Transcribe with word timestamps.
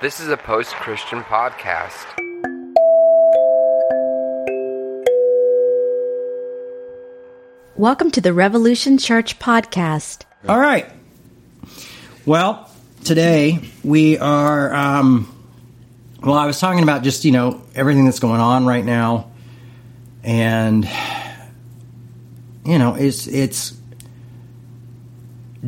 This 0.00 0.18
is 0.18 0.28
a 0.28 0.36
post 0.38 0.72
Christian 0.76 1.20
podcast. 1.24 2.06
Welcome 7.76 8.10
to 8.12 8.22
the 8.22 8.32
Revolution 8.32 8.96
Church 8.96 9.38
podcast. 9.38 10.22
All 10.48 10.58
right. 10.58 10.90
Well, 12.24 12.70
today 13.04 13.58
we 13.84 14.16
are. 14.16 14.72
Um, 14.72 15.36
well, 16.22 16.32
I 16.38 16.46
was 16.46 16.58
talking 16.58 16.82
about 16.82 17.02
just 17.02 17.26
you 17.26 17.32
know 17.32 17.60
everything 17.74 18.06
that's 18.06 18.20
going 18.20 18.40
on 18.40 18.64
right 18.64 18.86
now, 18.86 19.30
and 20.24 20.88
you 22.64 22.78
know 22.78 22.94
it's 22.94 23.26
it's 23.26 23.78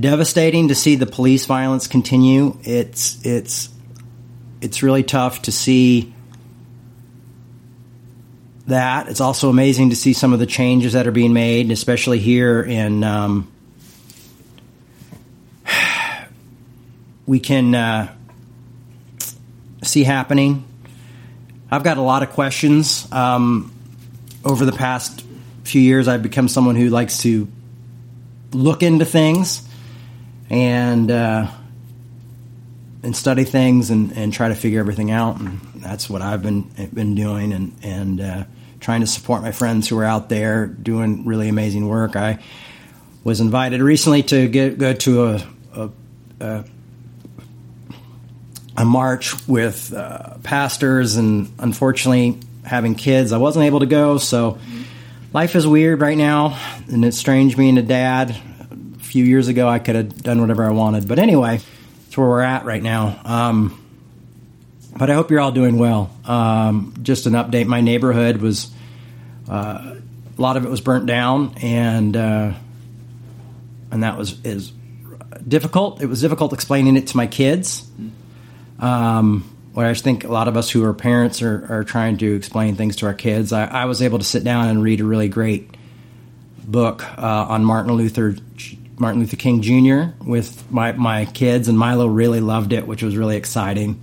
devastating 0.00 0.68
to 0.68 0.74
see 0.74 0.96
the 0.96 1.04
police 1.04 1.44
violence 1.44 1.86
continue. 1.86 2.56
It's 2.62 3.22
it's 3.26 3.68
it's 4.62 4.82
really 4.82 5.02
tough 5.02 5.42
to 5.42 5.52
see 5.52 6.14
that. 8.68 9.08
It's 9.08 9.20
also 9.20 9.50
amazing 9.50 9.90
to 9.90 9.96
see 9.96 10.12
some 10.12 10.32
of 10.32 10.38
the 10.38 10.46
changes 10.46 10.92
that 10.92 11.06
are 11.08 11.12
being 11.12 11.32
made, 11.32 11.70
especially 11.72 12.20
here 12.20 12.62
in. 12.62 13.02
Um, 13.02 13.52
we 17.26 17.40
can 17.40 17.74
uh, 17.74 18.14
see 19.82 20.04
happening. 20.04 20.64
I've 21.70 21.82
got 21.82 21.98
a 21.98 22.02
lot 22.02 22.22
of 22.22 22.30
questions. 22.30 23.10
Um, 23.10 23.72
over 24.44 24.64
the 24.64 24.72
past 24.72 25.24
few 25.64 25.80
years, 25.82 26.06
I've 26.06 26.22
become 26.22 26.46
someone 26.46 26.76
who 26.76 26.88
likes 26.88 27.18
to 27.18 27.48
look 28.52 28.82
into 28.82 29.04
things 29.04 29.66
and 30.50 31.10
uh, 31.10 31.50
and 33.02 33.16
study 33.16 33.44
things 33.44 33.90
and, 33.90 34.16
and 34.16 34.32
try 34.32 34.48
to 34.48 34.54
figure 34.54 34.80
everything 34.80 35.10
out. 35.10 35.40
And 35.40 35.60
that's 35.76 36.08
what 36.08 36.22
I've 36.22 36.42
been 36.42 36.62
been 36.92 37.14
doing 37.14 37.52
and 37.52 37.76
and 37.82 38.20
uh, 38.20 38.44
trying 38.80 39.00
to 39.00 39.06
support 39.06 39.42
my 39.42 39.52
friends 39.52 39.88
who 39.88 39.98
are 39.98 40.04
out 40.04 40.28
there 40.28 40.66
doing 40.66 41.24
really 41.24 41.48
amazing 41.48 41.88
work. 41.88 42.16
I 42.16 42.38
was 43.24 43.40
invited 43.40 43.80
recently 43.80 44.22
to 44.24 44.48
get 44.48 44.78
go 44.78 44.92
to 44.92 45.24
a, 45.24 45.46
a, 45.74 45.90
a 46.40 46.64
a 48.76 48.84
march 48.84 49.46
with 49.46 49.92
uh, 49.92 50.38
pastors, 50.42 51.16
and 51.16 51.52
unfortunately, 51.58 52.38
having 52.64 52.94
kids, 52.94 53.32
I 53.32 53.38
wasn't 53.38 53.66
able 53.66 53.80
to 53.80 53.86
go. 53.86 54.18
So, 54.18 54.58
life 55.32 55.54
is 55.56 55.66
weird 55.66 56.00
right 56.00 56.16
now, 56.16 56.58
and 56.88 57.04
it's 57.04 57.18
strange 57.18 57.56
being 57.56 57.78
a 57.78 57.82
dad. 57.82 58.30
A 58.30 58.98
few 59.04 59.24
years 59.24 59.48
ago, 59.48 59.68
I 59.68 59.78
could 59.78 59.94
have 59.94 60.22
done 60.22 60.40
whatever 60.40 60.64
I 60.64 60.70
wanted, 60.70 61.06
but 61.06 61.18
anyway, 61.18 61.60
it's 62.12 62.18
where 62.18 62.28
we're 62.28 62.42
at 62.42 62.66
right 62.66 62.82
now. 62.82 63.18
Um, 63.24 63.82
but 64.94 65.08
I 65.08 65.14
hope 65.14 65.30
you're 65.30 65.40
all 65.40 65.50
doing 65.50 65.78
well. 65.78 66.10
Um, 66.26 66.92
just 67.00 67.24
an 67.24 67.32
update: 67.32 67.66
my 67.66 67.80
neighborhood 67.80 68.36
was 68.36 68.70
uh, 69.48 69.94
a 70.36 70.42
lot 70.42 70.58
of 70.58 70.66
it 70.66 70.68
was 70.68 70.82
burnt 70.82 71.06
down, 71.06 71.54
and 71.62 72.14
uh, 72.14 72.52
and 73.90 74.02
that 74.02 74.18
was 74.18 74.38
is 74.44 74.74
difficult. 75.48 76.02
It 76.02 76.06
was 76.06 76.20
difficult 76.20 76.52
explaining 76.52 76.98
it 76.98 77.06
to 77.06 77.16
my 77.16 77.26
kids. 77.26 77.90
Um, 78.78 79.50
what 79.72 79.86
I 79.86 79.94
think 79.94 80.24
a 80.24 80.28
lot 80.28 80.48
of 80.48 80.56
us 80.58 80.68
who 80.68 80.84
are 80.84 80.92
parents 80.92 81.40
are, 81.40 81.78
are 81.78 81.82
trying 81.82 82.18
to 82.18 82.34
explain 82.34 82.76
things 82.76 82.96
to 82.96 83.06
our 83.06 83.14
kids. 83.14 83.54
I, 83.54 83.64
I, 83.64 83.84
was 83.86 84.02
able 84.02 84.18
to 84.18 84.24
sit 84.24 84.44
down 84.44 84.68
and 84.68 84.82
read 84.82 85.00
a 85.00 85.04
really 85.04 85.28
great 85.28 85.70
book 86.62 87.06
uh, 87.16 87.46
on 87.48 87.64
Martin 87.64 87.94
Luther 87.94 88.36
Martin 88.98 89.20
Luther 89.20 89.36
King 89.36 89.62
Jr. 89.62 90.14
with 90.24 90.70
my, 90.70 90.92
my 90.92 91.24
kids, 91.24 91.68
and 91.68 91.78
Milo 91.78 92.06
really 92.06 92.40
loved 92.40 92.72
it, 92.72 92.86
which 92.86 93.02
was 93.02 93.16
really 93.16 93.36
exciting. 93.36 94.02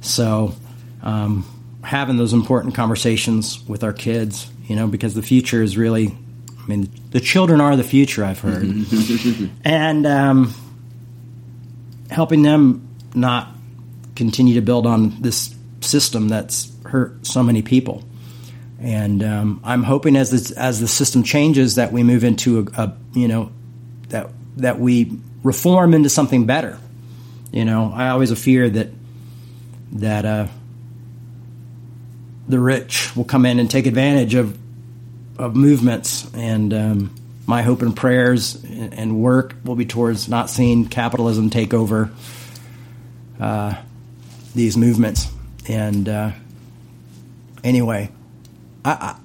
So, 0.00 0.54
um, 1.02 1.46
having 1.82 2.16
those 2.16 2.32
important 2.32 2.74
conversations 2.74 3.66
with 3.68 3.84
our 3.84 3.92
kids, 3.92 4.50
you 4.66 4.76
know, 4.76 4.86
because 4.86 5.14
the 5.14 5.22
future 5.22 5.62
is 5.62 5.76
really, 5.76 6.14
I 6.58 6.66
mean, 6.66 6.90
the 7.10 7.20
children 7.20 7.60
are 7.60 7.76
the 7.76 7.84
future, 7.84 8.24
I've 8.24 8.40
heard. 8.40 8.64
and 9.64 10.06
um, 10.06 10.54
helping 12.10 12.42
them 12.42 12.88
not 13.14 13.48
continue 14.16 14.54
to 14.54 14.60
build 14.60 14.86
on 14.86 15.22
this 15.22 15.54
system 15.80 16.28
that's 16.28 16.70
hurt 16.84 17.26
so 17.26 17.42
many 17.42 17.62
people. 17.62 18.04
And 18.80 19.22
um, 19.24 19.60
I'm 19.64 19.82
hoping 19.82 20.16
as 20.16 20.30
this, 20.30 20.50
as 20.52 20.80
the 20.80 20.88
system 20.88 21.22
changes 21.22 21.76
that 21.76 21.92
we 21.92 22.02
move 22.02 22.24
into 22.24 22.60
a, 22.60 22.82
a, 22.82 22.96
you 23.14 23.26
know 23.26 23.50
that 24.08 24.30
that 24.56 24.78
we 24.78 25.18
reform 25.42 25.94
into 25.94 26.08
something 26.08 26.46
better. 26.46 26.78
You 27.52 27.64
know, 27.64 27.92
I 27.94 28.08
always 28.08 28.36
fear 28.40 28.68
that 28.68 28.88
that 29.92 30.24
uh, 30.24 30.46
the 32.48 32.58
rich 32.58 33.14
will 33.16 33.24
come 33.24 33.46
in 33.46 33.58
and 33.58 33.70
take 33.70 33.86
advantage 33.86 34.34
of 34.34 34.58
of 35.38 35.54
movements 35.54 36.28
and 36.34 36.74
um, 36.74 37.14
my 37.46 37.62
hope 37.62 37.80
and 37.80 37.96
prayers 37.96 38.62
and 38.64 39.18
work 39.22 39.54
will 39.64 39.76
be 39.76 39.86
towards 39.86 40.28
not 40.28 40.50
seeing 40.50 40.86
capitalism 40.86 41.48
take 41.48 41.72
over 41.72 42.10
uh, 43.40 43.74
these 44.54 44.76
movements. 44.76 45.28
And 45.66 46.08
uh, 46.08 46.32
anyway, 47.64 48.10
I, 48.84 48.90
I, 48.90 49.16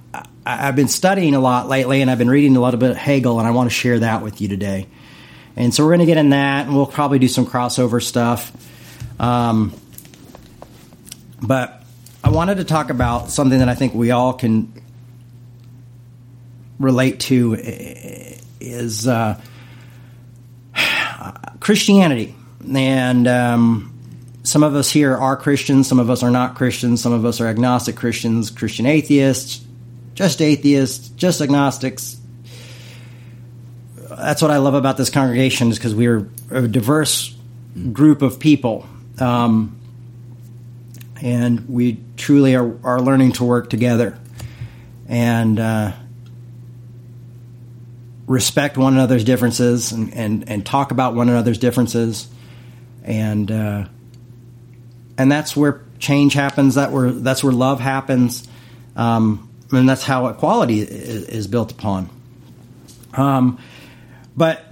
I've 0.46 0.76
been 0.76 0.88
studying 0.88 1.34
a 1.34 1.40
lot 1.40 1.68
lately, 1.68 2.02
and 2.02 2.10
I've 2.10 2.18
been 2.18 2.30
reading 2.30 2.56
a 2.56 2.60
lot 2.60 2.74
of 2.74 2.96
Hegel, 2.96 3.38
and 3.38 3.48
I 3.48 3.50
want 3.52 3.70
to 3.70 3.74
share 3.74 4.00
that 4.00 4.22
with 4.22 4.40
you 4.40 4.48
today. 4.48 4.86
And 5.56 5.72
so 5.72 5.84
we're 5.84 5.90
going 5.90 6.00
to 6.00 6.06
get 6.06 6.18
in 6.18 6.30
that, 6.30 6.66
and 6.66 6.74
we'll 6.74 6.86
probably 6.86 7.18
do 7.18 7.28
some 7.28 7.46
crossover 7.46 8.02
stuff. 8.02 8.52
Um, 9.20 9.72
but 11.40 11.82
I 12.22 12.30
wanted 12.30 12.56
to 12.56 12.64
talk 12.64 12.90
about 12.90 13.30
something 13.30 13.58
that 13.58 13.68
I 13.68 13.74
think 13.74 13.94
we 13.94 14.10
all 14.10 14.32
can 14.32 14.72
relate 16.78 17.20
to 17.20 17.54
is 18.60 19.06
uh, 19.06 19.40
Christianity. 21.60 22.34
And 22.72 23.28
um, 23.28 23.94
some 24.42 24.62
of 24.62 24.74
us 24.74 24.90
here 24.90 25.16
are 25.16 25.36
Christians, 25.36 25.86
some 25.88 25.98
of 25.98 26.10
us 26.10 26.22
are 26.22 26.30
not 26.30 26.54
Christians, 26.54 27.02
some 27.02 27.12
of 27.12 27.24
us 27.24 27.40
are 27.40 27.46
agnostic 27.46 27.96
Christians, 27.96 28.50
Christian 28.50 28.86
atheists, 28.86 29.63
just 30.14 30.40
atheists, 30.40 31.08
just 31.10 31.40
agnostics. 31.40 32.16
That's 33.96 34.40
what 34.40 34.50
I 34.50 34.58
love 34.58 34.74
about 34.74 34.96
this 34.96 35.10
congregation 35.10 35.70
is 35.70 35.78
because 35.78 35.94
we're 35.94 36.28
a 36.50 36.68
diverse 36.68 37.36
group 37.92 38.22
of 38.22 38.38
people. 38.38 38.86
Um, 39.18 39.80
and 41.20 41.68
we 41.68 41.98
truly 42.16 42.54
are, 42.54 42.78
are 42.84 43.00
learning 43.00 43.32
to 43.32 43.44
work 43.44 43.70
together 43.70 44.18
and 45.08 45.58
uh, 45.58 45.92
respect 48.26 48.76
one 48.76 48.94
another's 48.94 49.24
differences 49.24 49.92
and, 49.92 50.14
and, 50.14 50.48
and 50.48 50.66
talk 50.66 50.90
about 50.90 51.14
one 51.14 51.28
another's 51.28 51.58
differences 51.58 52.28
and 53.04 53.50
uh, 53.50 53.84
and 55.16 55.30
that's 55.30 55.56
where 55.56 55.82
change 55.98 56.34
happens. 56.34 56.74
That 56.74 56.90
where 56.90 57.12
that's 57.12 57.44
where 57.44 57.52
love 57.52 57.80
happens, 57.80 58.48
um, 58.96 59.48
and 59.76 59.88
that's 59.88 60.02
how 60.02 60.26
equality 60.26 60.80
is, 60.80 61.24
is 61.28 61.46
built 61.46 61.72
upon. 61.72 62.10
Um, 63.12 63.58
but 64.36 64.64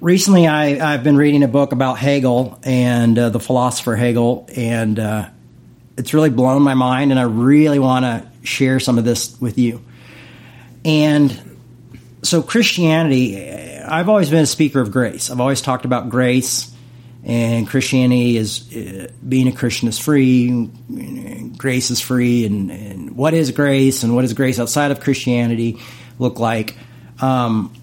recently, 0.00 0.46
I, 0.46 0.76
have 0.92 1.04
been 1.04 1.16
reading 1.16 1.42
a 1.42 1.48
book 1.48 1.72
about 1.72 1.98
Hegel 1.98 2.58
and 2.62 3.18
uh, 3.18 3.28
the 3.30 3.40
philosopher 3.40 3.96
Hegel, 3.96 4.48
and 4.54 4.98
uh, 4.98 5.28
it's 5.96 6.14
really 6.14 6.30
blown 6.30 6.62
my 6.62 6.74
mind. 6.74 7.10
And 7.10 7.20
I 7.20 7.24
really 7.24 7.78
want 7.78 8.04
to 8.04 8.26
share 8.46 8.80
some 8.80 8.98
of 8.98 9.04
this 9.04 9.38
with 9.40 9.58
you. 9.58 9.82
And 10.84 11.58
so, 12.22 12.42
Christianity, 12.42 13.46
I've 13.80 14.08
always 14.08 14.30
been 14.30 14.42
a 14.42 14.46
speaker 14.46 14.80
of 14.80 14.90
grace. 14.90 15.30
I've 15.30 15.40
always 15.40 15.60
talked 15.60 15.84
about 15.84 16.08
grace 16.08 16.74
and 17.28 17.68
Christianity 17.68 18.38
is 18.38 18.74
uh, 18.74 19.08
being 19.26 19.48
a 19.48 19.52
Christian 19.52 19.86
is 19.86 19.98
free, 19.98 20.66
grace 21.58 21.90
is 21.90 22.00
free, 22.00 22.46
and, 22.46 22.70
and, 22.70 23.16
what 23.16 23.34
is 23.34 23.50
grace 23.50 24.02
and 24.02 24.14
what 24.14 24.22
does 24.22 24.32
grace 24.32 24.58
outside 24.58 24.90
of 24.90 25.00
Christianity 25.00 25.78
look 26.18 26.38
like? 26.38 26.78
Um, 27.20 27.74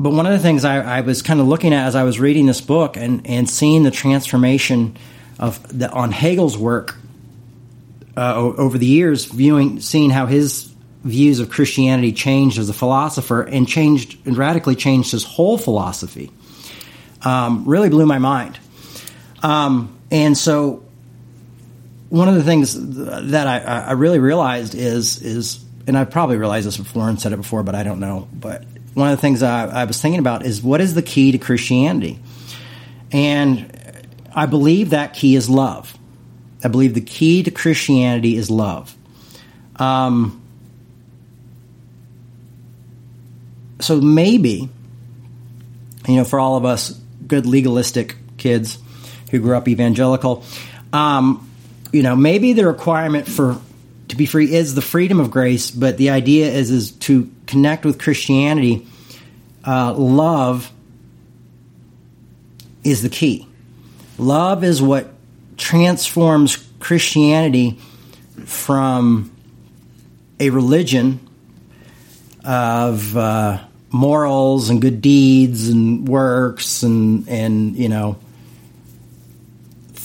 but 0.00 0.10
one 0.10 0.26
of 0.26 0.32
the 0.32 0.40
things 0.40 0.64
I, 0.64 0.98
I, 0.98 1.00
was 1.02 1.22
kind 1.22 1.40
of 1.40 1.46
looking 1.46 1.72
at 1.72 1.86
as 1.86 1.94
I 1.94 2.02
was 2.02 2.18
reading 2.18 2.46
this 2.46 2.60
book 2.60 2.96
and, 2.96 3.24
and 3.26 3.48
seeing 3.48 3.84
the 3.84 3.90
transformation 3.90 4.96
of 5.38 5.78
the, 5.78 5.90
on 5.90 6.10
Hegel's 6.10 6.58
work 6.58 6.96
uh, 8.16 8.34
over 8.34 8.78
the 8.78 8.86
years, 8.86 9.26
viewing 9.26 9.80
seeing 9.80 10.10
how 10.10 10.26
his 10.26 10.72
views 11.04 11.38
of 11.38 11.50
Christianity 11.50 12.12
changed 12.12 12.58
as 12.58 12.68
a 12.68 12.72
philosopher 12.72 13.42
and 13.42 13.68
changed 13.68 14.26
and 14.26 14.36
radically 14.36 14.74
changed 14.74 15.12
his 15.12 15.22
whole 15.22 15.56
philosophy, 15.56 16.32
um, 17.22 17.64
really 17.64 17.90
blew 17.90 18.06
my 18.06 18.18
mind. 18.18 18.58
Um, 19.42 19.98
and 20.10 20.36
so 20.36 20.82
one 22.08 22.28
of 22.28 22.34
the 22.34 22.42
things 22.42 22.74
that 22.76 23.46
I, 23.46 23.58
I, 23.58 23.92
really 23.92 24.18
realized 24.18 24.74
is 24.74 25.20
is 25.22 25.64
and 25.86 25.96
I 25.96 26.04
probably 26.04 26.36
realized 26.36 26.66
this 26.66 26.76
before 26.76 27.08
and 27.08 27.20
said 27.20 27.32
it 27.32 27.36
before, 27.36 27.62
but 27.62 27.74
I 27.74 27.82
don't 27.82 28.00
know. 28.00 28.28
But 28.32 28.64
one 28.94 29.10
of 29.10 29.16
the 29.16 29.20
things 29.20 29.42
I, 29.42 29.66
I 29.66 29.84
was 29.84 30.00
thinking 30.00 30.18
about 30.18 30.44
is 30.44 30.62
what 30.62 30.80
is 30.80 30.94
the 30.94 31.02
key 31.02 31.32
to 31.32 31.38
Christianity, 31.38 32.18
and 33.12 33.70
I 34.34 34.46
believe 34.46 34.90
that 34.90 35.14
key 35.14 35.36
is 35.36 35.48
love. 35.48 35.96
I 36.64 36.68
believe 36.68 36.94
the 36.94 37.00
key 37.00 37.42
to 37.44 37.50
Christianity 37.50 38.36
is 38.36 38.50
love. 38.50 38.96
Um, 39.76 40.42
so 43.80 44.00
maybe, 44.00 44.68
you 46.08 46.16
know, 46.16 46.24
for 46.24 46.40
all 46.40 46.56
of 46.56 46.64
us 46.64 47.00
good 47.26 47.46
legalistic 47.46 48.16
kids 48.38 48.78
who 49.30 49.38
grew 49.40 49.56
up 49.56 49.68
evangelical, 49.68 50.44
um, 50.92 51.48
you 51.92 52.02
know, 52.02 52.16
maybe 52.16 52.52
the 52.52 52.66
requirement 52.66 53.26
for 53.28 53.58
to 54.08 54.16
be 54.16 54.26
free 54.26 54.52
is 54.52 54.74
the 54.74 54.82
freedom 54.82 55.20
of 55.20 55.30
grace, 55.30 55.70
but 55.70 55.96
the 55.98 56.10
idea 56.10 56.50
is 56.50 56.70
is 56.70 56.92
to 56.92 57.30
connect 57.46 57.84
with 57.84 57.98
Christianity. 57.98 58.86
Uh, 59.64 59.92
love 59.92 60.72
is 62.84 63.02
the 63.02 63.08
key. 63.08 63.46
Love 64.18 64.64
is 64.64 64.80
what 64.80 65.12
transforms 65.56 66.56
Christianity 66.80 67.78
from 68.46 69.30
a 70.40 70.50
religion 70.50 71.20
of 72.44 73.16
uh, 73.16 73.58
morals 73.90 74.70
and 74.70 74.80
good 74.80 75.02
deeds 75.02 75.68
and 75.68 76.08
works 76.08 76.82
and 76.82 77.28
and 77.28 77.76
you 77.76 77.88
know 77.88 78.16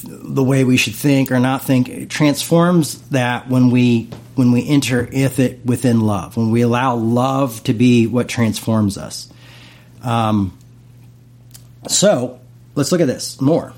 the 0.03 0.43
way 0.43 0.63
we 0.63 0.77
should 0.77 0.95
think 0.95 1.31
or 1.31 1.39
not 1.39 1.63
think 1.63 1.89
it 1.89 2.09
transforms 2.09 2.99
that 3.09 3.47
when 3.47 3.71
we 3.71 4.09
when 4.35 4.51
we 4.51 4.67
enter 4.67 5.07
it 5.11 5.65
within 5.65 6.01
love 6.01 6.35
when 6.35 6.51
we 6.51 6.61
allow 6.61 6.95
love 6.95 7.63
to 7.63 7.73
be 7.73 8.07
what 8.07 8.27
transforms 8.27 8.97
us. 8.97 9.31
Um, 10.03 10.57
so 11.87 12.39
let's 12.75 12.91
look 12.91 13.01
at 13.01 13.07
this 13.07 13.39
more. 13.39 13.73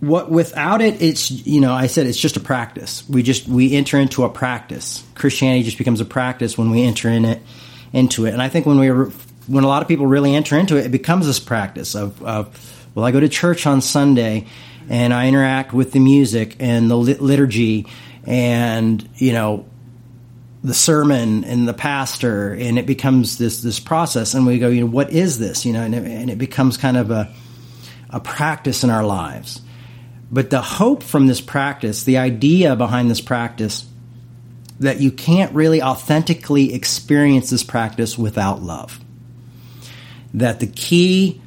What 0.00 0.30
without 0.30 0.82
it 0.82 1.00
it's 1.00 1.30
you 1.30 1.62
know 1.62 1.72
i 1.72 1.86
said 1.86 2.06
it's 2.06 2.18
just 2.18 2.36
a 2.36 2.40
practice. 2.40 3.08
We 3.08 3.22
just 3.22 3.48
we 3.48 3.74
enter 3.74 3.98
into 3.98 4.24
a 4.24 4.28
practice. 4.28 5.02
Christianity 5.14 5.62
just 5.62 5.78
becomes 5.78 6.00
a 6.00 6.04
practice 6.04 6.58
when 6.58 6.70
we 6.70 6.82
enter 6.82 7.08
in 7.08 7.24
it 7.24 7.40
into 7.92 8.26
it. 8.26 8.32
And 8.32 8.42
i 8.42 8.48
think 8.48 8.66
when 8.66 8.78
we 8.78 8.90
when 9.46 9.64
a 9.64 9.68
lot 9.68 9.82
of 9.82 9.88
people 9.88 10.06
really 10.06 10.34
enter 10.34 10.58
into 10.58 10.76
it 10.76 10.86
it 10.86 10.92
becomes 10.92 11.26
this 11.26 11.40
practice 11.40 11.94
of, 11.94 12.22
of 12.22 12.86
well 12.94 13.04
i 13.04 13.10
go 13.10 13.20
to 13.20 13.28
church 13.28 13.66
on 13.66 13.80
sunday 13.80 14.46
and 14.88 15.12
i 15.12 15.28
interact 15.28 15.72
with 15.72 15.92
the 15.92 16.00
music 16.00 16.56
and 16.60 16.90
the 16.90 16.96
liturgy 16.96 17.86
and 18.26 19.08
you 19.16 19.32
know 19.32 19.66
the 20.64 20.74
sermon 20.74 21.44
and 21.44 21.68
the 21.68 21.74
pastor 21.74 22.54
and 22.54 22.78
it 22.78 22.86
becomes 22.86 23.36
this 23.36 23.60
this 23.60 23.78
process. 23.78 24.32
And 24.32 24.46
we 24.46 24.58
go 24.58 24.68
you 24.68 24.80
know 24.80 24.90
what 24.90 25.12
is 25.12 25.38
this? 25.38 25.66
You 25.66 25.74
know 25.74 25.82
and 25.82 25.94
it, 25.94 26.04
and 26.04 26.30
it 26.30 26.38
becomes 26.38 26.78
kind 26.78 26.96
of 26.96 27.10
a 27.10 27.32
a 28.10 28.18
practice 28.18 28.82
in 28.82 28.90
our 28.90 29.04
lives. 29.04 29.60
But 30.32 30.50
the 30.50 30.62
hope 30.62 31.02
from 31.02 31.26
this 31.26 31.40
practice, 31.40 32.04
the 32.04 32.18
idea 32.18 32.74
behind 32.76 33.10
this 33.10 33.20
practice, 33.20 33.86
that 34.80 35.00
you 35.00 35.12
can't 35.12 35.52
really 35.54 35.82
authentically 35.82 36.74
experience 36.74 37.50
this 37.50 37.62
practice 37.62 38.16
without 38.18 38.62
love. 38.62 39.03
That 40.34 40.60
the 40.60 40.66
key 40.66 41.40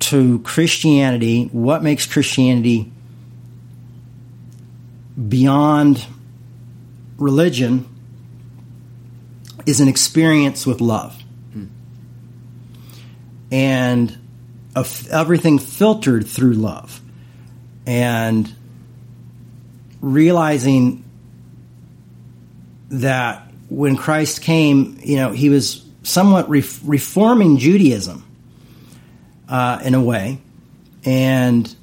to 0.00 0.38
Christianity, 0.40 1.46
what 1.52 1.82
makes 1.82 2.06
Christianity 2.06 2.92
beyond 5.28 6.06
religion, 7.18 7.86
is 9.66 9.80
an 9.80 9.88
experience 9.88 10.66
with 10.66 10.80
love. 10.80 11.16
And 13.52 14.16
everything 15.10 15.58
filtered 15.58 16.26
through 16.26 16.54
love 16.54 17.00
and 17.86 18.52
realizing 20.00 21.04
that 22.90 23.50
when 23.68 23.96
Christ 23.96 24.42
came, 24.42 24.98
you 25.02 25.16
know, 25.16 25.32
he 25.32 25.48
was 25.48 25.84
somewhat 26.02 26.48
re- 26.48 26.64
reforming 26.84 27.58
Judaism 27.58 28.24
uh, 29.48 29.80
in 29.84 29.94
a 29.94 30.02
way, 30.02 30.38
and 31.04 31.74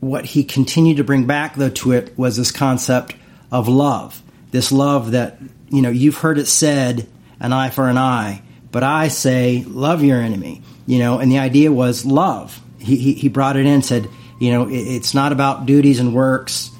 what 0.00 0.24
he 0.24 0.44
continued 0.44 0.96
to 0.96 1.04
bring 1.04 1.26
back 1.26 1.56
though 1.56 1.68
to 1.68 1.92
it 1.92 2.16
was 2.18 2.36
this 2.36 2.50
concept 2.50 3.14
of 3.52 3.68
love. 3.68 4.22
This 4.50 4.72
love 4.72 5.12
that 5.12 5.38
you 5.68 5.82
know 5.82 5.90
you've 5.90 6.18
heard 6.18 6.38
it 6.38 6.46
said, 6.46 7.06
an 7.38 7.52
eye 7.52 7.70
for 7.70 7.88
an 7.88 7.98
eye, 7.98 8.42
but 8.72 8.82
I 8.82 9.08
say 9.08 9.64
love 9.66 10.02
your 10.02 10.20
enemy. 10.20 10.62
You 10.86 10.98
know, 10.98 11.18
and 11.18 11.30
the 11.30 11.38
idea 11.38 11.70
was 11.70 12.04
love. 12.04 12.60
He 12.78 12.96
he, 12.96 13.12
he 13.12 13.28
brought 13.28 13.56
it 13.56 13.66
in, 13.66 13.82
said 13.82 14.08
you 14.40 14.52
know, 14.52 14.68
it, 14.68 14.74
it's 14.74 15.14
not 15.14 15.30
about 15.30 15.66
duties 15.66 16.00
and 16.00 16.12
works 16.12 16.72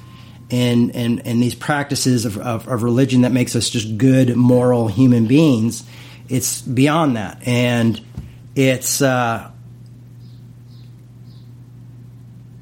and 0.51 0.93
and 0.95 1.25
and 1.25 1.41
these 1.41 1.55
practices 1.55 2.25
of, 2.25 2.37
of, 2.37 2.67
of 2.67 2.83
religion 2.83 3.21
that 3.21 3.31
makes 3.31 3.55
us 3.55 3.69
just 3.69 3.97
good 3.97 4.35
moral 4.35 4.87
human 4.87 5.25
beings. 5.25 5.83
It's 6.29 6.61
beyond 6.61 7.15
that, 7.15 7.45
and 7.47 7.99
it's 8.55 9.01
uh, 9.01 9.49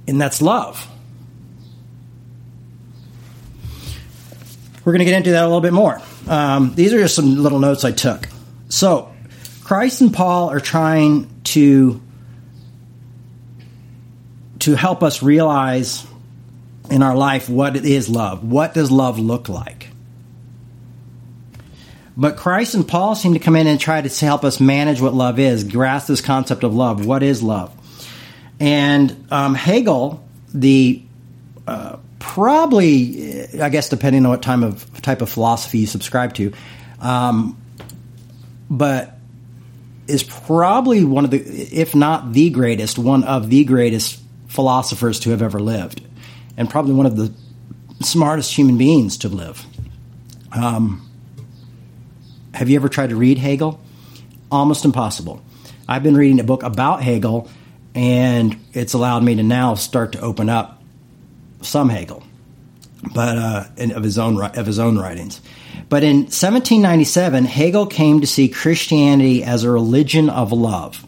and 0.07 0.21
that's 0.21 0.41
love. 0.41 0.87
We're 4.85 4.93
going 4.93 4.99
to 4.99 5.05
get 5.05 5.17
into 5.17 5.31
that 5.31 5.43
a 5.43 5.47
little 5.47 5.61
bit 5.61 5.73
more. 5.73 6.01
Um, 6.27 6.73
these 6.73 6.93
are 6.93 6.99
just 6.99 7.15
some 7.15 7.43
little 7.43 7.59
notes 7.59 7.83
I 7.83 7.91
took. 7.91 8.27
So, 8.69 9.13
Christ 9.63 10.01
and 10.01 10.11
Paul 10.11 10.49
are 10.49 10.59
trying 10.59 11.29
to 11.45 12.01
to 14.59 14.75
help 14.75 15.03
us 15.03 15.23
realize 15.23 16.05
in 16.89 17.03
our 17.03 17.15
life 17.15 17.49
what 17.49 17.75
is 17.75 18.09
love. 18.09 18.43
What 18.43 18.73
does 18.73 18.91
love 18.91 19.19
look 19.19 19.49
like? 19.49 19.89
But 22.17 22.35
Christ 22.35 22.75
and 22.75 22.85
Paul 22.85 23.15
seem 23.15 23.33
to 23.33 23.39
come 23.39 23.55
in 23.55 23.65
and 23.65 23.79
try 23.79 24.01
to 24.01 24.25
help 24.25 24.43
us 24.43 24.59
manage 24.59 24.99
what 24.99 25.13
love 25.13 25.39
is, 25.39 25.63
grasp 25.63 26.07
this 26.07 26.19
concept 26.19 26.63
of 26.63 26.75
love. 26.75 27.05
What 27.05 27.23
is 27.23 27.41
love? 27.41 27.73
And 28.59 29.25
um, 29.31 29.55
Hegel, 29.55 30.21
the 30.53 31.01
uh, 31.65 31.97
probably, 32.19 33.47
I 33.59 33.69
guess, 33.69 33.89
depending 33.89 34.25
on 34.25 34.31
what 34.31 34.41
time 34.41 34.63
of 34.63 35.01
type 35.01 35.21
of 35.21 35.29
philosophy 35.29 35.79
you 35.79 35.87
subscribe 35.87 36.33
to, 36.35 36.51
um, 36.99 37.57
but 38.69 39.17
is 40.07 40.23
probably 40.23 41.05
one 41.05 41.23
of 41.23 41.31
the, 41.31 41.39
if 41.39 41.95
not 41.95 42.33
the 42.33 42.49
greatest, 42.49 42.97
one 42.97 43.23
of 43.23 43.49
the 43.49 43.63
greatest 43.63 44.19
philosophers 44.47 45.21
to 45.21 45.29
have 45.29 45.41
ever 45.41 45.59
lived, 45.59 46.01
and 46.59 46.69
probably 46.69 46.93
one 46.93 47.05
of 47.05 47.15
the 47.15 47.33
smartest 48.01 48.53
human 48.53 48.77
beings 48.77 49.17
to 49.19 49.29
live. 49.29 49.65
Um, 50.51 51.09
have 52.53 52.69
you 52.69 52.75
ever 52.75 52.89
tried 52.89 53.11
to 53.11 53.15
read 53.15 53.37
Hegel? 53.37 53.79
Almost 54.51 54.83
impossible. 54.83 55.41
I've 55.87 56.03
been 56.03 56.17
reading 56.17 56.39
a 56.39 56.43
book 56.43 56.63
about 56.63 57.01
Hegel, 57.01 57.49
and 57.95 58.59
it's 58.73 58.93
allowed 58.93 59.23
me 59.23 59.35
to 59.35 59.43
now 59.43 59.75
start 59.75 60.11
to 60.11 60.19
open 60.19 60.49
up 60.49 60.83
some 61.61 61.87
Hegel, 61.87 62.23
but 63.13 63.37
uh, 63.37 63.63
of 63.95 64.03
his 64.03 64.17
own 64.17 64.43
of 64.43 64.65
his 64.65 64.79
own 64.79 64.97
writings. 64.97 65.39
But 65.87 66.03
in 66.03 66.23
1797, 66.23 67.45
Hegel 67.45 67.87
came 67.87 68.19
to 68.21 68.27
see 68.27 68.49
Christianity 68.49 69.43
as 69.43 69.63
a 69.63 69.71
religion 69.71 70.29
of 70.29 70.51
love. 70.51 71.05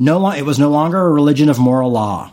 No, 0.00 0.30
it 0.30 0.46
was 0.46 0.58
no 0.58 0.70
longer 0.70 0.98
a 0.98 1.10
religion 1.10 1.50
of 1.50 1.58
moral 1.58 1.92
law. 1.92 2.32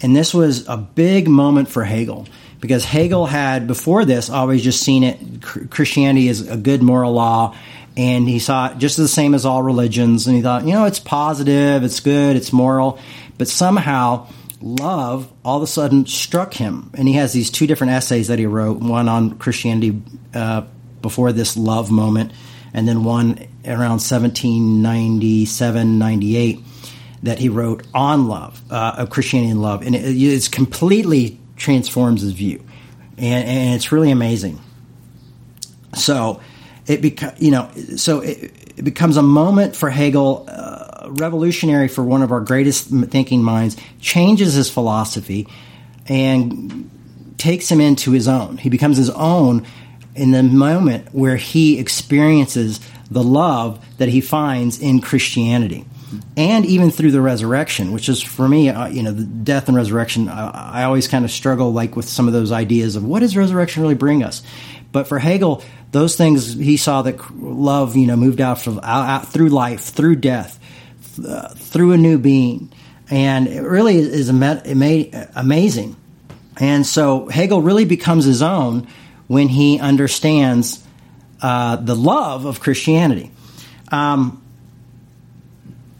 And 0.00 0.16
this 0.16 0.32
was 0.32 0.66
a 0.66 0.78
big 0.78 1.28
moment 1.28 1.68
for 1.68 1.84
Hegel 1.84 2.26
because 2.58 2.86
Hegel 2.86 3.26
had 3.26 3.66
before 3.66 4.06
this 4.06 4.30
always 4.30 4.62
just 4.62 4.82
seen 4.82 5.04
it 5.04 5.42
Christianity 5.42 6.28
is 6.28 6.48
a 6.48 6.56
good 6.56 6.82
moral 6.82 7.12
law 7.12 7.54
and 7.98 8.26
he 8.26 8.38
saw 8.38 8.70
it 8.70 8.78
just 8.78 8.96
the 8.96 9.08
same 9.08 9.34
as 9.34 9.44
all 9.44 9.62
religions 9.62 10.26
and 10.26 10.34
he 10.34 10.42
thought, 10.42 10.64
you 10.64 10.72
know, 10.72 10.86
it's 10.86 10.98
positive, 10.98 11.84
it's 11.84 12.00
good, 12.00 12.34
it's 12.34 12.50
moral, 12.50 12.98
but 13.36 13.46
somehow 13.46 14.26
love 14.62 15.30
all 15.44 15.58
of 15.58 15.62
a 15.62 15.66
sudden 15.66 16.06
struck 16.06 16.54
him 16.54 16.90
and 16.94 17.08
he 17.08 17.14
has 17.14 17.34
these 17.34 17.50
two 17.50 17.66
different 17.66 17.92
essays 17.92 18.28
that 18.28 18.38
he 18.38 18.46
wrote, 18.46 18.78
one 18.78 19.06
on 19.06 19.36
Christianity 19.36 20.00
uh, 20.34 20.62
before 21.02 21.32
this 21.32 21.58
love 21.58 21.90
moment 21.90 22.32
and 22.72 22.88
then 22.88 23.04
one 23.04 23.49
around 23.64 24.00
1797, 24.00 25.98
98 25.98 26.60
that 27.22 27.38
he 27.38 27.48
wrote 27.48 27.86
on 27.92 28.28
love, 28.28 28.62
uh, 28.70 28.94
of 28.98 29.10
Christianity 29.10 29.50
and 29.50 29.60
love, 29.60 29.82
and 29.82 29.94
it, 29.94 30.00
it's 30.00 30.48
completely 30.48 31.38
transforms 31.56 32.22
his 32.22 32.32
view, 32.32 32.64
and, 33.18 33.46
and 33.46 33.74
it's 33.74 33.92
really 33.92 34.10
amazing. 34.10 34.58
So 35.94 36.40
it 36.86 37.02
beca- 37.02 37.40
you 37.40 37.50
know, 37.50 37.70
so 37.96 38.20
it, 38.20 38.52
it, 38.76 38.84
becomes 38.84 39.16
a 39.16 39.22
moment 39.22 39.76
for 39.76 39.90
Hegel, 39.90 40.46
uh, 40.48 41.08
revolutionary 41.10 41.88
for 41.88 42.02
one 42.02 42.22
of 42.22 42.32
our 42.32 42.40
greatest 42.40 42.88
thinking 42.88 43.42
minds, 43.42 43.76
changes 44.00 44.54
his 44.54 44.70
philosophy, 44.70 45.46
and 46.06 46.90
takes 47.36 47.70
him 47.70 47.80
into 47.80 48.12
his 48.12 48.28
own. 48.28 48.56
He 48.56 48.70
becomes 48.70 48.96
his 48.96 49.10
own 49.10 49.66
in 50.14 50.30
the 50.30 50.42
moment 50.42 51.08
where 51.12 51.36
he 51.36 51.78
experiences 51.78 52.80
the 53.10 53.22
love 53.22 53.84
that 53.98 54.08
he 54.08 54.20
finds 54.20 54.80
in 54.80 55.00
Christianity. 55.00 55.84
And 56.36 56.66
even 56.66 56.90
through 56.90 57.12
the 57.12 57.20
resurrection, 57.20 57.92
which 57.92 58.08
is 58.08 58.22
for 58.22 58.48
me, 58.48 58.68
uh, 58.68 58.88
you 58.88 59.02
know, 59.02 59.12
the 59.12 59.24
death 59.24 59.68
and 59.68 59.76
resurrection, 59.76 60.28
I, 60.28 60.80
I 60.80 60.84
always 60.84 61.06
kind 61.06 61.24
of 61.24 61.30
struggle 61.30 61.72
like 61.72 61.94
with 61.96 62.08
some 62.08 62.26
of 62.26 62.32
those 62.32 62.50
ideas 62.50 62.96
of 62.96 63.04
what 63.04 63.20
does 63.20 63.36
resurrection 63.36 63.82
really 63.82 63.94
bring 63.94 64.22
us? 64.22 64.42
But 64.92 65.06
for 65.06 65.18
Hegel, 65.18 65.62
those 65.92 66.16
things 66.16 66.54
he 66.54 66.76
saw 66.76 67.02
that 67.02 67.18
love, 67.36 67.96
you 67.96 68.06
know, 68.06 68.16
moved 68.16 68.40
out, 68.40 68.60
from, 68.60 68.80
out, 68.82 69.28
through 69.28 69.50
life, 69.50 69.80
through 69.80 70.16
death, 70.16 70.58
through 71.56 71.92
a 71.92 71.96
new 71.96 72.18
being, 72.18 72.72
and 73.08 73.46
it 73.46 73.62
really 73.62 73.98
is, 73.98 74.28
amazing. 74.28 75.96
And 76.58 76.86
so 76.86 77.28
Hegel 77.28 77.62
really 77.62 77.84
becomes 77.84 78.24
his 78.24 78.42
own 78.42 78.88
when 79.26 79.48
he 79.48 79.78
understands 79.78 80.84
uh, 81.42 81.76
the 81.76 81.96
love 81.96 82.44
of 82.44 82.60
Christianity. 82.60 83.30
Um, 83.90 84.42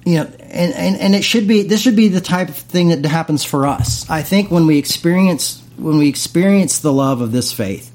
you 0.04 0.16
know, 0.16 0.24
and, 0.24 0.72
and, 0.72 0.96
and 0.96 1.14
it 1.14 1.22
should 1.22 1.46
be 1.46 1.62
this 1.62 1.80
should 1.80 1.96
be 1.96 2.08
the 2.08 2.20
type 2.20 2.48
of 2.48 2.56
thing 2.56 2.88
that 2.88 3.04
happens 3.04 3.44
for 3.44 3.66
us. 3.66 4.08
I 4.08 4.22
think 4.22 4.50
when 4.50 4.66
we 4.66 4.78
experience 4.78 5.62
when 5.76 5.98
we 5.98 6.08
experience 6.08 6.78
the 6.78 6.92
love 6.92 7.20
of 7.20 7.32
this 7.32 7.52
faith, 7.52 7.92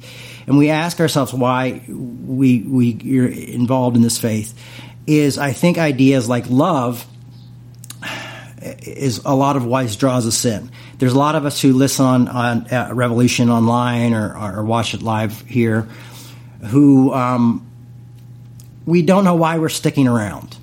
and 0.48 0.58
we 0.58 0.70
ask 0.70 1.00
ourselves 1.00 1.34
why 1.34 1.84
we 1.88 2.62
we 2.62 3.20
are 3.20 3.28
involved 3.28 3.96
in 3.96 4.02
this 4.02 4.20
faith, 4.20 4.54
is 5.08 5.38
I 5.38 5.54
think 5.54 5.78
ideas 5.78 6.30
like 6.30 6.50
love 6.50 7.06
is 8.62 9.22
a 9.25 9.36
lot 9.36 9.56
of 9.56 9.66
why 9.66 9.88
draws 9.88 10.25
us 10.25 10.46
in. 10.46 10.72
There's 10.98 11.14
a 11.14 11.20
lot 11.20 11.36
of 11.36 11.46
us 11.46 11.62
who 11.62 11.74
listen 11.74 12.06
on 12.06 12.28
on 12.28 12.68
uh, 12.72 12.92
Revolution 12.94 13.50
online 13.50 14.14
or, 14.14 14.38
or 14.38 14.64
watch 14.64 14.94
it 14.94 15.02
live 15.02 15.42
here, 15.42 15.88
who 16.66 17.14
um, 17.14 17.66
we 18.86 19.02
don't 19.02 19.24
know 19.24 19.36
why 19.36 19.58
we're 19.58 19.70
sticking 19.70 20.08
around. 20.08 20.58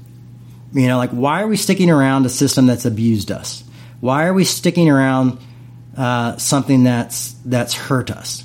You 0.73 0.89
know, 0.89 0.97
like 0.97 1.11
why 1.11 1.43
are 1.43 1.47
we 1.47 1.57
sticking 1.57 1.91
around 1.91 2.25
a 2.27 2.31
system 2.31 2.67
that's 2.67 2.85
abused 2.85 3.31
us? 3.31 3.63
Why 4.01 4.27
are 4.27 4.33
we 4.33 4.45
sticking 4.45 4.89
around 4.89 5.39
uh, 5.97 6.37
something 6.39 6.85
that's 6.85 7.33
that's 7.45 7.75
hurt 7.75 8.11
us? 8.11 8.45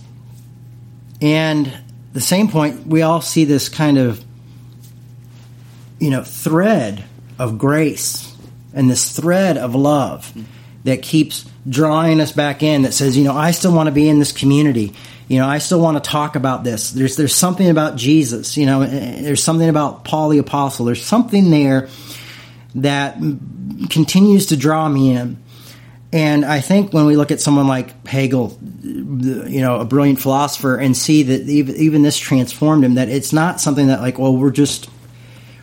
And 1.21 1.71
the 2.13 2.21
same 2.21 2.47
point, 2.49 2.85
we 2.85 3.01
all 3.01 3.21
see 3.21 3.45
this 3.45 3.69
kind 3.69 3.97
of 3.97 4.23
you 5.99 6.09
know 6.09 6.23
thread 6.23 7.05
of 7.39 7.57
grace 7.57 8.35
and 8.73 8.89
this 8.89 9.15
thread 9.15 9.57
of 9.57 9.73
love 9.73 10.31
that 10.83 11.01
keeps 11.01 11.49
drawing 11.67 12.21
us 12.21 12.31
back 12.31 12.63
in 12.63 12.83
that 12.83 12.93
says, 12.93 13.17
you 13.17 13.23
know, 13.23 13.35
I 13.35 13.51
still 13.51 13.73
want 13.73 13.87
to 13.87 13.91
be 13.91 14.07
in 14.07 14.19
this 14.19 14.31
community. 14.31 14.93
You 15.27 15.39
know, 15.39 15.47
I 15.47 15.57
still 15.57 15.81
want 15.81 16.01
to 16.01 16.09
talk 16.09 16.35
about 16.35 16.63
this. 16.63 16.91
There's 16.91 17.17
there's 17.17 17.35
something 17.35 17.69
about 17.69 17.97
Jesus. 17.97 18.55
You 18.55 18.65
know, 18.65 18.85
there's 18.85 19.43
something 19.43 19.67
about 19.67 20.05
Paul 20.05 20.29
the 20.29 20.37
apostle. 20.37 20.85
There's 20.85 21.03
something 21.03 21.49
there 21.49 21.89
that 22.75 23.17
continues 23.89 24.47
to 24.47 24.57
draw 24.57 24.87
me 24.87 25.15
in. 25.15 25.37
And 26.13 26.45
I 26.45 26.61
think 26.61 26.93
when 26.93 27.05
we 27.05 27.17
look 27.17 27.31
at 27.31 27.41
someone 27.41 27.67
like 27.67 28.07
Hegel, 28.07 28.57
you 28.81 29.59
know, 29.59 29.81
a 29.81 29.85
brilliant 29.85 30.21
philosopher, 30.21 30.77
and 30.77 30.95
see 30.95 31.23
that 31.23 31.41
even, 31.41 32.01
this 32.01 32.17
transformed 32.17 32.85
him, 32.85 32.95
that 32.95 33.09
it's 33.09 33.33
not 33.33 33.59
something 33.59 33.87
that 33.87 33.99
like, 33.99 34.17
well, 34.17 34.35
we're 34.35 34.51
just 34.51 34.89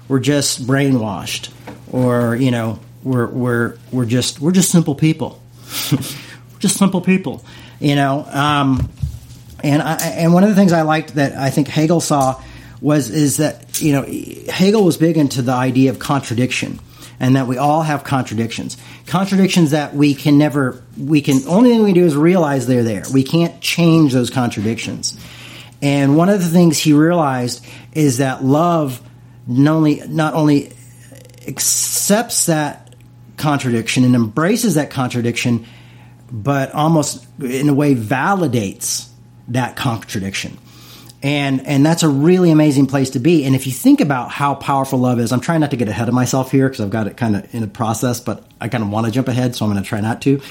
we're 0.07 0.21
just 0.21 0.67
brainwashed, 0.67 1.51
or 1.91 2.37
you 2.37 2.51
know, 2.51 2.79
we're 3.03 3.27
we're 3.29 3.79
we're 3.91 4.05
just 4.05 4.41
we're 4.41 4.53
just 4.53 4.71
simple 4.71 4.95
people, 4.95 5.41
just 6.59 6.77
simple 6.77 7.01
people, 7.01 7.43
you 7.81 7.95
know. 7.95 8.27
Um, 8.31 8.91
and 9.65 9.83
I, 9.83 9.97
and 9.97 10.33
one 10.33 10.45
of 10.45 10.51
the 10.51 10.55
things 10.55 10.73
I 10.73 10.83
liked 10.83 11.15
that 11.15 11.37
I 11.37 11.51
think 11.51 11.69
Hegel 11.69 12.01
saw 12.01 12.43
was 12.81 13.11
is 13.11 13.39
that 13.39 13.81
you 13.81 13.93
know 13.93 14.03
Hegel 14.51 14.85
was 14.85 14.97
big 14.97 15.17
into 15.17 15.43
the 15.43 15.53
idea 15.53 15.91
of 15.91 15.99
contradiction 15.99 16.79
and 17.21 17.37
that 17.37 17.47
we 17.47 17.57
all 17.57 17.83
have 17.83 18.05
contradictions. 18.05 18.77
Contradictions 19.07 19.71
that 19.71 19.95
we 19.95 20.15
can 20.15 20.37
never, 20.37 20.83
we 20.99 21.21
can, 21.21 21.41
only 21.47 21.71
thing 21.71 21.83
we 21.83 21.93
do 21.93 22.05
is 22.05 22.17
realize 22.17 22.67
they're 22.67 22.83
there. 22.83 23.05
We 23.13 23.23
can't 23.23 23.61
change 23.61 24.13
those 24.13 24.31
contradictions. 24.31 25.19
And 25.81 26.17
one 26.17 26.29
of 26.29 26.41
the 26.41 26.49
things 26.49 26.79
he 26.79 26.93
realized 26.93 27.65
is 27.93 28.19
that 28.19 28.45
love 28.45 29.01
not 29.47 29.77
only, 29.77 30.03
not 30.07 30.35
only 30.35 30.73
accepts 31.47 32.47
that 32.47 32.95
contradiction 33.37 34.05
and 34.05 34.15
embraces 34.15 34.75
that 34.75 34.91
contradiction, 34.91 35.67
but 36.31 36.73
almost 36.73 37.25
in 37.41 37.69
a 37.69 37.75
way 37.75 37.95
validates 37.95 39.09
that 39.49 39.77
contradiction. 39.77 40.59
And 41.23 41.67
and 41.67 41.85
that's 41.87 42.03
a 42.03 42.09
really 42.09 42.51
amazing 42.51 42.87
place 42.87 43.11
to 43.11 43.19
be. 43.19 43.47
And 43.47 43.55
if 43.55 43.67
you 43.67 43.73
think 43.73 44.03
about 44.03 44.31
how 44.31 44.55
powerful 44.55 44.99
love 44.99 45.19
is, 45.19 45.33
I'm 45.33 45.41
trying 45.41 45.61
not 45.61 45.71
to 45.71 45.77
get 45.77 45.89
ahead 45.89 46.07
of 46.09 46.15
myself 46.15 46.51
here 46.51 46.69
because 46.69 46.85
I've 46.85 46.91
got 46.91 47.07
it 47.07 47.17
kind 47.17 47.35
of 47.35 47.55
in 47.55 47.63
a 47.63 47.67
process, 47.67 48.21
but 48.21 48.47
I 48.61 48.69
kind 48.69 48.85
of 48.85 48.91
want 48.91 49.07
to 49.07 49.13
jump 49.13 49.29
ahead, 49.29 49.57
so 49.57 49.65
I'm 49.65 49.73
going 49.73 49.83
to 49.83 49.89
try 49.89 50.03
not 50.03 50.21
to. 50.23 50.43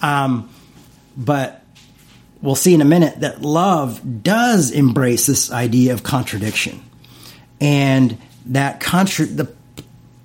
Um, 0.00 0.48
but 1.16 1.64
we'll 2.40 2.54
see 2.54 2.72
in 2.72 2.80
a 2.80 2.84
minute 2.84 3.20
that 3.20 3.42
love 3.42 4.22
does 4.22 4.70
embrace 4.70 5.26
this 5.26 5.50
idea 5.50 5.92
of 5.92 6.04
contradiction, 6.04 6.84
and 7.60 8.16
that 8.46 8.78
contra- 8.78 9.26
the 9.26 9.52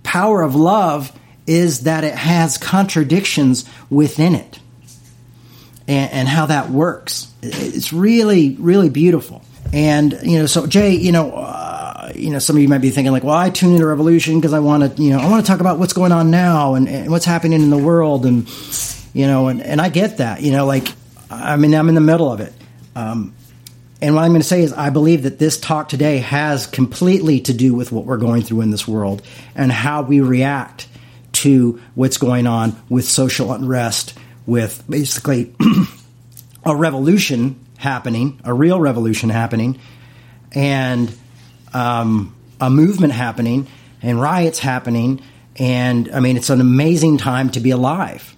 power 0.04 0.44
of 0.44 0.54
love 0.54 1.12
is 1.48 1.82
that 1.82 2.04
it 2.04 2.14
has 2.14 2.60
contradictions 2.60 3.68
within 3.90 4.36
it 4.36 4.60
and, 5.88 6.12
and 6.12 6.28
how 6.28 6.48
that 6.48 6.70
works. 6.70 7.32
It's 7.42 7.94
really, 7.94 8.56
really 8.60 8.90
beautiful. 8.90 9.44
And, 9.74 10.18
you 10.24 10.40
know, 10.40 10.46
so 10.46 10.66
Jay, 10.68 10.96
you 10.96 11.12
know, 11.12 11.32
uh, 11.32 12.12
you 12.16 12.30
know, 12.30 12.40
some 12.40 12.56
of 12.56 12.62
you 12.62 12.70
might 12.70 12.78
be 12.80 12.90
thinking 12.90 13.12
like, 13.12 13.24
well, 13.24 13.36
I 13.36 13.50
tune 13.50 13.74
into 13.74 13.86
Revolution 13.86 14.40
because 14.40 14.54
I 14.54 14.60
want 14.60 14.96
to, 14.96 15.02
you 15.02 15.10
know, 15.10 15.20
I 15.20 15.30
want 15.30 15.46
to 15.46 15.52
talk 15.52 15.60
about 15.60 15.78
what's 15.78 15.94
going 15.94 16.12
on 16.12 16.32
now 16.32 16.76
and, 16.76 16.88
and 16.88 17.12
what's 17.12 17.26
happening 17.26 17.62
in 17.62 17.70
the 17.70 17.78
world. 17.78 18.26
And, 18.26 18.50
you 19.14 19.28
know, 19.28 19.48
and, 19.48 19.62
and 19.62 19.82
I 19.82 19.90
get 19.90 20.18
that, 20.18 20.42
you 20.42 20.52
know, 20.52 20.66
like, 20.66 20.88
I 21.30 21.58
mean, 21.58 21.74
I'm 21.76 21.90
in 21.90 21.96
the 21.96 22.02
middle 22.02 22.32
of 22.32 22.40
it. 22.40 22.54
Um, 22.96 23.36
and 24.02 24.16
what 24.16 24.24
I'm 24.24 24.32
going 24.32 24.42
to 24.42 24.48
say 24.48 24.62
is, 24.62 24.74
I 24.74 24.90
believe 24.90 25.24
that 25.24 25.40
this 25.40 25.60
talk 25.60 25.90
today 25.90 26.20
has 26.20 26.68
completely 26.68 27.42
to 27.42 27.54
do 27.54 27.74
with 27.74 27.92
what 27.92 28.06
we're 28.06 28.18
going 28.18 28.44
through 28.44 28.62
in 28.62 28.70
this 28.70 28.88
world 28.88 29.22
and 29.56 29.72
how 29.72 30.04
we 30.04 30.22
react 30.22 30.88
to 31.34 31.82
what's 31.96 32.18
going 32.18 32.48
on 32.48 32.76
with 32.90 33.06
social 33.06 33.52
unrest, 33.52 34.18
with 34.48 34.84
basically 34.90 35.54
a 36.66 36.76
revolution 36.76 37.64
happening, 37.78 38.40
a 38.44 38.54
real 38.54 38.80
revolution 38.80 39.30
happening, 39.30 39.80
and 40.54 41.16
um, 41.74 42.36
a 42.60 42.70
movement 42.72 43.14
happening, 43.14 43.68
and 44.02 44.20
riots 44.20 44.58
happening. 44.58 45.22
And 45.58 46.10
I 46.12 46.20
mean, 46.22 46.38
it's 46.38 46.50
an 46.50 46.62
amazing 46.62 47.20
time 47.20 47.52
to 47.52 47.60
be 47.60 47.72
alive. 47.72 48.36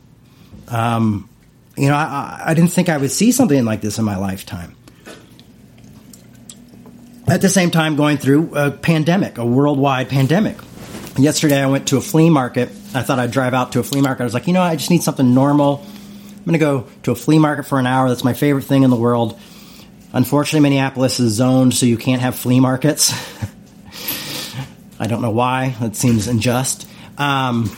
Um, 0.67 1.29
you 1.77 1.87
know, 1.87 1.95
I, 1.95 2.41
I 2.47 2.53
didn't 2.53 2.71
think 2.71 2.89
I 2.89 2.97
would 2.97 3.11
see 3.11 3.31
something 3.31 3.63
like 3.63 3.81
this 3.81 3.99
in 3.99 4.05
my 4.05 4.17
lifetime. 4.17 4.75
At 7.27 7.41
the 7.41 7.49
same 7.49 7.69
time, 7.69 7.95
going 7.95 8.17
through 8.17 8.55
a 8.55 8.71
pandemic, 8.71 9.37
a 9.37 9.45
worldwide 9.45 10.09
pandemic. 10.09 10.57
Yesterday, 11.17 11.61
I 11.61 11.67
went 11.67 11.89
to 11.89 11.97
a 11.97 12.01
flea 12.01 12.29
market. 12.29 12.69
I 12.93 13.03
thought 13.03 13.19
I'd 13.19 13.31
drive 13.31 13.53
out 13.53 13.73
to 13.73 13.79
a 13.79 13.83
flea 13.83 14.01
market. 14.01 14.23
I 14.23 14.25
was 14.25 14.33
like, 14.33 14.47
you 14.47 14.53
know, 14.53 14.61
I 14.61 14.75
just 14.75 14.89
need 14.89 15.03
something 15.03 15.33
normal. 15.33 15.85
I'm 16.39 16.45
going 16.45 16.53
to 16.53 16.59
go 16.59 16.87
to 17.03 17.11
a 17.11 17.15
flea 17.15 17.37
market 17.37 17.63
for 17.63 17.79
an 17.79 17.85
hour. 17.85 18.07
That's 18.07 18.23
my 18.23 18.33
favorite 18.33 18.63
thing 18.63 18.83
in 18.83 18.89
the 18.89 18.95
world. 18.95 19.37
Unfortunately, 20.13 20.61
Minneapolis 20.61 21.19
is 21.19 21.33
zoned 21.33 21.73
so 21.73 21.85
you 21.85 21.97
can't 21.97 22.21
have 22.21 22.35
flea 22.35 22.59
markets. 22.59 23.13
I 24.99 25.07
don't 25.07 25.21
know 25.21 25.31
why. 25.31 25.75
That 25.81 25.95
seems 25.95 26.27
unjust. 26.27 26.87
Um, 27.17 27.69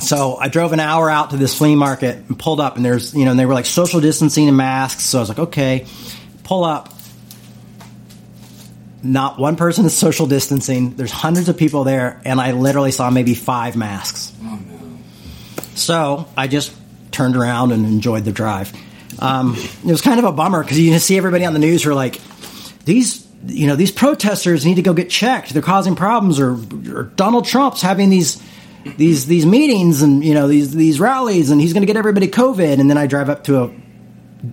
so 0.00 0.36
I 0.36 0.48
drove 0.48 0.72
an 0.72 0.80
hour 0.80 1.08
out 1.08 1.30
to 1.30 1.36
this 1.36 1.56
flea 1.56 1.76
market 1.76 2.16
and 2.28 2.38
pulled 2.38 2.60
up, 2.60 2.76
and 2.76 2.84
there's, 2.84 3.14
you 3.14 3.24
know, 3.24 3.30
and 3.30 3.40
they 3.40 3.46
were 3.46 3.54
like 3.54 3.66
social 3.66 4.00
distancing 4.00 4.48
and 4.48 4.56
masks. 4.56 5.04
So 5.04 5.18
I 5.18 5.22
was 5.22 5.28
like, 5.28 5.38
okay, 5.38 5.86
pull 6.44 6.64
up. 6.64 6.92
Not 9.02 9.38
one 9.38 9.56
person 9.56 9.84
is 9.84 9.96
social 9.96 10.26
distancing. 10.26 10.96
There's 10.96 11.12
hundreds 11.12 11.48
of 11.48 11.56
people 11.56 11.84
there, 11.84 12.20
and 12.24 12.40
I 12.40 12.52
literally 12.52 12.90
saw 12.90 13.08
maybe 13.10 13.34
five 13.34 13.76
masks. 13.76 14.32
Oh, 14.42 14.58
no. 14.66 14.98
So 15.74 16.26
I 16.36 16.48
just 16.48 16.74
turned 17.16 17.36
around 17.36 17.72
and 17.72 17.84
enjoyed 17.84 18.24
the 18.24 18.32
drive. 18.32 18.72
Um, 19.18 19.56
it 19.56 19.90
was 19.90 20.02
kind 20.02 20.18
of 20.18 20.24
a 20.24 20.32
bummer 20.32 20.62
because 20.62 20.78
you 20.78 20.96
see 20.98 21.16
everybody 21.16 21.44
on 21.46 21.54
the 21.54 21.58
news 21.58 21.82
who 21.82 21.90
are 21.90 21.94
like, 21.94 22.20
these, 22.84 23.26
you 23.46 23.66
know, 23.66 23.74
these 23.74 23.90
protesters 23.90 24.66
need 24.66 24.74
to 24.74 24.82
go 24.82 24.92
get 24.92 25.08
checked. 25.08 25.52
They're 25.52 25.62
causing 25.62 25.96
problems, 25.96 26.38
or, 26.38 26.58
or 26.94 27.04
Donald 27.16 27.46
Trump's 27.46 27.80
having 27.80 28.10
these 28.10 28.42
these 28.98 29.26
these 29.26 29.44
meetings 29.44 30.02
and 30.02 30.24
you 30.24 30.34
know 30.34 30.46
these 30.46 30.72
these 30.72 31.00
rallies, 31.00 31.50
and 31.50 31.60
he's 31.60 31.72
going 31.72 31.82
to 31.82 31.86
get 31.86 31.96
everybody 31.96 32.28
COVID. 32.28 32.78
And 32.78 32.88
then 32.88 32.98
I 32.98 33.06
drive 33.06 33.30
up 33.30 33.44
to 33.44 33.62
a 33.64 33.72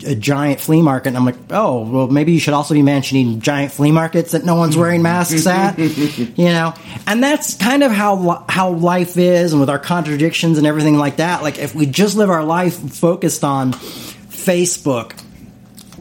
a 0.06 0.16
giant 0.16 0.60
flea 0.60 0.82
market, 0.82 1.10
and 1.10 1.18
I'm 1.18 1.26
like, 1.26 1.36
oh, 1.52 1.88
well, 1.90 2.08
maybe 2.08 2.32
you 2.32 2.40
should 2.40 2.54
also 2.54 2.74
be 2.74 2.82
mentioning 2.82 3.42
giant 3.42 3.72
flea 3.72 3.92
markets 3.92 4.32
that 4.32 4.46
no 4.46 4.56
one's 4.56 4.78
wearing 4.78 5.02
masks 5.02 5.46
at, 5.48 5.78
you 5.80 6.46
know. 6.46 6.74
And 7.08 7.24
that's 7.24 7.56
kind 7.56 7.84
of 7.84 7.92
how 7.92 8.46
how 8.50 8.72
life 8.72 9.18
is, 9.18 9.52
and 9.52 9.60
with 9.60 9.70
our 9.70 9.80
contradictions 9.80 10.58
and 10.58 10.68
everything 10.68 10.98
like 10.98 11.18
that. 11.18 11.44
Like, 11.44 11.60
if 11.60 11.76
we 11.76 11.86
just 11.86 12.16
live 12.16 12.30
our 12.30 12.44
life 12.44 12.76
focused 12.76 13.44
on 13.44 13.74
Facebook, 13.74 15.20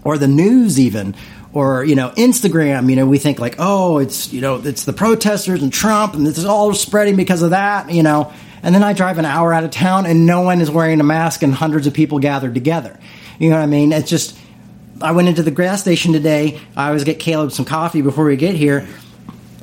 or 0.05 0.19
the 0.19 0.29
news 0.29 0.79
even 0.79 1.15
or 1.53 1.85
you 1.85 1.95
know 1.95 2.11
Instagram 2.11 2.89
you 2.91 2.97
know 2.97 3.07
we 3.07 3.19
think 3.19 3.39
like 3.39 3.57
oh 3.59 3.99
it's 3.99 4.33
you 4.33 4.41
know 4.41 4.57
it's 4.57 4.85
the 4.85 4.93
protesters 4.93 5.63
and 5.63 5.73
Trump 5.73 6.15
and 6.15 6.27
this 6.27 6.39
is 6.39 6.45
all 6.45 6.73
spreading 6.75 7.17
because 7.17 7.43
of 7.43 7.51
that 7.51 7.91
you 7.91 8.03
know 8.03 8.33
and 8.63 8.75
then 8.75 8.83
I 8.83 8.93
drive 8.93 9.19
an 9.19 9.25
hour 9.25 9.53
out 9.53 9.65
of 9.65 9.71
town 9.71 10.07
and 10.07 10.27
no 10.27 10.43
one 10.43 10.61
is 10.61 10.71
wearing 10.71 11.01
a 11.01 11.05
mask 11.05 11.43
and 11.43 11.55
hundreds 11.55 11.87
of 11.87 11.95
people 11.95 12.19
gathered 12.19 12.55
together 12.55 12.99
you 13.43 13.51
know 13.51 13.57
what 13.57 13.63
I 13.65 13.67
mean? 13.67 13.93
It's 13.93 14.09
just 14.09 14.39
I 15.01 15.11
went 15.11 15.27
into 15.27 15.43
the 15.43 15.51
gas 15.51 15.81
station 15.81 16.13
today. 16.13 16.61
I 16.77 16.87
always 16.87 17.03
get 17.03 17.19
Caleb 17.19 17.51
some 17.51 17.65
coffee 17.65 18.01
before 18.01 18.25
we 18.25 18.37
get 18.37 18.55
here. 18.55 18.87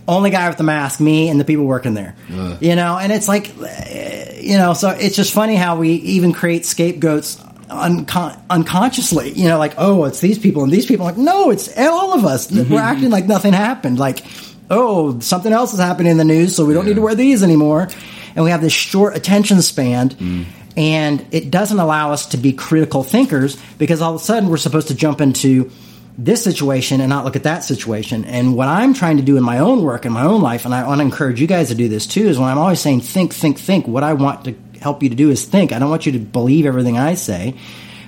Only 0.06 0.32
guy 0.32 0.50
with 0.50 0.58
the 0.58 0.66
mask 0.66 1.00
me 1.00 1.30
and 1.30 1.40
the 1.40 1.46
people 1.46 1.64
working 1.64 1.94
there. 1.94 2.14
Ugh. 2.34 2.58
you 2.62 2.76
know 2.76 2.98
and 2.98 3.12
it's 3.14 3.30
like 3.30 3.52
eh, 3.64 4.42
you 4.42 4.58
know 4.58 4.74
so 4.74 4.90
it's 4.90 5.16
just 5.16 5.34
funny 5.34 5.56
how 5.56 5.78
we 5.78 5.92
even 5.94 6.34
create 6.34 6.66
scapegoats 6.66 7.38
uncon- 7.70 8.38
unconsciously. 8.50 9.32
You 9.32 9.48
know 9.48 9.58
like 9.58 9.76
oh 9.78 10.04
it's 10.04 10.20
these 10.20 10.38
people 10.40 10.64
and 10.64 10.74
these 10.74 10.86
people. 10.86 11.06
Like 11.06 11.18
no 11.18 11.50
it's 11.52 11.76
all 11.78 12.14
of 12.14 12.26
us. 12.26 12.52
We're 12.52 12.82
acting 12.82 13.12
like 13.12 13.28
nothing 13.28 13.54
happened. 13.54 13.98
Like 13.98 14.26
oh 14.70 15.22
something 15.22 15.54
else 15.54 15.74
is 15.74 15.80
happening 15.80 16.12
in 16.12 16.18
the 16.18 16.26
news 16.26 16.54
so 16.54 16.66
we 16.66 16.74
don't 16.74 16.86
need 16.86 16.96
to 16.96 17.02
wear 17.02 17.16
these 17.16 17.44
anymore. 17.44 17.88
And 18.36 18.44
we 18.44 18.52
have 18.52 18.62
this 18.62 18.74
short 18.74 19.16
attention 19.16 19.62
span 19.62 20.46
and 20.78 21.26
it 21.32 21.52
doesn't 21.52 21.80
allow 21.80 22.12
us 22.12 22.28
to 22.28 22.38
be 22.38 22.54
critical 22.54 23.04
thinkers 23.04 23.58
because 23.78 24.02
all 24.02 24.16
of 24.16 24.22
a 24.22 24.24
sudden 24.24 24.50
we're 24.50 24.58
supposed 24.58 24.90
to 24.90 24.96
jump 24.96 25.22
into 25.22 25.72
this 26.18 26.44
situation 26.44 27.00
and 27.00 27.10
not 27.10 27.24
look 27.24 27.38
at 27.38 27.44
that 27.44 27.64
situation. 27.64 28.26
And 28.26 28.56
what 28.56 28.68
I'm 28.68 28.94
trying 28.94 29.18
to 29.18 29.24
do 29.24 29.38
in 29.38 29.44
my 29.44 29.60
own 29.60 29.84
work 29.84 30.06
in 30.06 30.12
my 30.12 30.24
own 30.24 30.42
life, 30.42 30.66
and 30.66 30.76
I 30.76 30.86
want 30.86 31.00
to 31.00 31.06
encourage 31.06 31.40
you 31.40 31.48
guys 31.48 31.70
to 31.70 31.76
do 31.76 31.88
this 31.88 32.06
too, 32.06 32.28
is 32.28 32.38
when 32.38 32.50
I'm 32.50 32.58
always 32.58 32.82
saying 32.82 33.02
think, 33.02 33.34
think, 33.34 33.58
think, 33.58 33.88
what 33.88 34.04
I 34.04 34.14
want 34.14 34.46
to 34.46 34.56
help 34.82 35.02
you 35.02 35.10
to 35.10 35.16
do 35.16 35.30
is 35.30 35.46
think. 35.46 35.72
I 35.72 35.80
don't 35.80 35.90
want 35.90 36.06
you 36.06 36.12
to 36.14 36.20
believe 36.20 36.66
everything 36.66 36.98
I 36.98 37.14
say. 37.14 37.56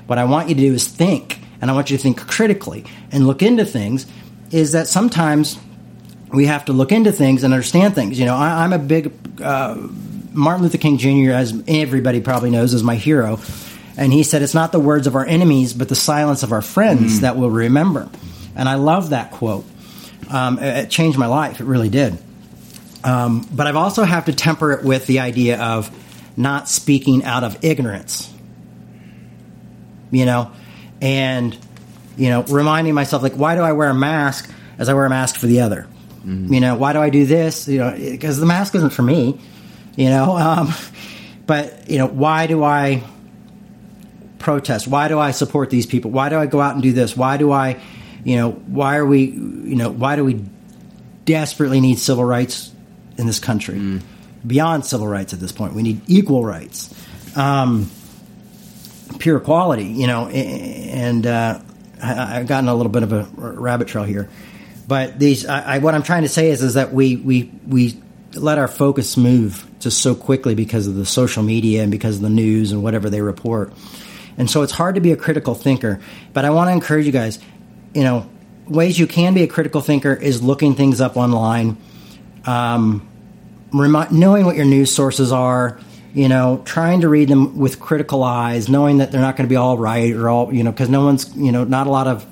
What 0.08 0.20
I 0.20 0.26
want 0.26 0.50
you 0.50 0.56
to 0.56 0.62
do 0.62 0.74
is 0.74 0.88
think. 0.88 1.40
And 1.62 1.72
I 1.72 1.74
want 1.74 1.90
you 1.90 1.98
to 1.98 2.04
think 2.04 2.28
critically 2.28 2.86
and 3.12 3.28
look 3.28 3.42
into 3.42 3.66
things. 3.66 4.06
Is 4.52 4.74
that 4.74 4.88
sometimes 4.88 5.58
we 6.34 6.48
have 6.48 6.66
to 6.66 6.74
look 6.74 6.92
into 6.92 7.14
things 7.14 7.46
and 7.46 7.54
understand 7.54 7.96
things. 7.96 8.20
You 8.20 8.26
know, 8.26 8.36
I, 8.36 8.64
I'm 8.64 8.74
a 8.74 8.80
big 8.80 9.14
uh, 9.42 9.78
Martin 10.34 10.64
Luther 10.64 10.78
King 10.78 10.98
Jr., 10.98 11.32
as 11.32 11.64
everybody 11.68 12.22
probably 12.22 12.50
knows, 12.50 12.74
is 12.74 12.84
my 12.84 12.96
hero. 12.96 13.40
And 13.98 14.14
he 14.14 14.24
said, 14.24 14.42
It's 14.42 14.54
not 14.54 14.72
the 14.72 14.80
words 14.80 15.08
of 15.08 15.16
our 15.16 15.26
enemies, 15.26 15.74
but 15.74 15.90
the 15.90 15.96
silence 15.96 16.44
of 16.44 16.52
our 16.52 16.62
friends 16.62 17.22
that 17.22 17.36
we'll 17.36 17.50
remember. 17.50 18.10
And 18.56 18.68
I 18.68 18.76
love 18.76 19.12
that 19.12 19.32
quote. 19.32 19.66
Um, 20.30 20.60
it, 20.60 20.86
it 20.86 20.90
changed 20.90 21.18
my 21.18 21.28
life. 21.28 21.60
It 21.60 21.66
really 21.66 21.90
did. 21.90 22.18
Um, 23.04 23.48
but 23.52 23.68
I've 23.68 23.76
also 23.76 24.04
have 24.04 24.26
to 24.26 24.34
temper 24.34 24.72
it 24.74 24.84
with 24.84 25.08
the 25.08 25.20
idea 25.20 25.60
of 25.62 25.90
not 26.38 26.70
speaking 26.70 27.24
out 27.24 27.44
of 27.44 27.64
ignorance. 27.64 28.32
You 30.12 30.26
know, 30.26 30.52
and 31.02 31.58
you 32.18 32.30
know, 32.30 32.44
reminding 32.44 32.94
myself 32.94 33.24
like, 33.24 33.34
why 33.34 33.56
do 33.56 33.62
I 33.62 33.72
wear 33.72 33.90
a 33.90 33.94
mask 33.94 34.52
as 34.78 34.90
I 34.90 34.94
wear 34.94 35.06
a 35.06 35.10
mask 35.10 35.38
for 35.38 35.48
the 35.48 35.62
other? 35.62 35.88
You 36.54 36.60
know, 36.60 36.76
why 36.76 36.94
do 36.94 37.00
I 37.00 37.10
do 37.10 37.26
this? 37.26 37.68
You 37.68 37.80
know, 37.80 37.96
because 37.98 38.40
the 38.40 38.46
mask 38.46 38.76
isn't 38.76 38.92
for 38.92 39.02
me. 39.02 39.40
You 39.96 40.10
know, 40.10 40.38
um, 40.38 40.74
but 41.46 41.90
you 41.90 41.98
know, 41.98 42.08
why 42.08 42.48
do 42.48 42.64
I 42.64 43.04
protest? 44.40 44.88
Why 44.88 45.08
do 45.08 45.20
I 45.20 45.32
support 45.32 45.70
these 45.70 45.86
people? 45.86 46.12
Why 46.12 46.30
do 46.30 46.38
I 46.38 46.46
go 46.46 46.62
out 46.62 46.74
and 46.74 46.84
do 46.84 46.94
this? 46.94 47.16
Why 47.16 47.38
do 47.38 47.52
I, 47.52 47.80
you 48.24 48.38
know, 48.38 48.52
why 48.52 48.98
are 48.98 49.06
we, 49.06 49.26
you 49.26 49.76
know, 49.76 49.90
why 49.90 50.16
do 50.16 50.24
we 50.24 50.44
desperately 51.26 51.80
need 51.80 52.00
civil 52.00 52.24
rights 52.24 52.72
in 53.18 53.28
this 53.28 53.40
country? 53.40 53.78
Beyond 54.46 54.86
civil 54.86 55.08
rights 55.08 55.34
at 55.34 55.40
this 55.40 55.52
point, 55.52 55.74
we 55.74 55.84
need 55.84 56.02
equal 56.08 56.44
rights, 56.44 56.94
um, 57.38 57.90
pure 59.20 59.38
equality. 59.38 59.86
You 59.86 60.08
know, 60.08 60.28
and 60.30 61.28
uh, 61.28 61.60
I, 62.02 62.40
I've 62.40 62.48
gotten 62.48 62.68
a 62.68 62.74
little 62.74 62.92
bit 62.92 63.04
of 63.04 63.14
a 63.14 63.24
rabbit 63.38 63.88
trail 63.88 64.06
here, 64.06 64.30
but 64.88 65.20
these, 65.20 65.46
I, 65.46 65.76
I, 65.76 65.78
what 65.78 65.94
I'm 65.94 66.04
trying 66.04 66.24
to 66.24 66.30
say 66.30 66.50
is, 66.50 66.64
is 66.64 66.74
that 66.74 66.92
we 66.92 67.18
we 67.18 67.52
we 67.68 68.02
let 68.36 68.58
our 68.58 68.68
focus 68.68 69.18
move 69.18 69.66
just 69.80 70.00
so 70.00 70.16
quickly 70.16 70.56
because 70.56 70.88
of 70.88 70.96
the 70.96 71.06
social 71.06 71.44
media 71.44 71.82
and 71.84 71.92
because 71.92 72.18
of 72.18 72.22
the 72.22 72.30
news 72.30 72.72
and 72.72 72.84
whatever 72.84 73.10
they 73.10 73.22
report. 73.22 73.74
And 74.38 74.50
so 74.50 74.62
it's 74.62 74.72
hard 74.72 74.96
to 74.96 75.02
be 75.02 75.12
a 75.12 75.18
critical 75.18 75.56
thinker. 75.56 76.00
But 76.34 76.46
I 76.46 76.52
want 76.52 76.70
to 76.70 76.74
encourage 76.74 77.06
you 77.06 77.12
guys, 77.12 77.40
you 77.94 78.04
know, 78.04 78.30
ways 78.68 78.98
you 78.98 79.08
can 79.08 79.34
be 79.34 79.44
a 79.44 79.48
critical 79.48 79.82
thinker 79.82 80.14
is 80.14 80.42
looking 80.42 80.76
things 80.76 81.02
up 81.02 81.18
online, 81.18 81.78
um, 82.46 83.08
remi- 83.74 84.08
knowing 84.12 84.46
what 84.46 84.56
your 84.56 84.66
news 84.66 84.94
sources 84.94 85.32
are, 85.32 85.80
you 86.14 86.30
know, 86.30 86.62
trying 86.66 87.02
to 87.02 87.10
read 87.10 87.28
them 87.28 87.58
with 87.58 87.80
critical 87.80 88.24
eyes, 88.24 88.70
knowing 88.70 88.98
that 89.00 89.12
they're 89.12 89.22
not 89.22 89.36
going 89.36 89.48
to 89.48 89.52
be 89.52 89.58
all 89.58 89.78
right 89.78 90.14
or 90.14 90.30
all, 90.30 90.54
you 90.54 90.64
know, 90.64 90.72
because 90.72 90.90
no 90.90 91.04
one's, 91.06 91.36
you 91.36 91.52
know, 91.52 91.64
not 91.64 91.88
a 91.88 91.90
lot 91.90 92.08
of 92.08 92.26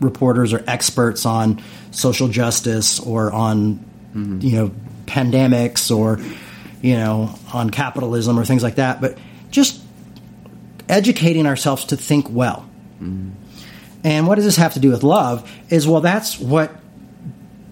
reporters 0.00 0.52
are 0.52 0.64
experts 0.66 1.26
on 1.26 1.62
social 1.90 2.28
justice 2.28 3.00
or 3.00 3.32
on, 3.32 3.84
you 4.40 4.52
know, 4.52 4.70
pandemics 5.08 5.94
or, 5.94 6.20
you 6.82 6.94
know, 6.94 7.34
on 7.52 7.70
capitalism 7.70 8.38
or 8.38 8.44
things 8.44 8.62
like 8.62 8.76
that. 8.76 9.00
But 9.00 9.18
just 9.50 9.82
educating 10.88 11.46
ourselves 11.46 11.86
to 11.86 11.96
think 11.96 12.28
well. 12.30 12.68
And 14.04 14.26
what 14.26 14.36
does 14.36 14.44
this 14.44 14.56
have 14.56 14.74
to 14.74 14.80
do 14.80 14.90
with 14.90 15.02
love? 15.02 15.50
Is 15.70 15.86
well, 15.86 16.00
that's 16.00 16.38
what 16.38 16.70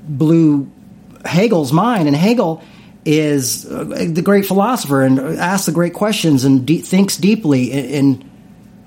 blew 0.08 0.70
Hegel's 1.24 1.72
mind. 1.72 2.08
And 2.08 2.16
Hegel 2.16 2.62
is 3.04 3.64
uh, 3.70 3.84
the 3.84 4.22
great 4.22 4.44
philosopher 4.46 5.02
and 5.02 5.18
asks 5.20 5.66
the 5.66 5.72
great 5.72 5.94
questions 5.94 6.44
and 6.44 6.66
de- 6.66 6.78
thinks 6.78 7.16
deeply. 7.16 7.70
In, 7.70 7.84
in 7.84 8.30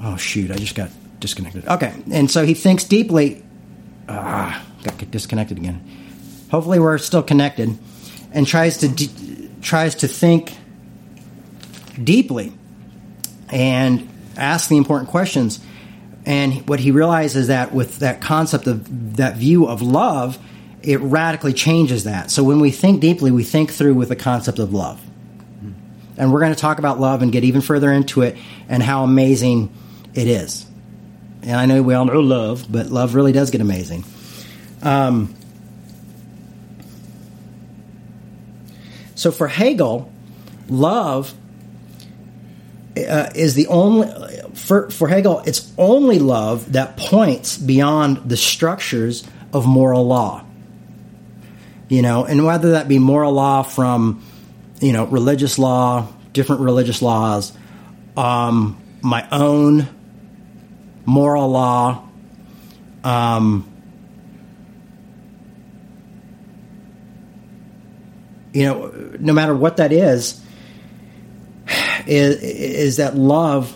oh 0.01 0.17
shoot, 0.17 0.51
I 0.51 0.55
just 0.55 0.75
got 0.75 0.89
disconnected. 1.19 1.67
Okay, 1.67 1.93
and 2.11 2.29
so 2.29 2.45
he 2.45 2.53
thinks 2.53 2.83
deeply. 2.83 3.43
Ah, 4.07 4.65
got 4.83 5.11
disconnected 5.11 5.57
again. 5.57 5.81
Hopefully, 6.51 6.79
we're 6.79 6.97
still 6.97 7.23
connected, 7.23 7.77
and 8.31 8.47
tries 8.47 8.77
to 8.77 8.87
de- 8.87 9.49
tries 9.61 9.95
to 9.95 10.07
think 10.07 10.55
deeply 12.01 12.53
and 13.51 14.07
ask 14.37 14.69
the 14.69 14.77
important 14.77 15.09
questions. 15.09 15.59
And 16.25 16.67
what 16.67 16.79
he 16.79 16.91
realizes 16.91 17.47
that 17.47 17.73
with 17.73 17.99
that 17.99 18.21
concept 18.21 18.67
of 18.67 19.17
that 19.17 19.37
view 19.37 19.67
of 19.67 19.81
love, 19.81 20.37
it 20.81 20.99
radically 20.99 21.53
changes 21.53 22.03
that. 22.03 22.31
So 22.31 22.43
when 22.43 22.59
we 22.59 22.71
think 22.71 23.01
deeply, 23.01 23.31
we 23.31 23.43
think 23.43 23.71
through 23.71 23.95
with 23.95 24.09
the 24.09 24.15
concept 24.15 24.59
of 24.59 24.73
love. 24.73 25.01
And 26.17 26.33
we're 26.33 26.41
going 26.41 26.53
to 26.53 26.59
talk 26.59 26.79
about 26.79 26.99
love 26.99 27.21
and 27.21 27.31
get 27.31 27.43
even 27.45 27.61
further 27.61 27.91
into 27.91 28.21
it 28.21 28.37
and 28.67 28.83
how 28.83 29.03
amazing 29.03 29.73
it 30.13 30.27
is. 30.27 30.65
And 31.41 31.53
I 31.53 31.65
know 31.65 31.81
we 31.81 31.93
all 31.93 32.05
know 32.05 32.19
love, 32.19 32.69
but 32.69 32.87
love 32.87 33.15
really 33.15 33.31
does 33.31 33.51
get 33.51 33.61
amazing. 33.61 34.03
Um, 34.81 35.33
so 39.19 39.33
for 39.33 39.49
Hegel, 39.49 40.09
love 40.69 41.33
uh, 42.95 43.29
is 43.35 43.53
the 43.53 43.67
only 43.67 44.07
for, 44.53 44.89
for 44.91 45.09
Hegel. 45.09 45.43
It's 45.45 45.73
only 45.77 46.19
love 46.19 46.71
that 46.71 46.95
points 46.95 47.57
beyond 47.57 48.29
the 48.29 48.37
structures 48.37 49.27
of 49.51 49.65
moral 49.65 50.07
law. 50.07 50.45
You 51.89 52.01
know, 52.01 52.23
and 52.23 52.45
whether 52.45 52.71
that 52.71 52.87
be 52.87 52.97
moral 52.97 53.33
law 53.33 53.63
from 53.63 54.23
you 54.79 54.93
know 54.93 55.03
religious 55.03 55.59
law, 55.59 56.07
different 56.31 56.61
religious 56.61 57.01
laws, 57.01 57.51
um, 58.15 58.81
my 59.01 59.27
own 59.33 59.85
moral 61.05 61.49
law. 61.49 62.07
Um, 63.03 63.68
you 68.53 68.65
know, 68.65 68.87
no 69.19 69.33
matter 69.33 69.55
what 69.55 69.77
that 69.77 69.91
is, 69.91 70.41
is, 72.07 72.41
is 72.41 72.97
that 72.97 73.15
love, 73.15 73.75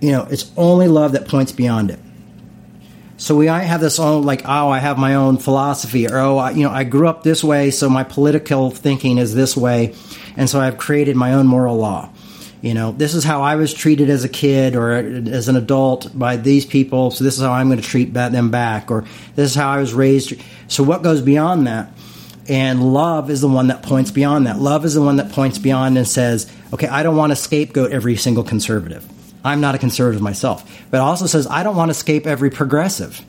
you 0.00 0.12
know, 0.12 0.26
it's 0.30 0.50
only 0.56 0.88
love 0.88 1.12
that 1.12 1.28
points 1.28 1.52
beyond 1.52 1.90
it. 1.90 1.98
So 3.18 3.34
we 3.34 3.46
might 3.46 3.62
have 3.62 3.80
this 3.80 3.98
own, 3.98 4.24
like, 4.24 4.42
oh, 4.44 4.68
I 4.68 4.78
have 4.78 4.98
my 4.98 5.14
own 5.14 5.38
philosophy, 5.38 6.06
or 6.06 6.18
oh, 6.18 6.36
I, 6.36 6.50
you 6.50 6.64
know, 6.64 6.70
I 6.70 6.84
grew 6.84 7.08
up 7.08 7.22
this 7.22 7.42
way, 7.42 7.70
so 7.70 7.88
my 7.88 8.04
political 8.04 8.70
thinking 8.70 9.16
is 9.16 9.34
this 9.34 9.56
way, 9.56 9.94
and 10.36 10.50
so 10.50 10.60
I've 10.60 10.76
created 10.76 11.16
my 11.16 11.32
own 11.32 11.46
moral 11.46 11.76
law. 11.76 12.10
You 12.66 12.74
know, 12.74 12.90
this 12.90 13.14
is 13.14 13.22
how 13.22 13.42
I 13.42 13.54
was 13.54 13.72
treated 13.72 14.10
as 14.10 14.24
a 14.24 14.28
kid 14.28 14.74
or 14.74 14.90
as 14.90 15.46
an 15.46 15.54
adult 15.54 16.10
by 16.12 16.36
these 16.36 16.66
people, 16.66 17.12
so 17.12 17.22
this 17.22 17.36
is 17.36 17.40
how 17.40 17.52
I'm 17.52 17.68
going 17.68 17.80
to 17.80 17.88
treat 17.88 18.12
them 18.12 18.50
back, 18.50 18.90
or 18.90 19.04
this 19.36 19.52
is 19.52 19.54
how 19.54 19.70
I 19.70 19.78
was 19.78 19.94
raised. 19.94 20.34
So 20.66 20.82
what 20.82 21.04
goes 21.04 21.22
beyond 21.22 21.68
that? 21.68 21.92
And 22.48 22.92
love 22.92 23.30
is 23.30 23.40
the 23.40 23.46
one 23.46 23.68
that 23.68 23.84
points 23.84 24.10
beyond 24.10 24.48
that. 24.48 24.58
Love 24.58 24.84
is 24.84 24.94
the 24.94 25.00
one 25.00 25.14
that 25.18 25.30
points 25.30 25.58
beyond 25.58 25.96
and 25.96 26.08
says, 26.08 26.50
okay, 26.72 26.88
I 26.88 27.04
don't 27.04 27.14
want 27.14 27.30
to 27.30 27.36
scapegoat 27.36 27.92
every 27.92 28.16
single 28.16 28.42
conservative. 28.42 29.06
I'm 29.44 29.60
not 29.60 29.76
a 29.76 29.78
conservative 29.78 30.20
myself. 30.20 30.68
But 30.90 30.98
also 30.98 31.26
says, 31.26 31.46
I 31.46 31.62
don't 31.62 31.76
want 31.76 31.90
to 31.90 31.94
scape 31.94 32.26
every 32.26 32.50
progressive. 32.50 33.24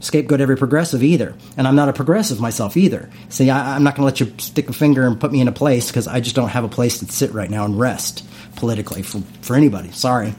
Scapegoat 0.00 0.42
every 0.42 0.58
progressive 0.58 1.02
either. 1.02 1.34
And 1.56 1.66
I'm 1.66 1.74
not 1.74 1.88
a 1.88 1.94
progressive 1.94 2.38
myself 2.38 2.76
either. 2.76 3.08
See, 3.30 3.48
I, 3.48 3.76
am 3.76 3.82
not 3.82 3.96
going 3.96 4.02
to 4.02 4.04
let 4.04 4.20
you 4.20 4.38
stick 4.38 4.68
a 4.68 4.74
finger 4.74 5.06
and 5.06 5.18
put 5.18 5.32
me 5.32 5.40
in 5.40 5.48
a 5.48 5.52
place 5.52 5.86
because 5.86 6.06
I 6.06 6.20
just 6.20 6.36
don't 6.36 6.50
have 6.50 6.64
a 6.64 6.68
place 6.68 6.98
to 6.98 7.06
sit 7.10 7.32
right 7.32 7.48
now 7.48 7.64
and 7.64 7.78
rest 7.80 8.24
politically 8.58 9.02
for, 9.02 9.20
for 9.40 9.56
anybody. 9.56 9.90
Sorry. 9.92 10.34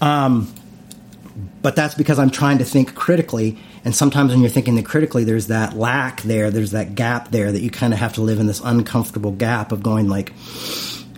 Um, 0.00 0.52
but 1.62 1.76
that's 1.76 1.94
because 1.94 2.18
I'm 2.18 2.30
trying 2.30 2.58
to 2.58 2.64
think 2.64 2.94
critically. 2.94 3.58
And 3.84 3.94
sometimes 3.94 4.32
when 4.32 4.40
you're 4.40 4.50
thinking 4.50 4.80
critically, 4.82 5.24
there's 5.24 5.46
that 5.46 5.76
lack 5.76 6.22
there, 6.22 6.50
there's 6.50 6.72
that 6.72 6.94
gap 6.94 7.30
there 7.30 7.50
that 7.50 7.60
you 7.60 7.70
kind 7.70 7.92
of 7.92 7.98
have 7.98 8.14
to 8.14 8.20
live 8.20 8.38
in 8.38 8.46
this 8.46 8.60
uncomfortable 8.62 9.32
gap 9.32 9.72
of 9.72 9.82
going 9.82 10.08
like, 10.08 10.32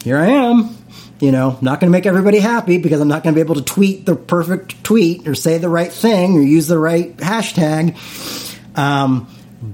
here 0.03 0.19
I 0.19 0.29
am, 0.29 0.77
you 1.21 1.33
know, 1.33 1.59
not 1.61 1.81
going 1.81 1.91
to 1.91 1.97
make 1.97 2.07
everybody 2.07 2.39
happy 2.39 2.79
because 2.79 3.01
I'm 3.01 3.09
not 3.09 3.23
going 3.23 3.35
to 3.35 3.39
be 3.39 3.43
able 3.43 3.57
to 3.57 3.63
tweet 3.63 4.07
the 4.07 4.17
perfect 4.17 4.85
tweet 4.85 5.27
or 5.27 5.35
say 5.35 5.59
the 5.59 5.69
right 5.69 5.93
thing 5.93 6.37
or 6.37 6.43
use 6.43 6.69
the 6.69 6.79
right 6.79 7.17
hashtag. 7.17 7.97
Um, 8.77 9.29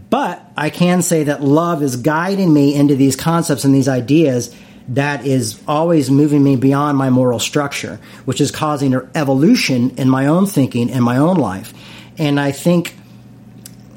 but 0.09 0.45
I 0.57 0.71
can 0.71 1.03
say 1.03 1.25
that 1.25 1.43
love 1.43 1.83
is 1.83 1.97
guiding 1.97 2.53
me 2.53 2.75
into 2.75 2.97
these 2.97 3.17
concepts 3.17 3.65
and 3.65 3.75
these 3.75 3.89
ideas 3.89 4.55
that 4.89 5.27
is 5.27 5.61
always 5.67 6.11
moving 6.11 6.43
me 6.43 6.57
beyond 6.57 6.99
my 6.99 7.11
moral 7.11 7.39
structure, 7.39 7.99
which 8.25 8.41
is 8.41 8.51
causing 8.51 8.95
an 8.95 9.09
evolution 9.15 9.91
in 9.97 10.09
my 10.09 10.27
own 10.27 10.47
thinking 10.47 10.91
and 10.91 11.03
my 11.03 11.17
own 11.17 11.37
life. 11.37 11.73
And 12.19 12.39
I 12.39 12.53
think 12.53 12.95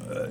uh, 0.10 0.28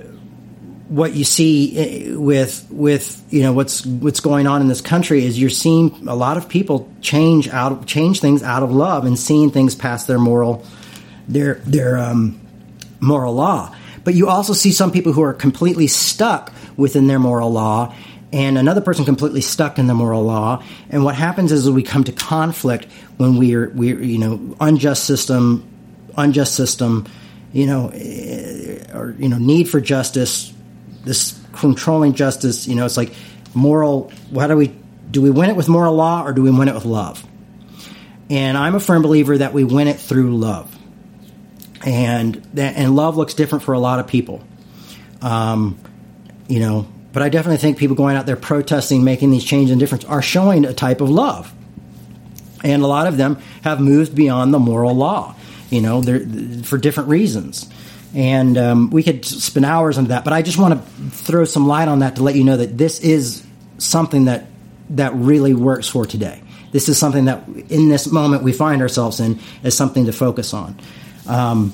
what 0.87 1.13
you 1.13 1.23
see 1.23 2.11
uh, 2.13 2.19
with 2.19 2.65
with 2.71 3.23
you 3.29 3.43
know 3.43 3.53
what's 3.53 3.85
what's 3.85 4.19
going 4.19 4.47
on 4.47 4.61
in 4.61 4.67
this 4.67 4.81
country 4.81 5.25
is 5.25 5.39
you're 5.39 5.49
seeing 5.49 6.07
a 6.07 6.15
lot 6.15 6.37
of 6.37 6.49
people 6.49 6.91
change 7.01 7.47
out 7.49 7.85
change 7.85 8.19
things 8.19 8.41
out 8.41 8.63
of 8.63 8.71
love 8.71 9.05
and 9.05 9.17
seeing 9.17 9.51
things 9.51 9.75
past 9.75 10.07
their 10.07 10.19
moral 10.19 10.65
their 11.27 11.55
their 11.65 11.97
um, 11.97 12.39
moral 12.99 13.33
law. 13.33 13.75
But 14.03 14.15
you 14.15 14.29
also 14.29 14.53
see 14.53 14.71
some 14.71 14.91
people 14.91 15.11
who 15.13 15.21
are 15.21 15.33
completely 15.33 15.87
stuck 15.87 16.51
within 16.77 17.07
their 17.07 17.19
moral 17.19 17.51
law 17.51 17.93
and 18.31 18.57
another 18.57 18.81
person 18.81 19.05
completely 19.05 19.41
stuck 19.41 19.79
in 19.79 19.87
the 19.87 19.93
moral 19.93 20.23
law. 20.23 20.63
And 20.89 21.03
what 21.03 21.15
happens 21.15 21.51
is 21.51 21.69
we 21.69 21.83
come 21.83 22.03
to 22.05 22.11
conflict 22.11 22.87
when 23.17 23.37
we're, 23.37 23.69
we're 23.69 24.01
you 24.01 24.17
know, 24.17 24.55
unjust 24.59 25.05
system, 25.05 25.67
unjust 26.17 26.53
system, 26.53 27.07
you 27.53 27.65
know, 27.65 27.89
eh, 27.93 28.83
or, 28.93 29.15
you 29.17 29.29
know, 29.29 29.37
need 29.37 29.69
for 29.69 29.79
justice, 29.79 30.53
this 31.05 31.39
controlling 31.53 32.13
justice, 32.13 32.67
you 32.67 32.75
know, 32.75 32.85
it's 32.85 32.97
like 32.97 33.13
moral, 33.53 34.11
how 34.35 34.47
do 34.47 34.57
we, 34.57 34.75
do 35.09 35.21
we 35.21 35.29
win 35.29 35.49
it 35.49 35.55
with 35.55 35.69
moral 35.69 35.95
law 35.95 36.23
or 36.23 36.33
do 36.33 36.41
we 36.41 36.51
win 36.51 36.67
it 36.67 36.75
with 36.75 36.85
love? 36.85 37.25
And 38.29 38.57
I'm 38.57 38.75
a 38.75 38.79
firm 38.81 39.03
believer 39.03 39.37
that 39.37 39.53
we 39.53 39.63
win 39.63 39.87
it 39.87 39.99
through 39.99 40.35
love. 40.35 40.73
And 41.85 42.35
that, 42.55 42.75
and 42.75 42.93
love 42.93 43.15
looks 43.15 43.35
different 43.35 43.63
for 43.63 43.73
a 43.73 43.79
lot 43.79 43.99
of 43.99 44.07
people. 44.07 44.43
Um, 45.21 45.79
you 46.49 46.59
know, 46.59 46.87
but 47.13 47.23
I 47.23 47.29
definitely 47.29 47.57
think 47.57 47.77
people 47.77 47.95
going 47.95 48.15
out 48.15 48.25
there 48.25 48.35
protesting, 48.35 49.03
making 49.03 49.31
these 49.31 49.43
changes 49.43 49.71
and 49.71 49.79
difference 49.79 50.05
are 50.05 50.21
showing 50.21 50.65
a 50.65 50.73
type 50.73 51.01
of 51.01 51.09
love. 51.09 51.53
And 52.63 52.83
a 52.83 52.87
lot 52.87 53.07
of 53.07 53.17
them 53.17 53.37
have 53.63 53.79
moved 53.79 54.15
beyond 54.15 54.53
the 54.53 54.59
moral 54.59 54.93
law, 54.95 55.35
you 55.69 55.81
know, 55.81 56.01
for 56.63 56.77
different 56.77 57.09
reasons. 57.09 57.69
And 58.15 58.57
um, 58.57 58.89
we 58.89 59.03
could 59.03 59.25
spend 59.25 59.65
hours 59.65 59.97
on 59.97 60.05
that, 60.05 60.23
but 60.23 60.33
I 60.33 60.41
just 60.41 60.57
want 60.57 60.73
to 60.73 61.09
throw 61.09 61.45
some 61.45 61.67
light 61.67 61.87
on 61.87 61.99
that 61.99 62.15
to 62.15 62.23
let 62.23 62.35
you 62.35 62.43
know 62.43 62.57
that 62.57 62.77
this 62.77 62.99
is 62.99 63.45
something 63.77 64.25
that 64.25 64.47
that 64.91 65.13
really 65.15 65.53
works 65.53 65.87
for 65.87 66.05
today. 66.05 66.41
This 66.71 66.89
is 66.89 66.97
something 66.97 67.25
that 67.25 67.47
in 67.69 67.89
this 67.89 68.09
moment 68.11 68.43
we 68.43 68.53
find 68.53 68.81
ourselves 68.81 69.19
in 69.19 69.39
is 69.63 69.75
something 69.75 70.05
to 70.05 70.13
focus 70.13 70.53
on. 70.53 70.79
Um, 71.27 71.73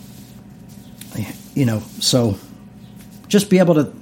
you 1.54 1.66
know, 1.66 1.80
so 2.00 2.38
just 3.28 3.50
be 3.50 3.60
able 3.60 3.76
to 3.76 3.94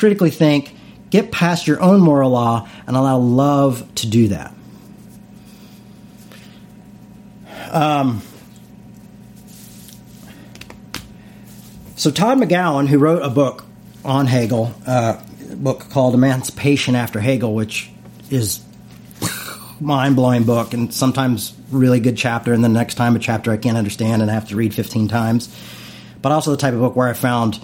critically 0.00 0.30
think, 0.30 0.74
get 1.10 1.30
past 1.30 1.66
your 1.66 1.78
own 1.82 2.00
moral 2.00 2.30
law, 2.30 2.66
and 2.86 2.96
allow 2.96 3.18
love 3.18 3.86
to 3.96 4.08
do 4.08 4.28
that. 4.28 4.54
Um, 7.70 8.22
so 11.96 12.10
Todd 12.10 12.38
McGowan, 12.38 12.88
who 12.88 12.96
wrote 12.96 13.22
a 13.22 13.28
book 13.28 13.66
on 14.02 14.26
Hegel, 14.26 14.74
uh, 14.86 15.20
a 15.52 15.56
book 15.56 15.90
called 15.90 16.14
Emancipation 16.14 16.96
After 16.96 17.20
Hegel, 17.20 17.54
which 17.54 17.90
is 18.30 18.64
mind 19.82 20.16
blowing 20.16 20.44
book 20.44 20.72
and 20.72 20.94
sometimes 20.94 21.52
really 21.70 22.00
good 22.00 22.16
chapter, 22.16 22.54
and 22.54 22.64
the 22.64 22.70
next 22.70 22.94
time 22.94 23.16
a 23.16 23.18
chapter 23.18 23.52
I 23.52 23.58
can't 23.58 23.76
understand 23.76 24.22
and 24.22 24.30
I 24.30 24.34
have 24.34 24.48
to 24.48 24.56
read 24.56 24.72
15 24.72 25.08
times. 25.08 25.54
But 26.22 26.32
also 26.32 26.52
the 26.52 26.56
type 26.56 26.72
of 26.72 26.80
book 26.80 26.96
where 26.96 27.08
I 27.08 27.12
found 27.12 27.60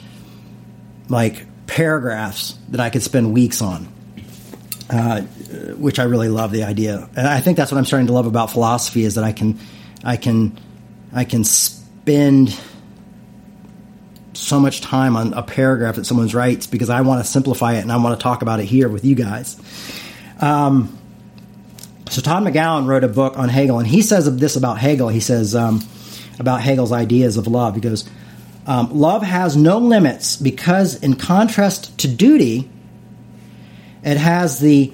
like 1.09 1.47
paragraphs 1.67 2.59
that 2.71 2.81
I 2.81 2.91
could 2.91 3.03
spend 3.03 3.33
weeks 3.33 3.63
on, 3.63 3.89
uh, 4.91 5.23
which 5.77 5.99
I 5.99 6.05
really 6.05 6.29
love 6.29 6.53
the 6.53 6.65
idea. 6.65 7.09
And 7.17 7.27
I 7.27 7.41
think 7.41 7.57
that's 7.57 7.71
what 7.73 7.79
I'm 7.79 7.85
starting 7.85 8.07
to 8.09 8.13
love 8.13 8.27
about 8.27 8.51
philosophy 8.51 9.05
is 9.05 9.17
that 9.17 9.25
I 9.25 9.33
can, 9.33 9.59
I 10.05 10.17
can, 10.17 10.59
I 11.13 11.25
can 11.25 11.45
spend 11.45 12.59
so 14.35 14.61
much 14.61 14.81
time 14.81 15.17
on 15.17 15.33
a 15.33 15.43
paragraph 15.43 15.97
that 15.97 16.05
someone 16.05 16.29
writes 16.29 16.67
because 16.67 16.91
I 16.91 17.01
want 17.01 17.25
to 17.25 17.31
simplify 17.31 17.75
it 17.75 17.81
and 17.81 17.91
I 17.91 17.97
want 17.97 18.19
to 18.19 18.23
talk 18.23 18.43
about 18.43 18.61
it 18.61 18.67
here 18.67 18.89
with 18.89 19.05
you 19.05 19.15
guys. 19.15 19.57
Um, 20.41 20.97
so 22.09 22.21
Todd 22.21 22.45
McGowan 22.45 22.87
wrote 22.87 23.03
a 23.03 23.09
book 23.09 23.39
on 23.39 23.49
Hegel, 23.49 23.79
and 23.79 23.89
he 23.89 24.03
says 24.03 24.27
of 24.27 24.39
this 24.39 24.55
about 24.55 24.79
Hegel. 24.79 25.09
He 25.09 25.21
says 25.21 25.57
um, 25.57 25.83
about 26.39 26.61
Hegel's 26.61 26.93
ideas 26.93 27.37
of 27.37 27.47
love. 27.47 27.75
He 27.75 27.81
goes, 27.81 28.09
um, 28.67 28.99
love 28.99 29.23
has 29.23 29.57
no 29.57 29.79
limits 29.79 30.37
because, 30.37 31.01
in 31.03 31.15
contrast 31.15 31.99
to 31.99 32.09
duty, 32.09 32.69
it 34.03 34.17
has 34.17 34.59
the 34.59 34.93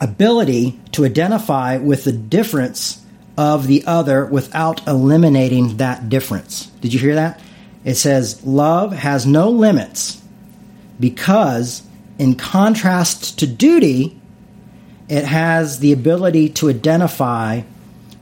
ability 0.00 0.78
to 0.92 1.04
identify 1.04 1.78
with 1.78 2.04
the 2.04 2.12
difference 2.12 3.04
of 3.36 3.66
the 3.66 3.84
other 3.86 4.26
without 4.26 4.86
eliminating 4.86 5.78
that 5.78 6.08
difference. 6.10 6.66
Did 6.82 6.92
you 6.92 7.00
hear 7.00 7.14
that? 7.14 7.40
It 7.84 7.94
says, 7.94 8.44
Love 8.44 8.92
has 8.92 9.26
no 9.26 9.48
limits 9.48 10.20
because, 10.98 11.82
in 12.18 12.34
contrast 12.34 13.38
to 13.38 13.46
duty, 13.46 14.20
it 15.08 15.24
has 15.24 15.78
the 15.78 15.92
ability 15.92 16.50
to 16.50 16.68
identify 16.68 17.62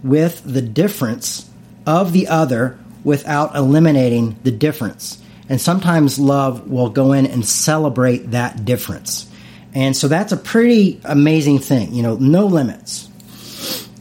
with 0.04 0.42
the 0.44 0.62
difference 0.62 1.50
of 1.86 2.12
the 2.12 2.28
other 2.28 2.78
without 3.04 3.54
eliminating 3.54 4.36
the 4.42 4.50
difference. 4.50 5.22
And 5.48 5.60
sometimes 5.60 6.18
love 6.18 6.68
will 6.68 6.90
go 6.90 7.12
in 7.12 7.26
and 7.26 7.44
celebrate 7.44 8.32
that 8.32 8.64
difference. 8.64 9.30
And 9.74 9.96
so 9.96 10.08
that's 10.08 10.32
a 10.32 10.36
pretty 10.36 11.00
amazing 11.04 11.60
thing, 11.60 11.94
you 11.94 12.02
know, 12.02 12.16
no 12.16 12.46
limits. 12.46 13.08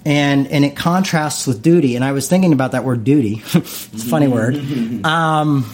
And 0.05 0.47
and 0.47 0.63
it 0.63 0.75
contrasts 0.75 1.45
with 1.45 1.61
duty. 1.61 1.95
And 1.95 2.03
I 2.03 2.13
was 2.13 2.29
thinking 2.29 2.53
about 2.53 2.71
that 2.71 2.85
word 2.85 3.03
duty. 3.03 3.41
it's 3.53 4.03
a 4.03 4.05
funny 4.09 4.27
word. 4.27 4.55
Um, 5.05 5.69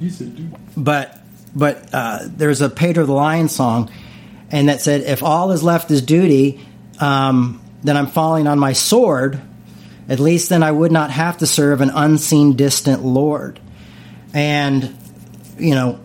you 0.00 0.10
said 0.10 0.36
duty. 0.36 0.50
But 0.76 1.18
but 1.54 1.88
uh, 1.92 2.18
there's 2.22 2.60
a 2.60 2.68
Pedro 2.68 3.06
the 3.06 3.12
Lion 3.12 3.48
song, 3.48 3.90
and 4.50 4.68
that 4.68 4.80
said, 4.80 5.02
"If 5.02 5.22
all 5.22 5.52
is 5.52 5.62
left 5.62 5.90
is 5.90 6.02
duty, 6.02 6.60
um, 7.00 7.62
then 7.82 7.96
I'm 7.96 8.08
falling 8.08 8.46
on 8.46 8.58
my 8.58 8.72
sword." 8.72 9.40
At 10.08 10.20
least 10.20 10.50
then 10.50 10.62
I 10.62 10.70
would 10.70 10.92
not 10.92 11.10
have 11.10 11.38
to 11.38 11.46
serve 11.46 11.80
an 11.80 11.90
unseen, 11.90 12.56
distant 12.56 13.02
Lord. 13.02 13.58
And, 14.34 14.96
you 15.58 15.74
know, 15.74 16.00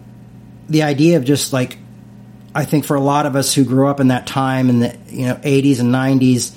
the 0.70 0.84
idea 0.84 1.18
of 1.18 1.26
just 1.26 1.52
like, 1.52 1.78
I 2.56 2.64
think 2.64 2.86
for 2.86 2.96
a 2.96 3.02
lot 3.02 3.26
of 3.26 3.36
us 3.36 3.54
who 3.54 3.66
grew 3.66 3.88
up 3.88 4.00
in 4.00 4.08
that 4.08 4.26
time 4.26 4.70
in 4.70 4.80
the, 4.80 4.98
you 5.08 5.26
know, 5.26 5.36
80s 5.36 5.80
and 5.80 5.94
90s 5.94 6.56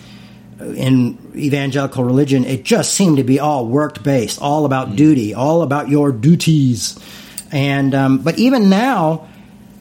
in 0.76 1.18
evangelical 1.34 2.04
religion, 2.04 2.44
it 2.44 2.64
just 2.64 2.94
seemed 2.94 3.16
to 3.16 3.24
be 3.24 3.40
all 3.40 3.66
work 3.66 4.02
based, 4.02 4.40
all 4.40 4.64
about 4.64 4.88
mm-hmm. 4.88 4.96
duty, 4.96 5.34
all 5.34 5.62
about 5.62 5.88
your 5.88 6.12
duties. 6.12 6.98
And, 7.50 7.94
um, 7.94 8.18
but 8.18 8.38
even 8.38 8.70
now, 8.70 9.28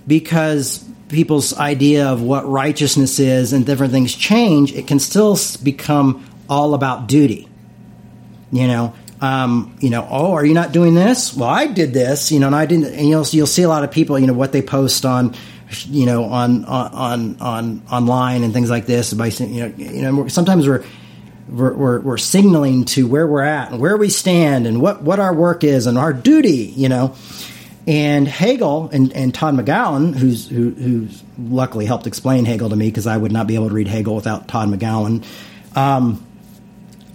because 0.08 0.84
people's 1.10 1.56
idea 1.56 2.08
of 2.08 2.22
what 2.22 2.50
righteousness 2.50 3.20
is 3.20 3.54
and 3.54 3.66
different 3.66 3.94
things 3.94 4.16
change, 4.16 4.74
it 4.74 4.88
can 4.88 5.00
still 5.00 5.38
become 5.64 6.26
all 6.50 6.74
about 6.74 7.08
duty 7.08 7.48
you 8.52 8.68
know, 8.68 8.94
um, 9.22 9.78
you 9.80 9.90
know, 9.90 10.08
oh, 10.10 10.34
are 10.34 10.46
you 10.46 10.54
not 10.54 10.72
doing 10.72 10.96
this? 10.96 11.36
Well, 11.36 11.50
I 11.50 11.68
did 11.68 11.94
this, 11.94 12.32
you 12.32 12.40
know, 12.40 12.48
and 12.48 12.56
I 12.56 12.66
didn't. 12.66 12.94
And 12.94 13.08
you'll 13.08 13.26
you'll 13.26 13.48
see 13.48 13.62
a 13.62 13.70
lot 13.70 13.84
of 13.84 13.92
people, 13.92 14.18
you 14.18 14.28
know, 14.28 14.34
what 14.34 14.52
they 14.52 14.62
post 14.62 15.06
on, 15.06 15.36
you 15.86 16.06
know, 16.06 16.26
on 16.26 16.66
on 16.66 17.38
on 17.40 17.84
online 17.92 18.44
and 18.44 18.52
things 18.52 18.70
like 18.70 18.88
this. 18.88 19.14
By 19.14 19.28
you 19.28 19.68
know, 19.68 19.74
you 19.78 20.02
know, 20.02 20.28
sometimes 20.28 20.68
we're 20.68 20.84
we're, 21.52 21.74
we're, 21.74 22.00
we're, 22.00 22.18
signaling 22.18 22.86
to 22.86 23.08
where 23.08 23.28
we're 23.28 23.44
at 23.44 23.72
and 23.72 23.82
where 23.82 23.98
we 23.98 24.10
stand 24.10 24.66
and 24.66 24.82
what, 24.82 25.02
what 25.02 25.20
our 25.20 25.34
work 25.34 25.66
is 25.66 25.86
and 25.86 25.98
our 25.98 26.14
duty, 26.14 26.74
you 26.76 26.88
know. 26.88 27.14
And 27.86 28.28
Hegel 28.28 28.90
and, 28.94 29.12
and 29.12 29.34
Todd 29.34 29.56
McGowan, 29.56 30.16
who's 30.16 30.48
who, 30.48 30.70
who's 30.70 31.24
luckily 31.38 31.86
helped 31.86 32.08
explain 32.08 32.46
Hegel 32.46 32.70
to 32.70 32.76
me 32.76 32.88
because 32.88 33.08
I 33.08 33.18
would 33.18 33.32
not 33.32 33.48
be 33.48 33.56
able 33.56 33.68
to 33.70 33.74
read 33.74 33.88
Hegel 33.88 34.16
without 34.16 34.48
Todd 34.48 34.70
McGowan. 34.70 35.26
Um, 35.76 36.26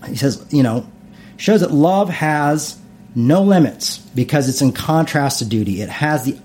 he 0.07 0.17
says, 0.17 0.45
you 0.51 0.63
know, 0.63 0.87
shows 1.37 1.61
that 1.61 1.71
love 1.71 2.09
has 2.09 2.79
no 3.15 3.43
limits 3.43 3.99
because 3.99 4.49
it's 4.49 4.63
in 4.63 4.73
contrast 4.73 5.39
to 5.39 5.45
duty. 5.45 5.81
It 5.81 5.89
has 5.89 6.25
the 6.25 6.39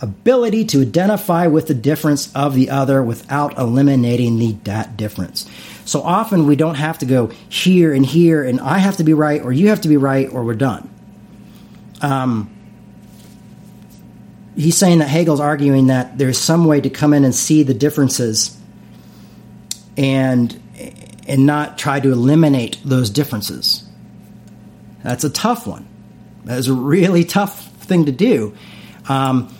ability 0.00 0.64
to 0.64 0.82
identify 0.82 1.46
with 1.46 1.68
the 1.68 1.74
difference 1.74 2.34
of 2.34 2.54
the 2.54 2.70
other 2.70 3.02
without 3.02 3.56
eliminating 3.56 4.38
the 4.38 4.52
that 4.64 4.96
difference. 4.96 5.48
So 5.84 6.02
often 6.02 6.46
we 6.46 6.56
don't 6.56 6.74
have 6.74 6.98
to 6.98 7.06
go 7.06 7.28
here 7.48 7.94
and 7.94 8.04
here, 8.04 8.42
and 8.42 8.60
I 8.60 8.78
have 8.78 8.96
to 8.98 9.04
be 9.04 9.14
right, 9.14 9.40
or 9.42 9.52
you 9.52 9.68
have 9.68 9.82
to 9.82 9.88
be 9.88 9.96
right, 9.96 10.28
or 10.30 10.44
we're 10.44 10.54
done. 10.54 10.90
Um, 12.00 12.50
he's 14.56 14.76
saying 14.76 14.98
that 14.98 15.08
Hegel's 15.08 15.40
arguing 15.40 15.86
that 15.86 16.18
there's 16.18 16.38
some 16.38 16.66
way 16.66 16.80
to 16.80 16.90
come 16.90 17.14
in 17.14 17.24
and 17.24 17.34
see 17.34 17.62
the 17.62 17.74
differences 17.74 18.56
and 19.96 20.58
and 21.28 21.46
not 21.46 21.78
try 21.78 22.00
to 22.00 22.10
eliminate 22.10 22.78
those 22.84 23.08
differences. 23.08 23.88
That's 25.02 25.24
a 25.24 25.30
tough 25.30 25.66
one. 25.66 25.86
That 26.44 26.58
is 26.58 26.68
a 26.68 26.74
really 26.74 27.24
tough 27.24 27.66
thing 27.84 28.06
to 28.06 28.12
do. 28.12 28.54
Um, 29.08 29.54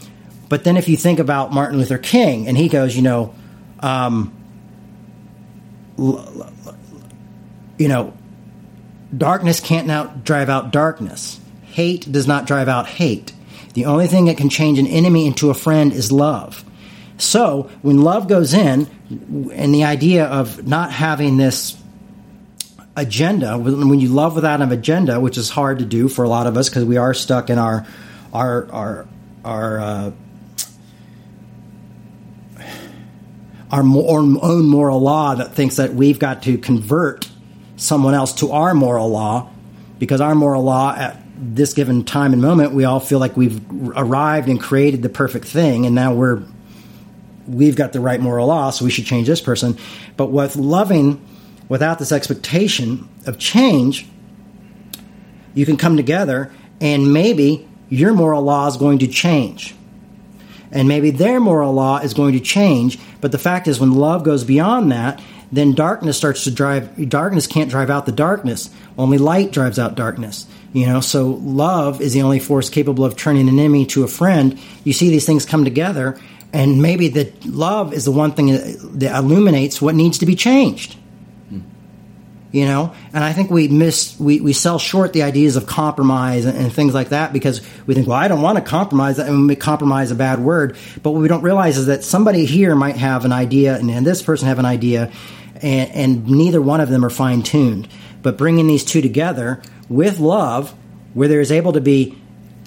but 0.48 0.64
then 0.64 0.76
if 0.76 0.88
you 0.88 0.96
think 0.96 1.18
about 1.18 1.52
Martin 1.52 1.78
Luther 1.78 1.98
King, 1.98 2.48
and 2.48 2.56
he 2.56 2.68
goes, 2.68 2.94
you 2.94 3.02
know, 3.02 3.34
um, 3.80 4.34
you 7.78 7.88
know, 7.88 8.12
darkness 9.16 9.60
can't 9.60 9.86
now 9.86 10.04
drive 10.04 10.48
out 10.48 10.72
darkness. 10.72 11.40
Hate 11.64 12.10
does 12.10 12.26
not 12.26 12.46
drive 12.46 12.68
out 12.68 12.86
hate. 12.86 13.32
The 13.74 13.86
only 13.86 14.06
thing 14.06 14.26
that 14.26 14.36
can 14.36 14.50
change 14.50 14.78
an 14.78 14.86
enemy 14.86 15.26
into 15.26 15.50
a 15.50 15.54
friend 15.54 15.92
is 15.92 16.12
love. 16.12 16.64
So 17.18 17.70
when 17.82 18.02
love 18.02 18.28
goes 18.28 18.52
in, 18.52 18.88
and 19.52 19.74
the 19.74 19.84
idea 19.84 20.26
of 20.26 20.66
not 20.66 20.92
having 20.92 21.36
this 21.36 21.81
agenda, 22.96 23.58
when 23.58 24.00
you 24.00 24.08
love 24.08 24.34
without 24.34 24.60
an 24.60 24.70
agenda, 24.72 25.18
which 25.20 25.38
is 25.38 25.50
hard 25.50 25.78
to 25.78 25.84
do 25.84 26.08
for 26.08 26.24
a 26.24 26.28
lot 26.28 26.46
of 26.46 26.56
us 26.56 26.68
because 26.68 26.84
we 26.84 26.96
are 26.96 27.14
stuck 27.14 27.50
in 27.50 27.58
our 27.58 27.86
our 28.32 28.70
our 28.70 29.08
our 29.44 29.80
uh, 29.80 30.10
our 33.70 33.82
own 33.82 34.68
moral 34.68 35.00
law 35.00 35.34
that 35.34 35.54
thinks 35.54 35.76
that 35.76 35.94
we've 35.94 36.18
got 36.18 36.42
to 36.42 36.58
convert 36.58 37.30
someone 37.76 38.14
else 38.14 38.34
to 38.34 38.52
our 38.52 38.74
moral 38.74 39.08
law 39.08 39.50
because 39.98 40.20
our 40.20 40.34
moral 40.34 40.62
law 40.62 40.94
at 40.94 41.18
this 41.36 41.72
given 41.72 42.04
time 42.04 42.32
and 42.32 42.42
moment 42.42 42.72
we 42.72 42.84
all 42.84 43.00
feel 43.00 43.18
like 43.18 43.36
we've 43.36 43.60
arrived 43.96 44.48
and 44.48 44.60
created 44.60 45.02
the 45.02 45.08
perfect 45.08 45.46
thing 45.46 45.86
and 45.86 45.94
now 45.94 46.14
we're 46.14 46.42
we've 47.46 47.76
got 47.76 47.92
the 47.92 48.00
right 48.00 48.20
moral 48.20 48.46
law 48.46 48.70
so 48.70 48.84
we 48.84 48.90
should 48.90 49.06
change 49.06 49.26
this 49.26 49.40
person. 49.40 49.76
But 50.16 50.26
with 50.26 50.56
loving 50.56 51.24
without 51.72 51.98
this 51.98 52.12
expectation 52.12 53.08
of 53.24 53.38
change 53.38 54.06
you 55.54 55.64
can 55.64 55.78
come 55.78 55.96
together 55.96 56.52
and 56.82 57.14
maybe 57.14 57.66
your 57.88 58.12
moral 58.12 58.42
law 58.42 58.66
is 58.66 58.76
going 58.76 58.98
to 58.98 59.06
change 59.06 59.74
and 60.70 60.86
maybe 60.86 61.10
their 61.10 61.40
moral 61.40 61.72
law 61.72 61.98
is 61.98 62.12
going 62.12 62.34
to 62.34 62.40
change. 62.40 62.98
But 63.22 63.32
the 63.32 63.38
fact 63.38 63.68
is, 63.68 63.78
when 63.78 63.92
love 63.92 64.22
goes 64.22 64.42
beyond 64.42 64.92
that, 64.92 65.22
then 65.50 65.72
darkness 65.72 66.16
starts 66.16 66.44
to 66.44 66.50
drive. 66.50 67.10
Darkness 67.10 67.46
can't 67.46 67.70
drive 67.70 67.90
out 67.90 68.06
the 68.06 68.12
darkness. 68.12 68.70
Only 68.96 69.18
light 69.18 69.52
drives 69.52 69.78
out 69.78 69.94
darkness. 69.94 70.46
You 70.72 70.86
know, 70.86 71.00
so 71.00 71.38
love 71.42 72.00
is 72.00 72.14
the 72.14 72.22
only 72.22 72.38
force 72.38 72.70
capable 72.70 73.04
of 73.04 73.16
turning 73.16 73.50
an 73.50 73.58
enemy 73.58 73.84
to 73.86 74.02
a 74.02 74.08
friend. 74.08 74.58
You 74.84 74.94
see 74.94 75.10
these 75.10 75.26
things 75.26 75.44
come 75.44 75.64
together, 75.64 76.18
and 76.54 76.80
maybe 76.80 77.08
that 77.08 77.44
love 77.44 77.92
is 77.92 78.06
the 78.06 78.12
one 78.12 78.32
thing 78.32 78.46
that 78.98 79.14
illuminates 79.14 79.82
what 79.82 79.94
needs 79.94 80.16
to 80.18 80.26
be 80.26 80.34
changed 80.34 80.96
you 82.52 82.66
know? 82.66 82.94
And 83.12 83.24
i 83.24 83.32
think 83.32 83.50
we 83.50 83.66
miss 83.68 84.18
we, 84.20 84.40
we 84.40 84.52
sell 84.52 84.78
short 84.78 85.12
the 85.12 85.22
ideas 85.22 85.56
of 85.56 85.66
compromise 85.66 86.44
and, 86.44 86.56
and 86.56 86.72
things 86.72 86.94
like 86.94 87.08
that 87.08 87.32
because 87.32 87.60
we 87.86 87.94
think 87.94 88.06
well 88.06 88.18
i 88.18 88.28
don't 88.28 88.42
want 88.42 88.58
to 88.58 88.62
compromise 88.64 89.18
and 89.18 89.48
we 89.48 89.56
compromise 89.56 90.10
a 90.10 90.14
bad 90.14 90.38
word. 90.38 90.76
But 91.02 91.10
what 91.10 91.20
we 91.20 91.28
don't 91.28 91.42
realize 91.42 91.78
is 91.78 91.86
that 91.86 92.04
somebody 92.04 92.44
here 92.44 92.74
might 92.74 92.96
have 92.96 93.24
an 93.24 93.32
idea 93.32 93.76
and, 93.76 93.90
and 93.90 94.06
this 94.06 94.22
person 94.22 94.48
have 94.48 94.58
an 94.58 94.66
idea 94.66 95.10
and, 95.56 95.90
and 95.92 96.28
neither 96.28 96.60
one 96.60 96.80
of 96.80 96.88
them 96.88 97.04
are 97.04 97.10
fine-tuned. 97.10 97.88
But 98.22 98.36
bringing 98.36 98.66
these 98.66 98.84
two 98.84 99.00
together 99.00 99.62
with 99.88 100.18
love 100.20 100.74
where 101.14 101.28
there 101.28 101.40
is 101.40 101.50
able 101.50 101.72
to 101.72 101.80
be 101.80 102.18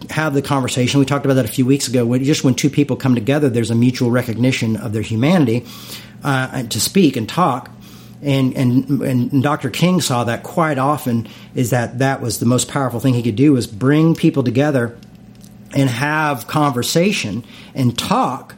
have 0.10 0.34
the 0.34 0.41
conversation 0.41 1.00
we 1.00 1.06
talked 1.06 1.26
about 1.26 1.36
that 1.36 1.45
a 1.45 1.50
few 1.50 1.65
weeks 1.65 1.88
ago 1.88 2.06
when 2.06 2.24
just 2.24 2.43
when 2.43 2.54
two 2.54 2.69
people 2.69 2.95
come 2.95 3.15
together 3.15 3.50
there's 3.50 3.71
a 3.71 3.76
mutual 3.76 4.12
recognition 4.12 4.76
of 4.78 4.93
their 4.93 5.02
humanity 5.02 5.65
uh, 6.24 6.63
to 6.63 6.80
speak 6.80 7.15
and 7.15 7.28
talk 7.30 7.71
and, 8.21 8.56
and 8.56 9.01
and 9.01 9.43
Dr. 9.43 9.69
King 9.69 10.01
saw 10.01 10.23
that 10.23 10.43
quite 10.43 10.78
often 10.78 11.28
is 11.54 11.71
that 11.71 11.99
that 11.99 12.21
was 12.21 12.39
the 12.39 12.45
most 12.45 12.67
powerful 12.69 12.99
thing 12.99 13.13
he 13.13 13.21
could 13.21 13.36
do 13.36 13.54
was 13.54 13.67
bring 13.67 14.15
people 14.15 14.43
together 14.43 14.97
and 15.73 15.89
have 15.89 16.47
conversation 16.47 17.43
and 17.73 17.97
talk 17.97 18.56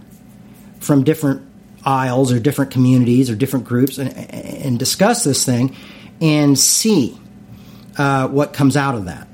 from 0.80 1.04
different 1.04 1.42
aisles 1.84 2.32
or 2.32 2.40
different 2.40 2.72
communities 2.72 3.30
or 3.30 3.36
different 3.36 3.66
groups 3.66 3.98
and, 3.98 4.16
and 4.16 4.78
discuss 4.78 5.24
this 5.24 5.46
thing 5.46 5.76
and 6.22 6.58
see 6.58 7.18
uh, 7.98 8.28
what 8.28 8.54
comes 8.54 8.78
out 8.78 8.96
of 8.96 9.06
that. 9.06 9.28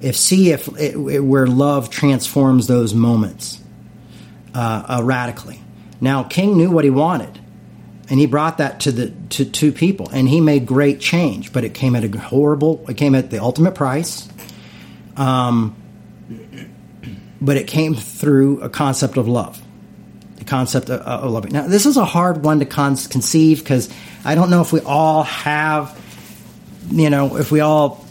If 0.00 0.16
see 0.16 0.50
if 0.50 0.68
it, 0.78 0.94
it, 0.96 1.20
where 1.20 1.46
love 1.46 1.90
transforms 1.90 2.66
those 2.66 2.94
moments 2.94 3.60
uh, 4.54 4.98
uh, 4.98 5.02
radically. 5.04 5.60
Now 6.00 6.22
King 6.22 6.56
knew 6.56 6.70
what 6.70 6.84
he 6.84 6.90
wanted 6.90 7.39
and 8.10 8.18
he 8.18 8.26
brought 8.26 8.58
that 8.58 8.80
to 8.80 8.92
the 8.92 9.12
to 9.30 9.44
two 9.44 9.70
people 9.72 10.10
and 10.12 10.28
he 10.28 10.40
made 10.40 10.66
great 10.66 11.00
change 11.00 11.52
but 11.52 11.64
it 11.64 11.72
came 11.72 11.94
at 11.94 12.04
a 12.04 12.18
horrible 12.18 12.84
it 12.88 12.96
came 12.96 13.14
at 13.14 13.30
the 13.30 13.40
ultimate 13.40 13.74
price. 13.74 14.28
Um, 15.16 15.76
but 17.40 17.56
it 17.56 17.66
came 17.66 17.94
through 17.94 18.60
a 18.60 18.68
concept 18.68 19.16
of 19.16 19.28
love 19.28 19.62
the 20.36 20.44
concept 20.44 20.90
of, 20.90 21.00
of 21.00 21.30
loving. 21.30 21.52
Now 21.52 21.66
this 21.66 21.86
is 21.86 21.96
a 21.96 22.04
hard 22.04 22.44
one 22.44 22.58
to 22.58 22.66
con- 22.66 22.96
conceive 22.96 23.60
because 23.60 23.88
i 24.24 24.34
don't 24.34 24.50
know 24.50 24.60
if 24.60 24.72
we 24.72 24.80
all 24.80 25.22
have 25.22 25.98
you 26.90 27.08
know 27.08 27.36
if 27.36 27.52
we 27.52 27.60
all 27.60 28.04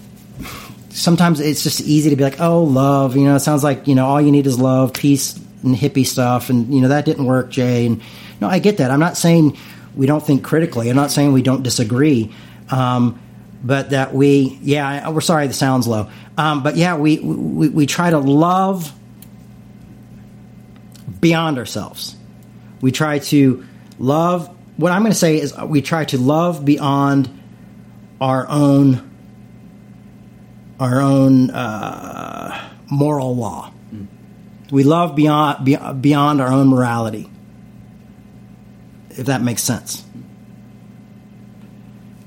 sometimes 0.90 1.40
it's 1.40 1.64
just 1.64 1.82
easy 1.82 2.10
to 2.10 2.16
be 2.16 2.24
like 2.24 2.40
oh 2.40 2.64
love 2.64 3.16
you 3.16 3.26
know 3.26 3.36
it 3.36 3.42
sounds 3.42 3.64
like 3.64 3.88
you 3.88 3.96
know 3.96 4.06
all 4.06 4.22
you 4.22 4.32
need 4.32 4.48
is 4.48 4.60
love 4.60 4.94
peace 4.94 5.38
and 5.64 5.76
hippie 5.76 6.06
stuff 6.06 6.50
and 6.50 6.74
you 6.74 6.82
know 6.82 6.88
that 6.88 7.06
didn't 7.06 7.26
work 7.26 7.50
jay 7.52 7.86
and 7.86 8.02
no 8.40 8.48
i 8.48 8.60
get 8.60 8.78
that. 8.78 8.92
I'm 8.92 9.00
not 9.00 9.18
saying 9.18 9.58
we 9.96 10.06
don't 10.06 10.26
think 10.26 10.44
critically. 10.44 10.90
I'm 10.90 10.96
not 10.96 11.12
saying 11.12 11.34
we 11.34 11.42
don't 11.42 11.64
disagree, 11.64 12.34
um, 12.70 13.20
but 13.64 13.92
that 13.92 14.14
we, 14.14 14.60
yeah, 14.62 15.10
we're 15.10 15.22
sorry 15.22 15.48
the 15.48 15.54
sound's 15.54 15.88
low, 15.88 16.10
um, 16.38 16.64
but 16.64 16.78
yeah, 16.78 16.96
we, 16.96 17.20
we 17.20 17.70
we 17.70 17.86
try 17.86 18.10
to 18.10 18.20
love 18.20 18.94
beyond 21.20 21.58
ourselves. 21.58 22.16
We 22.82 22.92
try 22.92 23.20
to 23.20 23.66
love. 23.98 24.56
What 24.78 24.92
I'm 24.92 25.02
going 25.02 25.12
to 25.12 25.18
say 25.18 25.40
is 25.40 25.56
we 25.58 25.82
try 25.82 26.06
to 26.06 26.18
love 26.18 26.64
beyond 26.64 27.30
our 28.22 28.48
own 28.48 29.10
our 30.80 31.02
own 31.02 31.50
uh, 31.50 32.70
moral 32.90 33.36
law. 33.36 33.74
We 34.72 34.84
love 34.84 35.16
beyond 35.16 36.02
beyond 36.02 36.42
our 36.42 36.50
own 36.50 36.68
morality 36.68 37.30
if 39.20 39.28
that 39.28 39.42
makes 39.42 39.62
sense. 39.62 40.04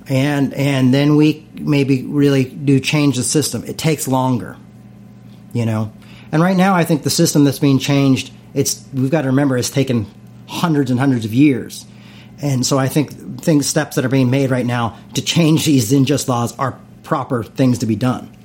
And 0.09 0.53
and 0.55 0.93
then 0.93 1.17
we 1.17 1.47
maybe 1.55 2.05
really 2.05 2.45
do 2.45 2.81
change 2.81 3.17
the 3.17 3.23
system. 3.23 3.65
It 3.65 3.79
takes 3.79 4.07
longer, 4.07 4.57
you 5.53 5.65
know. 5.65 5.93
And 6.33 6.43
right 6.43 6.57
now, 6.57 6.75
I 6.75 6.85
think 6.85 7.03
the 7.03 7.11
system 7.11 7.45
that's 7.45 7.59
being 7.59 7.79
changed, 7.79 8.33
it's 8.53 8.85
we've 8.93 9.11
got 9.11 9.23
to 9.23 9.29
remember, 9.29 9.57
it's 9.57 9.71
taken 9.71 10.07
hundreds 10.49 10.91
and 10.91 10.99
hundreds 10.99 11.25
of 11.25 11.33
years. 11.33 11.87
And 12.41 12.67
so 12.67 12.79
I 12.79 12.89
think 12.89 13.41
things 13.41 13.67
steps 13.67 13.97
that 13.97 14.05
are 14.05 14.09
being 14.11 14.31
made 14.31 14.51
right 14.51 14.67
now 14.67 14.99
to 15.15 15.23
change 15.23 15.65
these 15.65 15.93
unjust 15.93 16.29
laws 16.29 16.59
are 16.59 16.79
proper 17.05 17.45
things 17.45 17.79
to 17.79 17.87
be 17.87 17.97
done 17.97 18.37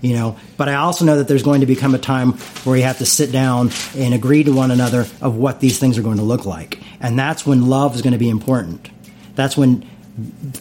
you 0.00 0.14
know. 0.14 0.36
But 0.56 0.68
i 0.68 0.74
also 0.74 1.04
know 1.04 1.16
that 1.18 1.28
there's 1.28 1.42
going 1.42 1.60
to 1.60 1.66
become 1.66 1.94
a 1.94 1.98
time 1.98 2.32
where 2.64 2.76
you 2.76 2.82
have 2.84 2.98
to 2.98 3.06
sit 3.06 3.32
down 3.32 3.70
and 3.96 4.14
agree 4.14 4.44
to 4.44 4.52
one 4.52 4.70
another 4.70 5.06
of 5.20 5.36
what 5.36 5.60
these 5.60 5.78
things 5.78 5.98
are 5.98 6.02
going 6.02 6.18
to 6.18 6.22
look 6.22 6.46
like. 6.46 6.78
And 7.00 7.18
that's 7.18 7.46
when 7.46 7.68
love 7.68 7.94
is 7.94 8.02
going 8.02 8.12
to 8.12 8.18
be 8.18 8.28
important. 8.28 8.90
That's 9.34 9.56
when 9.56 9.88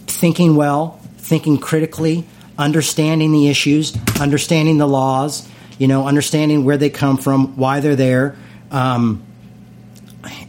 thinking 0.08 0.56
well 0.56 1.00
thinking 1.18 1.58
critically 1.58 2.26
understanding 2.58 3.32
the 3.32 3.50
issues 3.50 3.96
understanding 4.20 4.78
the 4.78 4.88
laws 4.88 5.48
you 5.78 5.88
know 5.88 6.08
understanding 6.08 6.66
where 6.66 6.78
they 6.78 6.90
come 6.90 7.18
from 7.18 7.56
why 7.56 7.80
they're 7.80 7.96
there 7.96 8.36
um, 8.72 9.24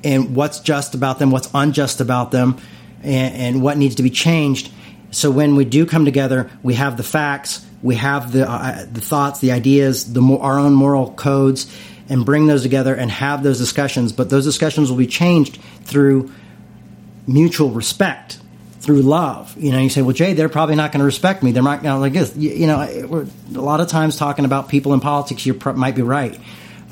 and 0.05 0.35
what's 0.35 0.61
just 0.61 0.95
about 0.95 1.19
them 1.19 1.31
what's 1.31 1.49
unjust 1.55 2.01
about 2.01 2.31
them 2.31 2.61
and, 3.03 3.35
and 3.35 3.63
what 3.63 3.79
needs 3.79 3.95
to 3.95 4.03
be 4.03 4.11
changed. 4.11 4.71
So 5.11 5.31
when 5.31 5.57
we 5.57 5.65
do 5.65 5.87
come 5.87 6.05
together 6.05 6.51
we 6.63 6.75
have 6.75 6.97
the 6.97 7.03
facts 7.03 7.65
we 7.83 7.95
have 7.97 8.33
the 8.33 8.49
uh, 8.49 8.85
the 8.91 9.01
thoughts, 9.01 9.41
the 9.41 9.53
ideas, 9.53 10.13
the 10.13 10.23
our 10.23 10.59
own 10.59 10.75
moral 10.75 11.13
codes, 11.13 11.75
and 12.09 12.25
bring 12.25 12.47
those 12.47 12.63
together 12.63 12.95
and 12.95 13.11
have 13.11 13.43
those 13.43 13.59
discussions. 13.59 14.13
But 14.13 14.31
those 14.31 14.45
discussions 14.45 14.91
will 14.91 14.99
be 14.99 15.07
changed 15.07 15.61
through 15.85 16.31
mutual 17.27 17.71
respect, 17.71 18.39
through 18.81 19.03
love. 19.03 19.55
You 19.59 19.73
know, 19.73 19.79
you 19.79 19.89
say, 19.89 20.03
"Well, 20.03 20.15
Jay, 20.15 20.35
they're 20.35 20.49
probably 20.49 20.77
not 20.77 20.93
going 20.93 21.01
to 21.01 21.07
respect 21.07 21.43
me. 21.43 21.53
They're 21.53 21.63
not 21.63 21.83
going 21.83 21.95
to 21.95 22.01
like 22.01 22.13
this." 22.13 22.37
You, 22.37 22.51
you 22.51 22.67
know, 22.67 23.07
we're, 23.09 23.27
a 23.55 23.61
lot 23.61 23.81
of 23.81 23.89
times 23.89 24.17
talking 24.17 24.45
about 24.45 24.69
people 24.69 24.93
in 24.93 25.01
politics, 25.01 25.47
you 25.47 25.59
might 25.75 25.95
be 25.95 26.03
right, 26.03 26.39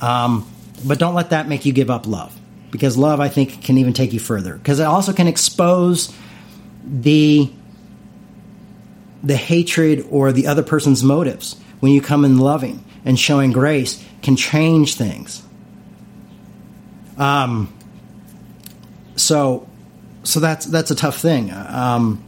um, 0.01 0.51
but 0.87 0.99
don't 0.99 1.15
let 1.15 1.31
that 1.31 1.49
make 1.49 1.67
you 1.67 1.73
give 1.75 1.91
up 1.91 2.07
love, 2.07 2.35
because 2.71 2.97
love, 2.97 3.21
I 3.21 3.29
think, 3.29 3.63
can 3.63 3.77
even 3.77 3.93
take 3.93 4.15
you 4.15 4.21
further. 4.21 4.55
Because 4.55 4.81
it 4.81 4.85
also 4.85 5.13
can 5.13 5.27
expose 5.27 6.15
the 6.83 7.51
the 9.23 9.37
hatred 9.37 10.07
or 10.11 10.33
the 10.33 10.47
other 10.47 10.63
person's 10.63 11.03
motives 11.03 11.61
when 11.81 11.93
you 11.93 12.01
come 12.01 12.25
in 12.25 12.39
loving 12.39 12.85
and 13.05 13.19
showing 13.19 13.53
grace 13.53 14.05
can 14.23 14.37
change 14.37 14.95
things. 14.95 15.43
Um, 17.17 17.73
so, 19.17 19.69
so 20.23 20.41
that's 20.41 20.67
that's 20.67 20.91
a 20.91 20.95
tough 20.95 21.19
thing. 21.19 21.51
Um, 21.51 22.23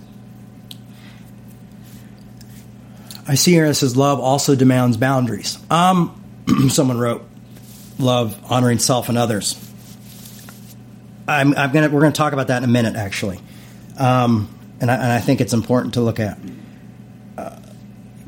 I 3.28 3.34
see 3.34 3.52
here 3.52 3.66
it 3.66 3.74
says 3.74 3.96
love 3.96 4.18
also 4.18 4.56
demands 4.56 4.96
boundaries. 4.96 5.58
Um, 5.70 6.20
someone 6.70 6.98
wrote, 6.98 7.24
"Love 7.98 8.38
honoring 8.50 8.80
self 8.80 9.08
and 9.08 9.16
others." 9.16 9.54
I'm, 11.28 11.54
I'm 11.56 11.70
gonna 11.70 11.88
we're 11.90 12.00
gonna 12.00 12.12
talk 12.12 12.32
about 12.32 12.48
that 12.48 12.58
in 12.58 12.68
a 12.68 12.72
minute, 12.72 12.96
actually, 12.96 13.38
um, 13.98 14.48
and, 14.80 14.90
I, 14.90 14.94
and 14.94 15.12
I 15.12 15.20
think 15.20 15.40
it's 15.40 15.52
important 15.52 15.94
to 15.94 16.00
look 16.00 16.18
at 16.18 16.38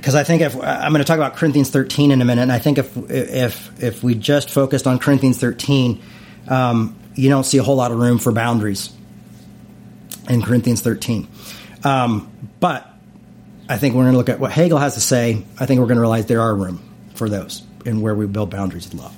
because 0.02 0.16
I 0.16 0.24
think 0.24 0.42
if 0.42 0.60
I'm 0.60 0.90
going 0.90 0.98
to 1.00 1.06
talk 1.06 1.16
about 1.16 1.36
Corinthians 1.36 1.70
13 1.70 2.10
in 2.10 2.20
a 2.20 2.24
minute, 2.24 2.42
and 2.42 2.50
I 2.50 2.58
think 2.58 2.78
if 2.78 2.96
if 3.08 3.80
if 3.80 4.02
we 4.02 4.16
just 4.16 4.50
focused 4.50 4.88
on 4.88 4.98
Corinthians 4.98 5.38
13, 5.38 6.02
um, 6.48 6.96
you 7.14 7.28
don't 7.28 7.44
see 7.44 7.58
a 7.58 7.62
whole 7.62 7.76
lot 7.76 7.92
of 7.92 7.98
room 8.00 8.18
for 8.18 8.32
boundaries 8.32 8.90
in 10.28 10.42
Corinthians 10.42 10.80
13. 10.80 11.28
Um, 11.84 12.32
but 12.58 12.84
I 13.68 13.78
think 13.78 13.94
we're 13.94 14.02
going 14.02 14.14
to 14.14 14.18
look 14.18 14.28
at 14.28 14.40
what 14.40 14.50
Hegel 14.50 14.78
has 14.78 14.94
to 14.94 15.00
say. 15.00 15.44
I 15.60 15.66
think 15.66 15.78
we're 15.78 15.86
going 15.86 15.98
to 15.98 16.02
realize 16.02 16.26
there 16.26 16.40
are 16.40 16.54
room 16.54 16.82
for 17.14 17.28
those 17.28 17.62
and 17.86 18.02
where 18.02 18.16
we 18.16 18.26
build 18.26 18.50
boundaries 18.50 18.86
of 18.86 18.94
love. 18.94 19.16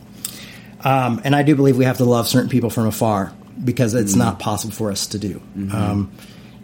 Um, 0.85 1.23
and 1.25 1.35
I 1.35 1.45
do 1.45 1.57
believe 1.57 1.79
we 1.79 1.87
have 1.87 1.97
to 1.97 2.05
love 2.05 2.29
certain 2.29 2.51
people 2.51 2.69
from 2.69 2.87
afar 2.87 3.33
because 3.63 3.95
it's 3.95 4.13
mm-hmm. 4.13 4.21
not 4.21 4.39
possible 4.39 4.75
for 4.75 4.91
us 4.91 5.07
to 5.09 5.19
do. 5.19 5.41
Mm-hmm. 5.57 5.75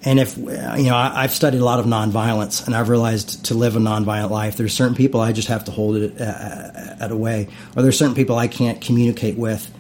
And 0.03 0.19
if 0.19 0.37
you 0.39 0.45
know, 0.47 0.97
I, 0.97 1.23
have 1.23 1.33
studied 1.33 1.61
a 1.61 1.65
lot 1.65 1.79
of 1.79 1.85
nonviolence, 1.85 2.65
and 2.65 2.75
I've 2.75 2.89
realized 2.89 3.47
to 3.47 3.55
live 3.55 3.77
a 3.77 3.81
nonviolent 3.81 4.31
life, 4.31 4.57
there's 4.57 4.73
certain 4.73 4.95
people 4.95 5.21
I 5.21 5.33
just 5.33 5.49
have 5.49 5.65
to 5.67 5.71
hold 5.71 5.97
it 5.97 6.17
at, 6.19 7.03
at 7.03 7.13
a 7.13 7.17
way, 7.17 7.49
or 7.77 7.83
there's 7.83 7.99
certain 7.99 8.15
people 8.15 8.37
I 8.37 8.49
can't 8.49 8.81
communicate 8.81 9.37
with 9.37 9.71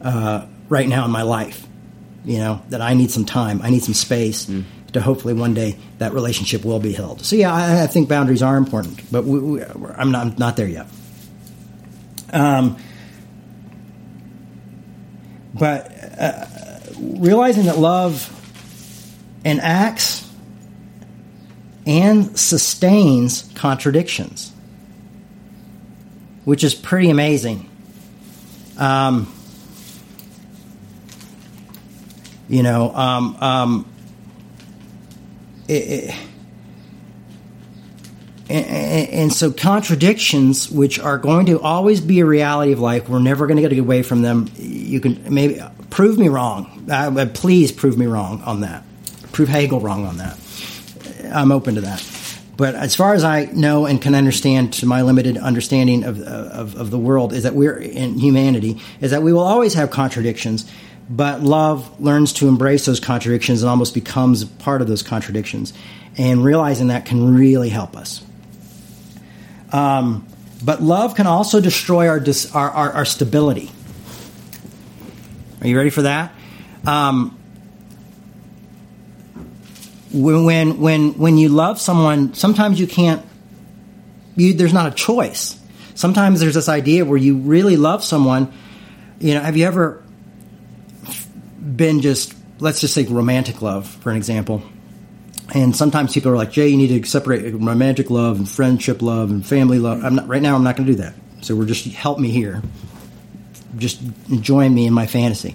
uh, 0.00 0.46
right 0.68 0.88
now 0.88 1.04
in 1.04 1.10
my 1.10 1.22
life. 1.22 1.66
You 2.24 2.38
know 2.38 2.62
that 2.68 2.80
I 2.80 2.94
need 2.94 3.10
some 3.10 3.24
time, 3.24 3.62
I 3.62 3.70
need 3.70 3.82
some 3.82 3.94
space 3.94 4.46
mm. 4.46 4.62
to 4.92 5.00
hopefully 5.00 5.34
one 5.34 5.54
day 5.54 5.76
that 5.98 6.12
relationship 6.12 6.64
will 6.64 6.78
be 6.78 6.92
held. 6.92 7.24
So 7.24 7.34
yeah, 7.34 7.52
I, 7.52 7.82
I 7.82 7.86
think 7.88 8.08
boundaries 8.08 8.42
are 8.42 8.56
important, 8.56 9.02
but 9.10 9.24
we, 9.24 9.40
we, 9.40 9.62
I'm, 9.62 10.12
not, 10.12 10.26
I'm 10.26 10.34
not 10.38 10.56
there 10.56 10.68
yet. 10.68 10.86
Um, 12.32 12.76
but 15.52 15.90
uh, 16.18 16.46
realizing 17.00 17.64
that 17.66 17.78
love 17.78 18.30
enacts 19.44 20.30
and 21.86 22.38
sustains 22.38 23.50
contradictions, 23.54 24.52
which 26.44 26.64
is 26.64 26.74
pretty 26.74 27.10
amazing. 27.10 27.68
Um, 28.78 29.32
you 32.48 32.62
know, 32.62 32.94
um, 32.94 33.36
um, 33.36 33.92
it, 35.68 35.72
it, 35.72 36.14
and, 38.48 39.08
and, 39.08 39.32
so 39.32 39.50
contradictions, 39.50 40.70
which 40.70 40.98
are 40.98 41.16
going 41.16 41.46
to 41.46 41.60
always 41.60 42.00
be 42.00 42.20
a 42.20 42.26
reality 42.26 42.72
of 42.72 42.80
life, 42.80 43.08
we're 43.08 43.18
never 43.18 43.46
going 43.46 43.56
to 43.56 43.68
get 43.68 43.78
away 43.78 44.02
from 44.02 44.22
them. 44.22 44.50
You 44.56 45.00
can 45.00 45.32
maybe 45.32 45.62
prove 45.88 46.18
me 46.18 46.28
wrong. 46.28 46.86
Uh, 46.90 47.26
please 47.32 47.72
prove 47.72 47.96
me 47.96 48.06
wrong 48.06 48.42
on 48.42 48.60
that 48.60 48.84
prove 49.34 49.48
Hegel 49.48 49.80
wrong 49.80 50.06
on 50.06 50.16
that. 50.18 50.38
I'm 51.32 51.52
open 51.52 51.74
to 51.74 51.82
that. 51.82 52.02
But 52.56 52.76
as 52.76 52.94
far 52.94 53.14
as 53.14 53.24
I 53.24 53.46
know 53.46 53.84
and 53.86 54.00
can 54.00 54.14
understand, 54.14 54.74
to 54.74 54.86
my 54.86 55.02
limited 55.02 55.36
understanding 55.36 56.04
of, 56.04 56.20
of, 56.20 56.76
of 56.76 56.90
the 56.90 56.98
world, 56.98 57.32
is 57.32 57.42
that 57.42 57.54
we're 57.54 57.76
in 57.76 58.18
humanity, 58.18 58.80
is 59.00 59.10
that 59.10 59.22
we 59.22 59.32
will 59.32 59.42
always 59.42 59.74
have 59.74 59.90
contradictions, 59.90 60.70
but 61.10 61.42
love 61.42 62.00
learns 62.00 62.32
to 62.34 62.48
embrace 62.48 62.86
those 62.86 63.00
contradictions 63.00 63.62
and 63.62 63.68
almost 63.70 63.92
becomes 63.92 64.44
part 64.44 64.80
of 64.80 64.88
those 64.88 65.02
contradictions. 65.02 65.72
And 66.16 66.44
realizing 66.44 66.88
that 66.88 67.06
can 67.06 67.34
really 67.34 67.70
help 67.70 67.96
us. 67.96 68.24
Um, 69.72 70.28
but 70.64 70.80
love 70.80 71.16
can 71.16 71.26
also 71.26 71.60
destroy 71.60 72.08
our, 72.08 72.20
dis- 72.20 72.54
our, 72.54 72.70
our, 72.70 72.92
our, 72.92 73.04
stability. 73.04 73.72
Are 75.60 75.66
you 75.66 75.76
ready 75.76 75.90
for 75.90 76.02
that? 76.02 76.32
Um, 76.86 77.36
when 80.14 80.78
when 80.78 81.18
when 81.18 81.36
you 81.36 81.48
love 81.48 81.80
someone, 81.80 82.34
sometimes 82.34 82.78
you 82.78 82.86
can't. 82.86 83.24
You, 84.36 84.54
there's 84.54 84.72
not 84.72 84.92
a 84.92 84.94
choice. 84.94 85.58
Sometimes 85.94 86.40
there's 86.40 86.54
this 86.54 86.68
idea 86.68 87.04
where 87.04 87.18
you 87.18 87.38
really 87.38 87.76
love 87.76 88.02
someone. 88.04 88.52
You 89.18 89.34
know, 89.34 89.40
have 89.40 89.56
you 89.56 89.66
ever 89.66 90.02
been 91.60 92.00
just 92.00 92.34
let's 92.60 92.80
just 92.80 92.94
say 92.94 93.04
romantic 93.04 93.60
love 93.60 93.88
for 93.88 94.10
an 94.10 94.16
example? 94.16 94.62
And 95.54 95.76
sometimes 95.76 96.14
people 96.14 96.32
are 96.32 96.36
like, 96.36 96.52
Jay, 96.52 96.68
you 96.68 96.76
need 96.76 97.02
to 97.02 97.08
separate 97.08 97.52
romantic 97.52 98.08
love 98.08 98.38
and 98.38 98.48
friendship 98.48 99.02
love 99.02 99.30
and 99.30 99.44
family 99.44 99.78
love. 99.78 100.02
I'm 100.04 100.14
not 100.14 100.26
right 100.26 100.40
now. 100.40 100.54
I'm 100.54 100.64
not 100.64 100.76
going 100.76 100.86
to 100.86 100.92
do 100.92 101.02
that. 101.02 101.14
So 101.42 101.54
we're 101.54 101.66
just 101.66 101.84
help 101.86 102.18
me 102.18 102.30
here. 102.30 102.62
Just 103.76 104.00
join 104.40 104.74
me 104.74 104.86
in 104.86 104.94
my 104.94 105.06
fantasy. 105.06 105.54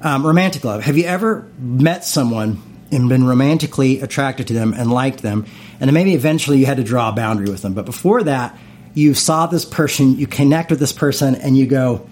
Um, 0.00 0.24
romantic 0.24 0.64
love. 0.64 0.82
Have 0.84 0.96
you 0.96 1.04
ever 1.04 1.46
met 1.58 2.04
someone 2.04 2.62
and 2.90 3.08
been 3.08 3.24
romantically 3.24 4.00
attracted 4.00 4.46
to 4.48 4.54
them 4.54 4.72
and 4.72 4.90
liked 4.90 5.22
them, 5.22 5.46
and 5.80 5.88
then 5.88 5.94
maybe 5.94 6.14
eventually 6.14 6.58
you 6.58 6.66
had 6.66 6.78
to 6.78 6.84
draw 6.84 7.10
a 7.10 7.12
boundary 7.12 7.48
with 7.48 7.62
them. 7.62 7.74
But 7.74 7.84
before 7.84 8.22
that, 8.24 8.58
you 8.94 9.14
saw 9.14 9.46
this 9.46 9.64
person, 9.64 10.18
you 10.18 10.26
connect 10.26 10.70
with 10.70 10.80
this 10.80 10.92
person, 10.92 11.34
and 11.34 11.56
you 11.56 11.66
go, 11.66 12.08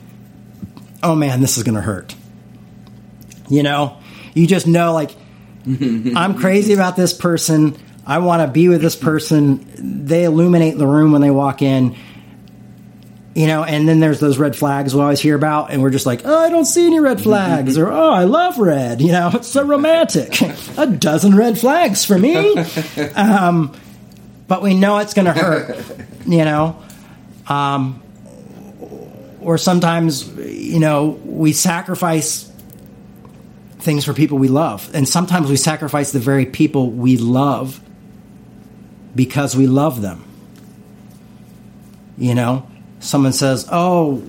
"Oh 1.02 1.14
man, 1.14 1.40
this 1.40 1.56
is 1.56 1.62
going 1.62 1.74
to 1.74 1.80
hurt." 1.80 2.14
You 3.48 3.62
know, 3.62 3.98
you 4.34 4.46
just 4.46 4.66
know 4.66 4.92
like 4.92 5.10
I'm 5.66 6.38
crazy 6.38 6.74
about 6.74 6.96
this 6.96 7.12
person. 7.12 7.76
I 8.06 8.18
want 8.18 8.42
to 8.42 8.48
be 8.48 8.68
with 8.68 8.80
this 8.80 8.94
person. 8.94 10.04
They 10.06 10.24
illuminate 10.24 10.78
the 10.78 10.86
room 10.86 11.10
when 11.12 11.22
they 11.22 11.30
walk 11.30 11.60
in 11.60 11.96
you 13.37 13.46
know, 13.46 13.62
and 13.62 13.87
then 13.87 14.01
there's 14.01 14.18
those 14.18 14.38
red 14.38 14.57
flags 14.57 14.94
we 14.94 15.03
always 15.03 15.20
hear 15.20 15.35
about, 15.35 15.70
and 15.70 15.83
we're 15.83 15.90
just 15.90 16.07
like, 16.07 16.22
oh, 16.25 16.38
I 16.38 16.49
don't 16.49 16.64
see 16.64 16.87
any 16.87 17.01
red 17.01 17.20
flags, 17.20 17.77
or 17.77 17.92
oh, 17.92 18.11
I 18.11 18.25
love 18.25 18.57
red, 18.57 19.03
you 19.03 19.12
know, 19.12 19.31
it's 19.35 19.49
so 19.49 19.62
romantic. 19.62 20.40
a 20.79 20.87
dozen 20.87 21.37
red 21.37 21.59
flags 21.59 22.05
for 22.05 22.18
me. 22.18 22.57
Um, 23.14 23.77
but 24.49 24.62
we 24.62 24.75
know 24.75 24.99
it's 24.99 25.12
going 25.12 25.27
to 25.27 25.33
hurt, 25.33 25.85
you 26.27 26.44
know. 26.44 26.83
Um, 27.46 28.03
or 29.40 29.59
sometimes, 29.59 30.27
you 30.37 30.79
know, 30.79 31.20
we 31.25 31.53
sacrifice 31.53 32.51
things 33.81 34.05
for 34.05 34.14
people 34.14 34.38
we 34.38 34.49
love, 34.49 34.90
and 34.94 35.07
sometimes 35.07 35.51
we 35.51 35.57
sacrifice 35.57 36.12
the 36.12 36.20
very 36.20 36.46
people 36.46 36.90
we 36.90 37.16
love 37.18 37.81
because 39.14 39.55
we 39.55 39.66
love 39.66 40.01
them. 40.01 40.25
You 42.16 42.35
know, 42.35 42.66
someone 43.00 43.32
says, 43.32 43.68
"Oh, 43.70 44.22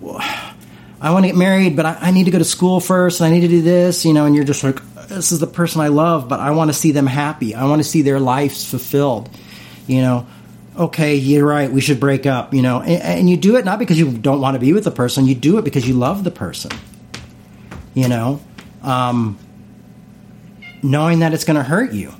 I 0.99 1.11
want 1.11 1.23
to 1.23 1.29
get 1.29 1.37
married, 1.37 1.75
but 1.75 1.85
I, 1.85 1.97
I, 2.01 2.11
need 2.11 2.25
to 2.25 2.31
go 2.31 2.39
to 2.39 2.45
school 2.45 2.79
first, 2.79 3.19
and 3.19 3.27
I 3.27 3.31
need 3.31 3.41
to 3.41 3.47
do 3.47 3.61
this," 3.61 4.05
you 4.05 4.13
know, 4.13 4.25
and 4.25 4.35
you're 4.35 4.43
just 4.43 4.63
like, 4.63 4.81
"This 5.07 5.31
is 5.31 5.39
the 5.39 5.47
person 5.47 5.81
I 5.81 5.87
love, 5.87 6.27
but 6.27 6.39
I 6.39 6.51
want 6.51 6.69
to 6.69 6.73
see 6.73 6.91
them 6.91 7.07
happy. 7.07 7.55
I 7.55 7.65
want 7.65 7.79
to 7.81 7.87
see 7.87 8.01
their 8.01 8.19
lives 8.19 8.65
fulfilled," 8.69 9.29
you 9.87 10.01
know. 10.01 10.27
Okay, 10.77 11.15
you're 11.15 11.45
right. 11.45 11.71
We 11.71 11.81
should 11.81 11.99
break 11.99 12.27
up, 12.27 12.53
you 12.53 12.61
know, 12.61 12.81
and, 12.81 13.01
and 13.01 13.29
you 13.29 13.35
do 13.35 13.55
it 13.55 13.65
not 13.65 13.79
because 13.79 13.97
you 13.97 14.11
don't 14.11 14.39
want 14.39 14.53
to 14.53 14.59
be 14.59 14.73
with 14.73 14.83
the 14.83 14.91
person. 14.91 15.25
You 15.25 15.33
do 15.33 15.57
it 15.57 15.63
because 15.63 15.87
you 15.87 15.95
love 15.95 16.23
the 16.23 16.29
person, 16.29 16.71
you 17.95 18.07
know, 18.07 18.41
um, 18.83 19.39
knowing 20.83 21.19
that 21.19 21.33
it's 21.33 21.45
going 21.45 21.57
to 21.57 21.63
hurt 21.63 21.93
you, 21.93 22.13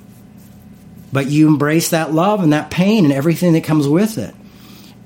but 1.12 1.26
you 1.26 1.46
embrace 1.46 1.90
that 1.90 2.12
love 2.12 2.42
and 2.42 2.52
that 2.52 2.68
pain 2.68 3.04
and 3.04 3.14
everything 3.14 3.52
that 3.52 3.62
comes 3.62 3.86
with 3.86 4.18
it 4.18 4.34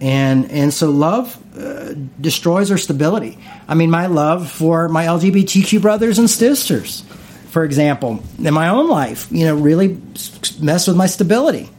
and 0.03 0.51
and 0.51 0.75
so 0.75 0.91
love 0.91 1.39
uh, 1.57 1.95
destroys 2.21 2.73
our 2.73 2.77
stability. 2.77 3.39
I 3.69 3.75
mean, 3.75 3.89
my 3.89 4.07
love 4.07 4.51
for 4.51 4.89
my 4.89 5.05
LGBTQ 5.05 5.81
brothers 5.81 6.19
and 6.19 6.29
sisters, 6.29 7.05
for 7.51 7.63
example, 7.63 8.21
in 8.37 8.53
my 8.53 8.71
own 8.71 8.89
life, 8.89 9.29
you 9.31 9.47
know, 9.47 9.55
really 9.55 10.01
messed 10.61 10.89
with 10.89 10.97
my 10.97 11.07
stability. 11.07 11.71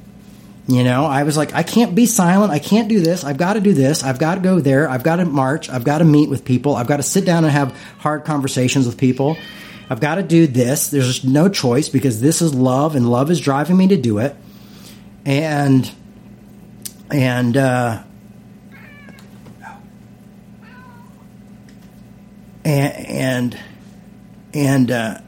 You 0.67 0.85
know, 0.85 1.03
I 1.03 1.23
was 1.23 1.35
like, 1.35 1.53
I 1.53 1.63
can't 1.63 1.93
be 1.93 2.05
silent. 2.05 2.53
I 2.53 2.59
can't 2.59 2.87
do 2.87 3.01
this. 3.01 3.25
I've 3.25 3.37
got 3.37 3.53
to 3.55 3.59
do 3.59 3.73
this. 3.73 4.05
I've 4.05 4.19
got 4.19 4.35
to 4.35 4.41
go 4.41 4.61
there. 4.61 4.89
I've 4.89 5.03
got 5.03 5.17
to 5.17 5.25
march. 5.25 5.69
I've 5.69 5.83
got 5.83 5.97
to 5.97 6.05
meet 6.05 6.29
with 6.29 6.45
people. 6.45 6.77
I've 6.77 6.87
got 6.87 6.97
to 6.97 7.03
sit 7.03 7.25
down 7.25 7.43
and 7.43 7.51
have 7.51 7.77
hard 7.97 8.23
conversations 8.23 8.85
with 8.85 8.97
people. 8.97 9.35
I've 9.89 9.99
got 9.99 10.15
to 10.15 10.23
do 10.23 10.47
this. 10.47 10.87
There's 10.87 11.25
no 11.25 11.49
choice 11.49 11.89
because 11.89 12.21
this 12.21 12.41
is 12.41 12.53
love, 12.53 12.95
and 12.95 13.11
love 13.11 13.29
is 13.29 13.41
driving 13.41 13.75
me 13.75 13.89
to 13.89 13.97
do 13.97 14.19
it. 14.19 14.33
And 15.25 15.91
and 17.11 17.57
uh, 17.57 18.03
and 22.65 23.57
and, 24.53 24.91
uh, 24.91 25.19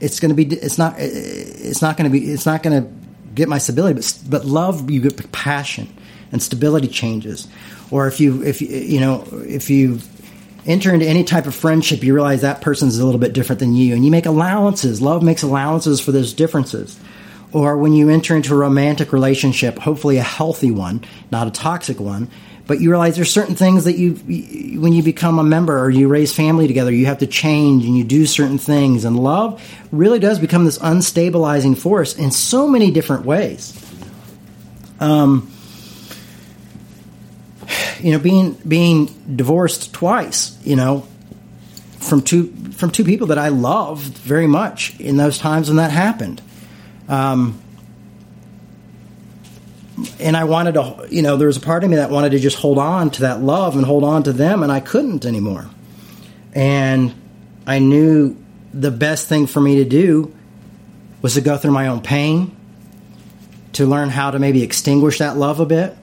it's 0.00 0.20
going 0.20 0.30
to 0.30 0.34
be 0.34 0.44
it's 0.54 0.76
not 0.76 0.96
it's 0.98 1.80
not 1.80 1.96
going 1.96 2.10
to 2.10 2.18
be 2.18 2.30
it's 2.30 2.46
not 2.46 2.62
going 2.62 2.82
to 2.82 2.90
get 3.34 3.48
my 3.48 3.58
stability, 3.58 3.94
but, 3.94 4.18
but 4.28 4.44
love, 4.44 4.90
you 4.90 5.00
get 5.00 5.32
passion 5.32 5.92
and 6.32 6.42
stability 6.42 6.88
changes. 6.88 7.48
Or 7.90 8.06
if 8.06 8.20
you, 8.20 8.42
if 8.42 8.62
you, 8.62 8.68
you 8.68 9.00
know, 9.00 9.26
if 9.32 9.70
you 9.70 10.00
enter 10.66 10.92
into 10.92 11.06
any 11.06 11.24
type 11.24 11.46
of 11.46 11.54
friendship, 11.54 12.02
you 12.02 12.14
realize 12.14 12.42
that 12.42 12.60
person's 12.60 12.98
a 12.98 13.04
little 13.04 13.20
bit 13.20 13.32
different 13.32 13.60
than 13.60 13.74
you, 13.74 13.94
and 13.94 14.04
you 14.04 14.10
make 14.10 14.26
allowances. 14.26 15.02
Love 15.02 15.22
makes 15.22 15.42
allowances 15.42 16.00
for 16.00 16.12
those 16.12 16.32
differences. 16.32 16.98
Or 17.52 17.76
when 17.76 17.92
you 17.92 18.08
enter 18.08 18.34
into 18.34 18.52
a 18.52 18.56
romantic 18.56 19.12
relationship, 19.12 19.78
hopefully 19.78 20.16
a 20.16 20.22
healthy 20.22 20.72
one, 20.72 21.04
not 21.30 21.46
a 21.46 21.50
toxic 21.50 22.00
one, 22.00 22.28
but 22.66 22.80
you 22.80 22.90
realize 22.90 23.16
there's 23.16 23.30
certain 23.30 23.54
things 23.54 23.84
that 23.84 23.96
you, 23.96 24.14
when 24.80 24.92
you 24.92 25.02
become 25.02 25.38
a 25.38 25.44
member 25.44 25.78
or 25.78 25.90
you 25.90 26.08
raise 26.08 26.34
family 26.34 26.66
together, 26.66 26.90
you 26.90 27.06
have 27.06 27.18
to 27.18 27.26
change 27.26 27.84
and 27.84 27.96
you 27.96 28.04
do 28.04 28.24
certain 28.24 28.58
things. 28.58 29.04
And 29.04 29.18
love 29.18 29.62
really 29.92 30.18
does 30.18 30.38
become 30.38 30.64
this 30.64 30.78
unstabilizing 30.78 31.76
force 31.76 32.16
in 32.16 32.30
so 32.30 32.66
many 32.66 32.90
different 32.90 33.26
ways. 33.26 33.78
Um, 34.98 35.50
you 38.00 38.12
know, 38.12 38.18
being 38.18 38.52
being 38.66 39.06
divorced 39.36 39.92
twice, 39.92 40.58
you 40.64 40.76
know, 40.76 41.06
from 41.98 42.22
two 42.22 42.52
from 42.72 42.90
two 42.90 43.04
people 43.04 43.28
that 43.28 43.38
I 43.38 43.48
loved 43.48 44.16
very 44.18 44.46
much 44.46 44.98
in 44.98 45.16
those 45.16 45.38
times 45.38 45.68
when 45.68 45.76
that 45.76 45.90
happened. 45.90 46.40
Um, 47.08 47.60
and 50.18 50.36
I 50.36 50.44
wanted 50.44 50.74
to, 50.74 51.06
you 51.10 51.22
know, 51.22 51.36
there 51.36 51.46
was 51.46 51.56
a 51.56 51.60
part 51.60 51.84
of 51.84 51.90
me 51.90 51.96
that 51.96 52.10
wanted 52.10 52.30
to 52.30 52.38
just 52.38 52.56
hold 52.56 52.78
on 52.78 53.10
to 53.12 53.22
that 53.22 53.40
love 53.40 53.76
and 53.76 53.84
hold 53.86 54.04
on 54.04 54.24
to 54.24 54.32
them, 54.32 54.62
and 54.62 54.72
I 54.72 54.80
couldn't 54.80 55.24
anymore. 55.24 55.66
And 56.52 57.14
I 57.66 57.78
knew 57.78 58.36
the 58.72 58.90
best 58.90 59.28
thing 59.28 59.46
for 59.46 59.60
me 59.60 59.76
to 59.76 59.84
do 59.84 60.34
was 61.22 61.34
to 61.34 61.40
go 61.40 61.56
through 61.56 61.70
my 61.70 61.88
own 61.88 62.00
pain, 62.00 62.54
to 63.74 63.86
learn 63.86 64.08
how 64.08 64.30
to 64.30 64.38
maybe 64.38 64.62
extinguish 64.62 65.18
that 65.18 65.36
love 65.36 65.60
a 65.60 65.66
bit 65.66 65.96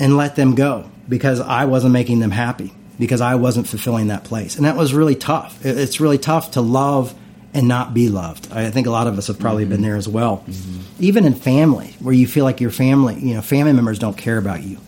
and 0.00 0.16
let 0.16 0.36
them 0.36 0.54
go 0.54 0.90
because 1.08 1.40
I 1.40 1.66
wasn't 1.66 1.92
making 1.92 2.20
them 2.20 2.30
happy, 2.30 2.72
because 2.98 3.20
I 3.20 3.36
wasn't 3.36 3.68
fulfilling 3.68 4.08
that 4.08 4.24
place. 4.24 4.56
And 4.56 4.64
that 4.64 4.76
was 4.76 4.94
really 4.94 5.14
tough. 5.14 5.64
It's 5.64 6.00
really 6.00 6.18
tough 6.18 6.52
to 6.52 6.60
love 6.60 7.14
and 7.54 7.68
not 7.68 7.94
be 7.94 8.08
loved. 8.08 8.52
I 8.52 8.70
think 8.70 8.88
a 8.88 8.90
lot 8.90 9.06
of 9.06 9.16
us 9.16 9.28
have 9.28 9.38
probably 9.38 9.62
mm-hmm. 9.62 9.72
been 9.74 9.82
there 9.82 9.96
as 9.96 10.08
well. 10.08 10.38
Mm-hmm. 10.38 10.80
Even 10.98 11.24
in 11.24 11.34
family, 11.34 11.94
where 12.00 12.12
you 12.12 12.26
feel 12.26 12.44
like 12.44 12.60
your 12.60 12.72
family, 12.72 13.14
you 13.14 13.34
know, 13.34 13.42
family 13.42 13.72
members 13.72 14.00
don't 14.00 14.18
care 14.18 14.36
about 14.36 14.64
you. 14.64 14.78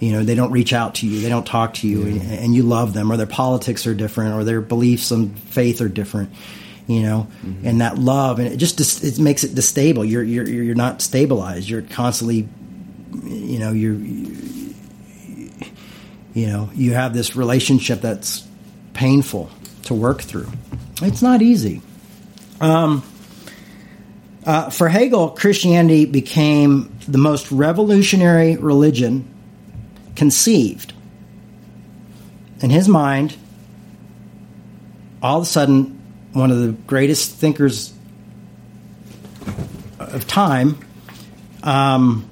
You 0.00 0.12
know, 0.12 0.24
they 0.24 0.34
don't 0.34 0.50
reach 0.50 0.72
out 0.72 0.96
to 0.96 1.06
you, 1.06 1.20
they 1.20 1.28
don't 1.28 1.46
talk 1.46 1.74
to 1.74 1.88
you, 1.88 2.02
and, 2.02 2.22
and, 2.22 2.54
you 2.54 2.62
love 2.62 2.94
them, 2.94 3.12
or 3.12 3.18
their 3.18 3.26
politics 3.26 3.86
are 3.86 3.94
different, 3.94 4.34
or 4.34 4.44
their 4.44 4.62
beliefs 4.62 5.10
and 5.10 5.38
faith 5.38 5.82
are 5.82 5.90
different. 5.90 6.32
You 6.86 7.02
know, 7.02 7.28
mm-hmm. 7.44 7.66
and 7.66 7.80
that 7.82 7.98
love, 7.98 8.38
and 8.38 8.48
it 8.48 8.56
just 8.56 9.04
it 9.04 9.18
makes 9.20 9.44
it 9.44 9.54
destable. 9.54 10.08
You're 10.08 10.24
you're 10.24 10.48
you're 10.48 10.74
not 10.74 11.02
stabilized. 11.02 11.68
You're 11.68 11.82
constantly, 11.82 12.48
you 13.24 13.58
know, 13.58 13.72
you're 13.72 13.94
you 16.34 16.46
know, 16.46 16.70
you 16.74 16.94
have 16.94 17.12
this 17.12 17.36
relationship 17.36 18.00
that's 18.00 18.46
painful 18.94 19.50
to 19.84 19.94
work 19.94 20.22
through. 20.22 20.48
It's 21.02 21.22
not 21.22 21.42
easy. 21.42 21.82
Um, 22.60 23.02
uh, 24.44 24.70
for 24.70 24.88
Hegel, 24.88 25.30
Christianity 25.30 26.04
became 26.04 26.96
the 27.08 27.18
most 27.18 27.50
revolutionary 27.50 28.56
religion 28.56 29.26
conceived. 30.16 30.92
In 32.60 32.70
his 32.70 32.88
mind, 32.88 33.36
all 35.22 35.38
of 35.38 35.42
a 35.44 35.46
sudden, 35.46 36.00
one 36.32 36.50
of 36.50 36.58
the 36.58 36.72
greatest 36.72 37.34
thinkers 37.36 37.92
of 39.98 40.26
time 40.26 40.78
um, 41.62 42.28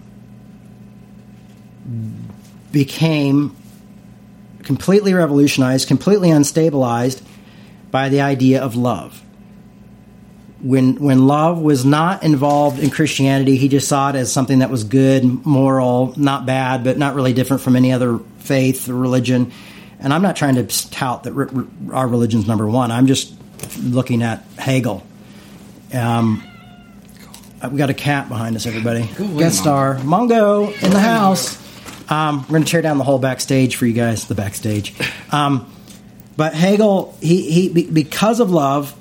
became 2.73 3.57
completely 4.63 5.15
revolutionized, 5.15 5.89
completely 5.89 6.29
unstabilized 6.29 7.23
by 7.91 8.11
the 8.11 8.21
idea 8.21 8.63
of 8.63 8.77
love 8.77 9.23
when 10.61 10.97
when 10.97 11.27
love 11.27 11.61
was 11.61 11.85
not 11.85 12.23
involved 12.23 12.81
in 12.81 12.91
Christianity, 12.91 13.57
he 13.57 13.69
just 13.69 13.89
saw 13.89 14.11
it 14.11 14.17
as 14.17 14.33
something 14.33 14.59
that 14.59 14.71
was 14.71 14.85
good, 14.85 15.25
moral, 15.47 16.15
not 16.17 16.47
bad, 16.47 16.83
but 16.85 16.99
not 16.99 17.15
really 17.15 17.33
different 17.33 17.63
from 17.63 17.77
any 17.77 17.93
other 17.93 18.19
faith 18.39 18.89
or 18.89 18.95
religion. 18.95 19.53
And 20.01 20.13
I'm 20.13 20.23
not 20.23 20.37
trying 20.37 20.57
to 20.57 20.91
tout 20.91 21.25
that 21.25 21.33
our 21.93 22.09
religion's 22.09 22.47
number 22.47 22.67
one. 22.67 22.91
I'm 22.91 23.07
just 23.07 23.35
looking 23.81 24.23
at 24.23 24.45
Hegel. 24.57 25.05
Um, 25.93 26.45
we 27.71 27.79
got 27.79 27.91
a 27.91 27.95
cat 27.95 28.29
behind 28.29 28.57
us, 28.57 28.67
everybody. 28.67 29.09
Guest 29.37 29.59
star 29.59 29.97
Mongo 29.97 30.71
in 30.83 30.91
the 30.91 31.01
house. 31.01 31.57
Um, 32.11 32.43
we're 32.43 32.49
going 32.49 32.65
to 32.65 32.71
tear 32.71 32.83
down 32.83 32.99
the 32.99 33.05
whole 33.05 33.19
backstage 33.19 33.77
for 33.77 33.87
you 33.87 33.93
guys. 33.93 34.27
The 34.29 34.35
backstage. 34.35 34.95
Um, 35.31 35.71
but 36.37 36.55
Hegel, 36.55 37.17
he, 37.21 37.51
he 37.51 37.85
because 37.85 38.41
of 38.41 38.51
love, 38.51 38.95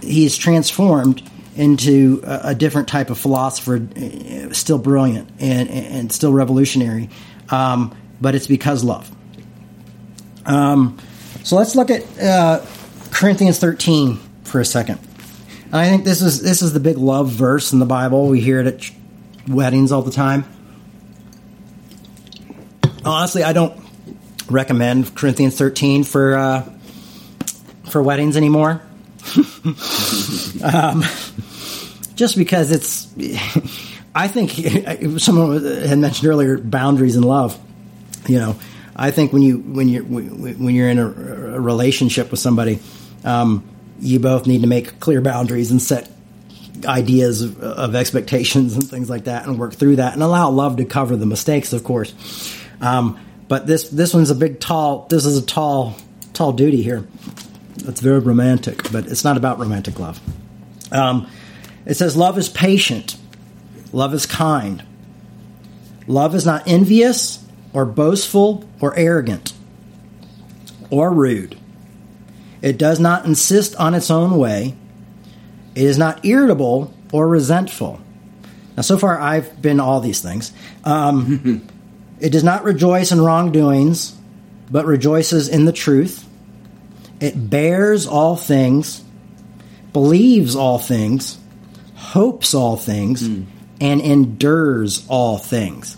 he 0.00 0.24
is 0.24 0.36
transformed 0.36 1.22
into 1.56 2.20
a, 2.24 2.40
a, 2.44 2.54
different 2.54 2.86
type 2.86 3.10
of 3.10 3.18
philosopher, 3.18 3.86
still 4.52 4.78
brilliant 4.78 5.28
and, 5.40 5.68
and 5.68 6.12
still 6.12 6.32
revolutionary. 6.32 7.10
Um, 7.50 7.96
but 8.20 8.34
it's 8.34 8.46
because 8.46 8.84
love. 8.84 9.10
Um, 10.46 10.98
so 11.42 11.56
let's 11.56 11.74
look 11.74 11.90
at 11.90 12.04
uh, 12.20 12.64
Corinthians 13.10 13.58
13 13.58 14.18
for 14.44 14.60
a 14.60 14.64
second. 14.64 15.00
And 15.66 15.76
I 15.76 15.88
think 15.88 16.04
this 16.04 16.22
is 16.22 16.42
this 16.42 16.62
is 16.62 16.72
the 16.72 16.80
big 16.80 16.96
love 16.96 17.28
verse 17.28 17.72
in 17.72 17.78
the 17.78 17.86
Bible. 17.86 18.28
We 18.28 18.40
hear 18.40 18.60
it 18.60 18.66
at 18.66 18.90
weddings 19.48 19.92
all 19.92 20.02
the 20.02 20.10
time. 20.10 20.44
Honestly, 23.04 23.42
I 23.42 23.52
don't 23.52 23.78
recommend 24.48 25.14
Corinthians 25.14 25.58
13 25.58 26.04
for 26.04 26.36
uh, 26.36 26.72
for 27.90 28.02
weddings 28.02 28.36
anymore. 28.36 28.82
um, 30.64 31.02
just 32.14 32.36
because 32.36 32.70
it's, 32.70 33.08
I 34.14 34.28
think 34.28 34.50
someone 35.20 35.64
had 35.64 35.98
mentioned 35.98 36.28
earlier 36.28 36.58
boundaries 36.58 37.16
in 37.16 37.22
love. 37.22 37.58
You 38.26 38.38
know, 38.38 38.58
I 38.96 39.10
think 39.10 39.32
when 39.32 39.42
you 39.42 39.58
when 39.58 39.88
you 39.88 40.02
when 40.02 40.74
you're 40.74 40.88
in 40.88 40.98
a, 40.98 41.06
a 41.06 41.60
relationship 41.60 42.30
with 42.30 42.40
somebody, 42.40 42.80
um, 43.24 43.64
you 44.00 44.18
both 44.18 44.46
need 44.46 44.62
to 44.62 44.66
make 44.66 45.00
clear 45.00 45.20
boundaries 45.20 45.70
and 45.70 45.80
set 45.80 46.10
ideas 46.84 47.42
of, 47.42 47.60
of, 47.60 47.94
expectations 47.94 48.74
and 48.74 48.88
things 48.88 49.08
like 49.08 49.24
that, 49.24 49.46
and 49.46 49.58
work 49.58 49.74
through 49.74 49.96
that, 49.96 50.12
and 50.12 50.22
allow 50.22 50.50
love 50.50 50.76
to 50.76 50.84
cover 50.84 51.16
the 51.16 51.26
mistakes, 51.26 51.72
of 51.72 51.84
course. 51.84 52.12
Um, 52.80 53.18
but 53.48 53.66
this 53.66 53.88
this 53.88 54.12
one's 54.12 54.30
a 54.30 54.34
big, 54.34 54.60
tall. 54.60 55.06
This 55.08 55.24
is 55.24 55.38
a 55.38 55.46
tall, 55.46 55.96
tall 56.34 56.52
duty 56.52 56.82
here. 56.82 57.06
That's 57.78 58.00
very 58.00 58.18
romantic, 58.18 58.90
but 58.92 59.06
it's 59.06 59.24
not 59.24 59.36
about 59.36 59.58
romantic 59.58 59.98
love. 59.98 60.20
Um, 60.92 61.28
it 61.86 61.94
says, 61.94 62.16
Love 62.16 62.38
is 62.38 62.48
patient, 62.48 63.16
love 63.92 64.14
is 64.14 64.26
kind. 64.26 64.82
Love 66.06 66.34
is 66.34 66.46
not 66.46 66.66
envious 66.66 67.44
or 67.74 67.84
boastful 67.84 68.66
or 68.80 68.96
arrogant 68.96 69.52
or 70.90 71.12
rude. 71.12 71.56
It 72.62 72.78
does 72.78 72.98
not 72.98 73.24
insist 73.24 73.76
on 73.76 73.94
its 73.94 74.10
own 74.10 74.36
way. 74.36 74.74
It 75.74 75.84
is 75.84 75.98
not 75.98 76.24
irritable 76.24 76.94
or 77.12 77.28
resentful. 77.28 78.00
Now, 78.76 78.82
so 78.82 78.96
far, 78.96 79.18
I've 79.18 79.60
been 79.60 79.80
all 79.80 80.00
these 80.00 80.20
things. 80.20 80.52
Um, 80.84 81.68
it 82.20 82.30
does 82.30 82.44
not 82.44 82.64
rejoice 82.64 83.12
in 83.12 83.20
wrongdoings, 83.20 84.16
but 84.70 84.86
rejoices 84.86 85.48
in 85.48 85.64
the 85.64 85.72
truth. 85.72 86.27
It 87.20 87.50
bears 87.50 88.06
all 88.06 88.36
things, 88.36 89.02
believes 89.92 90.54
all 90.54 90.78
things, 90.78 91.38
hopes 91.94 92.54
all 92.54 92.76
things, 92.76 93.28
mm. 93.28 93.44
and 93.80 94.00
endures 94.00 95.06
all 95.08 95.38
things. 95.38 95.96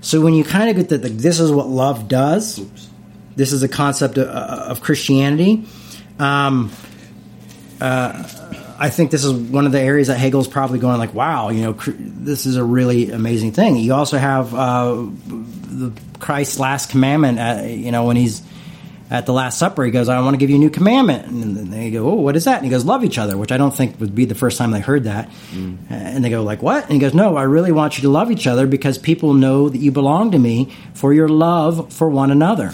So 0.00 0.20
when 0.20 0.34
you 0.34 0.44
kind 0.44 0.70
of 0.70 0.76
get 0.76 1.00
that, 1.00 1.08
this 1.08 1.40
is 1.40 1.50
what 1.50 1.68
love 1.68 2.08
does. 2.08 2.58
Oops. 2.58 2.88
This 3.36 3.52
is 3.52 3.62
a 3.62 3.68
concept 3.68 4.18
of, 4.18 4.28
of 4.28 4.80
Christianity. 4.80 5.64
Um, 6.18 6.70
uh, 7.80 8.28
I 8.78 8.88
think 8.88 9.10
this 9.10 9.24
is 9.24 9.32
one 9.32 9.66
of 9.66 9.72
the 9.72 9.80
areas 9.80 10.08
that 10.08 10.18
Hegel's 10.18 10.48
probably 10.48 10.78
going 10.78 10.98
like, 10.98 11.14
"Wow, 11.14 11.50
you 11.50 11.62
know, 11.62 11.72
this 11.72 12.46
is 12.46 12.56
a 12.56 12.64
really 12.64 13.10
amazing 13.10 13.52
thing." 13.52 13.76
You 13.76 13.94
also 13.94 14.16
have 14.18 14.54
uh, 14.54 15.06
the 15.26 15.92
Christ's 16.18 16.58
last 16.58 16.90
commandment. 16.90 17.38
Uh, 17.38 17.62
you 17.66 17.92
know, 17.92 18.04
when 18.04 18.16
he's 18.16 18.42
at 19.10 19.26
the 19.26 19.32
Last 19.32 19.58
Supper, 19.58 19.84
he 19.84 19.90
goes, 19.90 20.08
I 20.08 20.20
want 20.20 20.34
to 20.34 20.38
give 20.38 20.50
you 20.50 20.56
a 20.56 20.58
new 20.60 20.70
commandment. 20.70 21.26
And 21.26 21.72
they 21.72 21.90
go, 21.90 22.08
Oh, 22.08 22.14
what 22.14 22.36
is 22.36 22.44
that? 22.44 22.56
And 22.56 22.64
he 22.64 22.70
goes, 22.70 22.84
Love 22.84 23.02
each 23.02 23.18
other, 23.18 23.36
which 23.36 23.50
I 23.50 23.56
don't 23.56 23.74
think 23.74 23.98
would 23.98 24.14
be 24.14 24.24
the 24.24 24.36
first 24.36 24.56
time 24.56 24.70
they 24.70 24.80
heard 24.80 25.04
that. 25.04 25.28
Mm. 25.50 25.78
And 25.90 26.24
they 26.24 26.30
go, 26.30 26.44
like, 26.44 26.62
what? 26.62 26.84
And 26.84 26.92
he 26.92 26.98
goes, 27.00 27.12
No, 27.12 27.36
I 27.36 27.42
really 27.42 27.72
want 27.72 27.98
you 27.98 28.02
to 28.02 28.08
love 28.08 28.30
each 28.30 28.46
other 28.46 28.68
because 28.68 28.98
people 28.98 29.34
know 29.34 29.68
that 29.68 29.78
you 29.78 29.90
belong 29.90 30.30
to 30.30 30.38
me 30.38 30.72
for 30.94 31.12
your 31.12 31.28
love 31.28 31.92
for 31.92 32.08
one 32.08 32.30
another. 32.30 32.72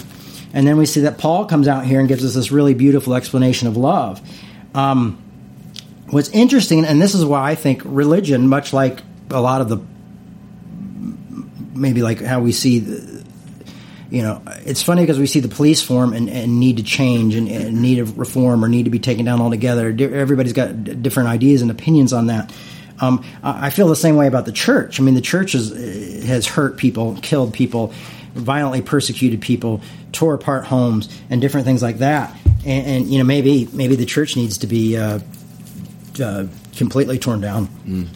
And 0.53 0.67
then 0.67 0.77
we 0.77 0.85
see 0.85 1.01
that 1.01 1.17
Paul 1.17 1.45
comes 1.45 1.67
out 1.67 1.85
here 1.85 1.99
and 1.99 2.07
gives 2.07 2.23
us 2.23 2.35
this 2.35 2.51
really 2.51 2.75
beautiful 2.75 3.15
explanation 3.15 3.67
of 3.67 3.75
love. 3.75 4.21
Um, 4.75 5.21
what's 6.09 6.29
interesting, 6.29 6.85
and 6.85 7.01
this 7.01 7.15
is 7.15 7.25
why 7.25 7.49
I 7.49 7.55
think 7.55 7.81
religion, 7.83 8.47
much 8.47 8.73
like 8.73 9.01
a 9.31 9.41
lot 9.41 9.61
of 9.61 9.69
the 9.69 9.79
maybe 11.73 12.01
like 12.01 12.21
how 12.21 12.39
we 12.39 12.51
see 12.51 12.79
the, 12.79 13.16
you 14.09 14.21
know, 14.21 14.41
it's 14.65 14.81
funny 14.81 15.01
because 15.01 15.19
we 15.19 15.27
see 15.27 15.39
the 15.39 15.49
police 15.49 15.81
form 15.81 16.13
and, 16.13 16.29
and 16.29 16.59
need 16.59 16.77
to 16.77 16.83
change 16.83 17.35
and, 17.35 17.47
and, 17.47 17.81
need 17.81 17.99
a 17.99 18.05
reform 18.05 18.63
or 18.63 18.69
need 18.69 18.83
to 18.83 18.89
be 18.89 18.99
taken 18.99 19.25
down 19.25 19.41
altogether. 19.41 19.87
Everybody's 19.87 20.53
got 20.53 20.83
different 21.01 21.29
ideas 21.29 21.61
and 21.61 21.69
opinions 21.69 22.13
on 22.13 22.27
that. 22.27 22.53
Um, 22.99 23.23
I 23.43 23.69
feel 23.69 23.87
the 23.87 23.95
same 23.95 24.15
way 24.15 24.27
about 24.27 24.45
the 24.45 24.51
church. 24.51 24.99
I 24.99 25.03
mean, 25.03 25.13
the 25.13 25.21
church 25.21 25.53
is, 25.53 26.25
has 26.25 26.47
hurt 26.47 26.77
people, 26.77 27.17
killed 27.21 27.53
people, 27.53 27.93
violently 28.33 28.81
persecuted 28.81 29.41
people, 29.41 29.81
tore 30.11 30.33
apart 30.33 30.65
homes, 30.65 31.09
and 31.29 31.41
different 31.41 31.65
things 31.65 31.83
like 31.83 31.99
that. 31.99 32.35
And, 32.65 32.87
and 32.87 33.05
you 33.07 33.19
know, 33.19 33.23
maybe 33.23 33.67
maybe 33.71 33.95
the 33.95 34.05
church 34.05 34.35
needs 34.35 34.59
to 34.59 34.67
be 34.67 34.97
uh, 34.97 35.19
uh, 36.21 36.47
completely 36.75 37.19
torn 37.19 37.41
down. 37.41 37.67
Mm. 37.85 38.07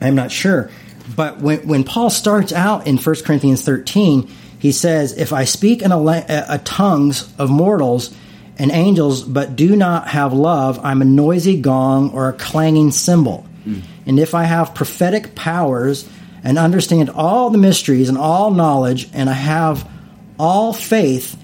I'm 0.00 0.14
not 0.14 0.32
sure. 0.32 0.70
But 1.14 1.38
when, 1.38 1.66
when 1.68 1.84
Paul 1.84 2.10
starts 2.10 2.52
out 2.52 2.86
in 2.86 2.98
1 2.98 3.16
Corinthians 3.24 3.62
13, 3.62 4.28
he 4.66 4.72
says, 4.72 5.12
If 5.12 5.32
I 5.32 5.44
speak 5.44 5.80
in 5.80 5.92
a, 5.92 6.44
a 6.48 6.58
tongues 6.64 7.32
of 7.38 7.50
mortals 7.50 8.12
and 8.58 8.72
angels, 8.72 9.22
but 9.22 9.54
do 9.54 9.76
not 9.76 10.08
have 10.08 10.32
love, 10.32 10.80
I'm 10.84 11.02
a 11.02 11.04
noisy 11.04 11.60
gong 11.60 12.10
or 12.10 12.28
a 12.28 12.32
clanging 12.32 12.90
cymbal. 12.90 13.46
Mm. 13.64 13.82
And 14.06 14.18
if 14.18 14.34
I 14.34 14.42
have 14.42 14.74
prophetic 14.74 15.36
powers 15.36 16.08
and 16.42 16.58
understand 16.58 17.10
all 17.10 17.50
the 17.50 17.58
mysteries 17.58 18.08
and 18.08 18.18
all 18.18 18.50
knowledge, 18.50 19.08
and 19.12 19.30
I 19.30 19.34
have 19.34 19.88
all 20.36 20.72
faith 20.72 21.40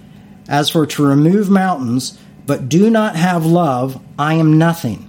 as 0.49 0.69
for 0.69 0.85
to 0.85 1.07
remove 1.07 1.49
mountains, 1.49 2.19
but 2.45 2.69
do 2.69 2.91
not 2.91 3.15
have 3.15 3.47
love, 3.47 4.03
I 4.19 4.35
am 4.35 4.59
nothing. 4.59 5.09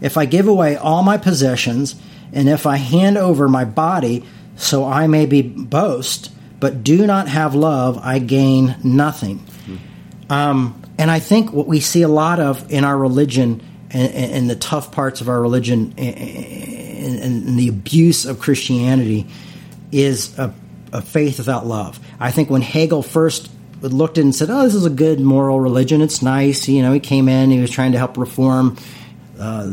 If 0.00 0.16
I 0.16 0.24
give 0.24 0.48
away 0.48 0.74
all 0.74 1.04
my 1.04 1.18
possessions, 1.18 1.94
and 2.32 2.48
if 2.48 2.66
I 2.66 2.78
hand 2.78 3.16
over 3.16 3.46
my 3.46 3.64
body 3.64 4.24
so 4.56 4.84
I 4.84 5.06
may 5.06 5.26
be 5.26 5.40
boast, 5.40 6.32
but 6.60 6.84
do 6.84 7.06
not 7.06 7.28
have 7.28 7.54
love, 7.54 7.98
I 7.98 8.18
gain 8.18 8.76
nothing. 8.84 9.44
Um, 10.28 10.80
and 10.98 11.10
I 11.10 11.18
think 11.18 11.52
what 11.52 11.66
we 11.66 11.80
see 11.80 12.02
a 12.02 12.08
lot 12.08 12.38
of 12.38 12.70
in 12.70 12.84
our 12.84 12.96
religion 12.96 13.62
and, 13.90 14.12
and 14.14 14.50
the 14.50 14.54
tough 14.54 14.92
parts 14.92 15.20
of 15.20 15.28
our 15.28 15.40
religion 15.40 15.94
and, 15.98 17.18
and, 17.18 17.58
the 17.58 17.68
abuse 17.68 18.26
of 18.26 18.38
Christianity 18.38 19.26
is 19.90 20.38
a, 20.38 20.54
a 20.92 21.02
faith 21.02 21.38
without 21.38 21.66
love. 21.66 21.98
I 22.20 22.30
think 22.30 22.50
when 22.50 22.62
Hegel 22.62 23.02
first 23.02 23.50
looked 23.80 24.18
and 24.18 24.34
said, 24.34 24.50
"Oh, 24.50 24.62
this 24.62 24.74
is 24.74 24.84
a 24.84 24.90
good 24.90 25.18
moral 25.18 25.58
religion. 25.58 26.02
It's 26.02 26.22
nice," 26.22 26.68
you 26.68 26.82
know, 26.82 26.92
he 26.92 27.00
came 27.00 27.28
in, 27.28 27.50
he 27.50 27.58
was 27.58 27.70
trying 27.70 27.92
to 27.92 27.98
help 27.98 28.16
reform 28.16 28.76
uh, 29.40 29.66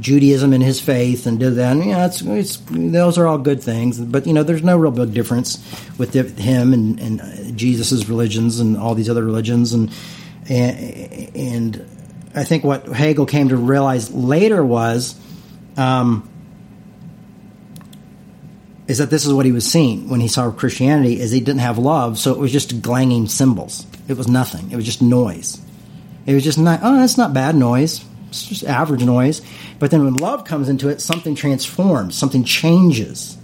Judaism 0.00 0.52
and 0.54 0.62
his 0.62 0.80
faith 0.80 1.26
and 1.26 1.38
did 1.38 1.56
that. 1.56 1.72
And, 1.72 1.84
you 1.84 1.92
know, 1.92 2.04
it's, 2.04 2.22
it's, 2.22 2.56
those 2.70 3.18
are 3.18 3.26
all 3.26 3.38
good 3.38 3.62
things, 3.62 4.00
but 4.00 4.26
you 4.26 4.32
know, 4.32 4.42
there's 4.42 4.62
no 4.62 4.78
real 4.78 4.90
big 4.90 5.12
difference 5.12 5.58
with 5.98 6.14
him 6.38 6.72
and, 6.72 6.98
and 6.98 7.58
Jesus's 7.58 8.08
religions 8.08 8.60
and 8.60 8.78
all 8.78 8.94
these 8.94 9.10
other 9.10 9.24
religions. 9.24 9.74
And, 9.74 9.92
and, 10.48 11.36
and 11.36 11.86
I 12.34 12.44
think 12.44 12.64
what 12.64 12.86
Hegel 12.86 13.26
came 13.26 13.50
to 13.50 13.56
realize 13.56 14.10
later 14.10 14.64
was, 14.64 15.20
um, 15.76 16.30
is 18.88 18.98
that 18.98 19.10
this 19.10 19.26
is 19.26 19.32
what 19.32 19.44
he 19.44 19.52
was 19.52 19.70
seeing 19.70 20.08
when 20.08 20.20
he 20.20 20.28
saw 20.28 20.50
Christianity 20.50 21.20
is 21.20 21.30
he 21.30 21.40
didn't 21.40 21.60
have 21.60 21.76
love, 21.76 22.18
so 22.18 22.32
it 22.32 22.38
was 22.38 22.52
just 22.52 22.82
clanging 22.82 23.26
cymbals. 23.26 23.84
It 24.08 24.16
was 24.16 24.28
nothing. 24.28 24.70
It 24.70 24.76
was 24.76 24.84
just 24.84 25.02
noise. 25.02 25.60
It 26.26 26.34
was 26.34 26.44
just 26.44 26.58
not, 26.58 26.80
oh, 26.82 26.98
that's 26.98 27.16
not 27.16 27.32
bad 27.32 27.54
noise. 27.54 28.04
It's 28.28 28.46
just 28.46 28.64
average 28.64 29.04
noise. 29.04 29.40
But 29.78 29.90
then 29.90 30.04
when 30.04 30.14
love 30.14 30.44
comes 30.44 30.68
into 30.68 30.88
it, 30.88 31.00
something 31.00 31.34
transforms, 31.34 32.16
something 32.16 32.44
changes, 32.44 33.38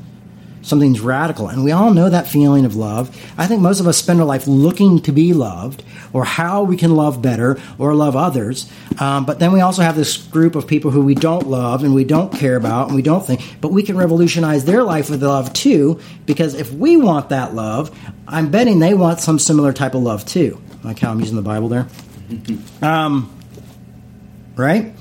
something's 0.62 1.00
radical. 1.00 1.48
And 1.48 1.64
we 1.64 1.72
all 1.72 1.92
know 1.92 2.08
that 2.08 2.26
feeling 2.26 2.64
of 2.64 2.76
love. 2.76 3.16
I 3.38 3.46
think 3.46 3.62
most 3.62 3.80
of 3.80 3.86
us 3.86 3.96
spend 3.96 4.20
our 4.20 4.26
life 4.26 4.46
looking 4.46 5.00
to 5.02 5.12
be 5.12 5.32
loved 5.32 5.84
or 6.12 6.24
how 6.24 6.62
we 6.62 6.76
can 6.76 6.94
love 6.94 7.22
better 7.22 7.60
or 7.78 7.94
love 7.94 8.16
others. 8.16 8.70
Um, 8.98 9.24
but 9.24 9.38
then 9.38 9.52
we 9.52 9.60
also 9.60 9.82
have 9.82 9.96
this 9.96 10.16
group 10.16 10.54
of 10.54 10.66
people 10.66 10.90
who 10.90 11.02
we 11.02 11.14
don't 11.14 11.46
love 11.46 11.84
and 11.84 11.94
we 11.94 12.04
don't 12.04 12.32
care 12.32 12.56
about 12.56 12.88
and 12.88 12.96
we 12.96 13.02
don't 13.02 13.24
think, 13.26 13.40
but 13.60 13.72
we 13.72 13.82
can 13.82 13.96
revolutionize 13.96 14.64
their 14.64 14.82
life 14.82 15.10
with 15.10 15.22
love 15.22 15.52
too, 15.52 16.00
because 16.26 16.54
if 16.54 16.72
we 16.72 16.96
want 16.96 17.30
that 17.30 17.54
love, 17.54 17.96
I'm 18.26 18.50
betting 18.50 18.78
they 18.78 18.94
want 18.94 19.20
some 19.20 19.38
similar 19.38 19.72
type 19.72 19.94
of 19.94 20.02
love 20.02 20.24
too. 20.26 20.60
Like 20.84 20.98
how 20.98 21.10
I'm 21.10 21.20
using 21.20 21.36
the 21.36 21.42
Bible 21.42 21.68
there. 21.68 21.86
Um, 22.80 23.38
right? 24.56 24.94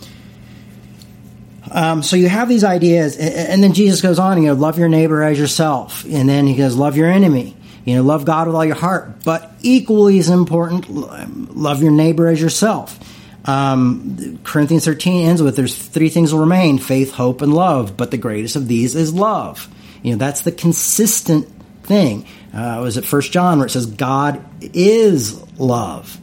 Um, 1.69 2.03
so 2.03 2.17
you 2.17 2.27
have 2.27 2.49
these 2.49 2.63
ideas, 2.63 3.17
and 3.17 3.63
then 3.63 3.73
Jesus 3.73 4.01
goes 4.01 4.19
on, 4.19 4.41
you 4.41 4.49
know, 4.49 4.53
love 4.53 4.77
your 4.77 4.89
neighbor 4.89 5.23
as 5.23 5.39
yourself, 5.39 6.03
and 6.03 6.27
then 6.27 6.45
he 6.45 6.55
goes, 6.55 6.75
love 6.75 6.97
your 6.97 7.09
enemy. 7.09 7.55
You 7.85 7.95
know, 7.95 8.03
love 8.03 8.25
God 8.25 8.47
with 8.47 8.55
all 8.55 8.65
your 8.65 8.75
heart, 8.75 9.23
but 9.23 9.51
equally 9.61 10.19
as 10.19 10.29
important, 10.29 10.89
love 10.89 11.81
your 11.81 11.91
neighbor 11.91 12.27
as 12.27 12.39
yourself. 12.39 12.99
Um, 13.45 14.39
Corinthians 14.43 14.85
13 14.85 15.27
ends 15.27 15.41
with 15.41 15.55
there's 15.55 15.75
three 15.75 16.09
things 16.09 16.31
will 16.31 16.41
remain 16.41 16.77
faith, 16.77 17.11
hope, 17.11 17.41
and 17.41 17.53
love, 17.53 17.97
but 17.97 18.11
the 18.11 18.17
greatest 18.17 18.55
of 18.55 18.67
these 18.67 18.95
is 18.95 19.13
love. 19.13 19.67
You 20.03 20.11
know, 20.11 20.17
that's 20.17 20.41
the 20.41 20.51
consistent 20.51 21.47
thing. 21.83 22.27
Uh, 22.53 22.81
was 22.83 22.97
it 22.97 23.05
First 23.05 23.31
John 23.31 23.57
where 23.57 23.65
it 23.65 23.71
says 23.71 23.87
God 23.87 24.45
is 24.61 25.41
love? 25.57 26.20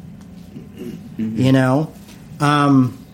Mm-hmm. 1.19 1.41
You 1.41 1.53
know? 1.53 1.93
Um, 2.41 3.05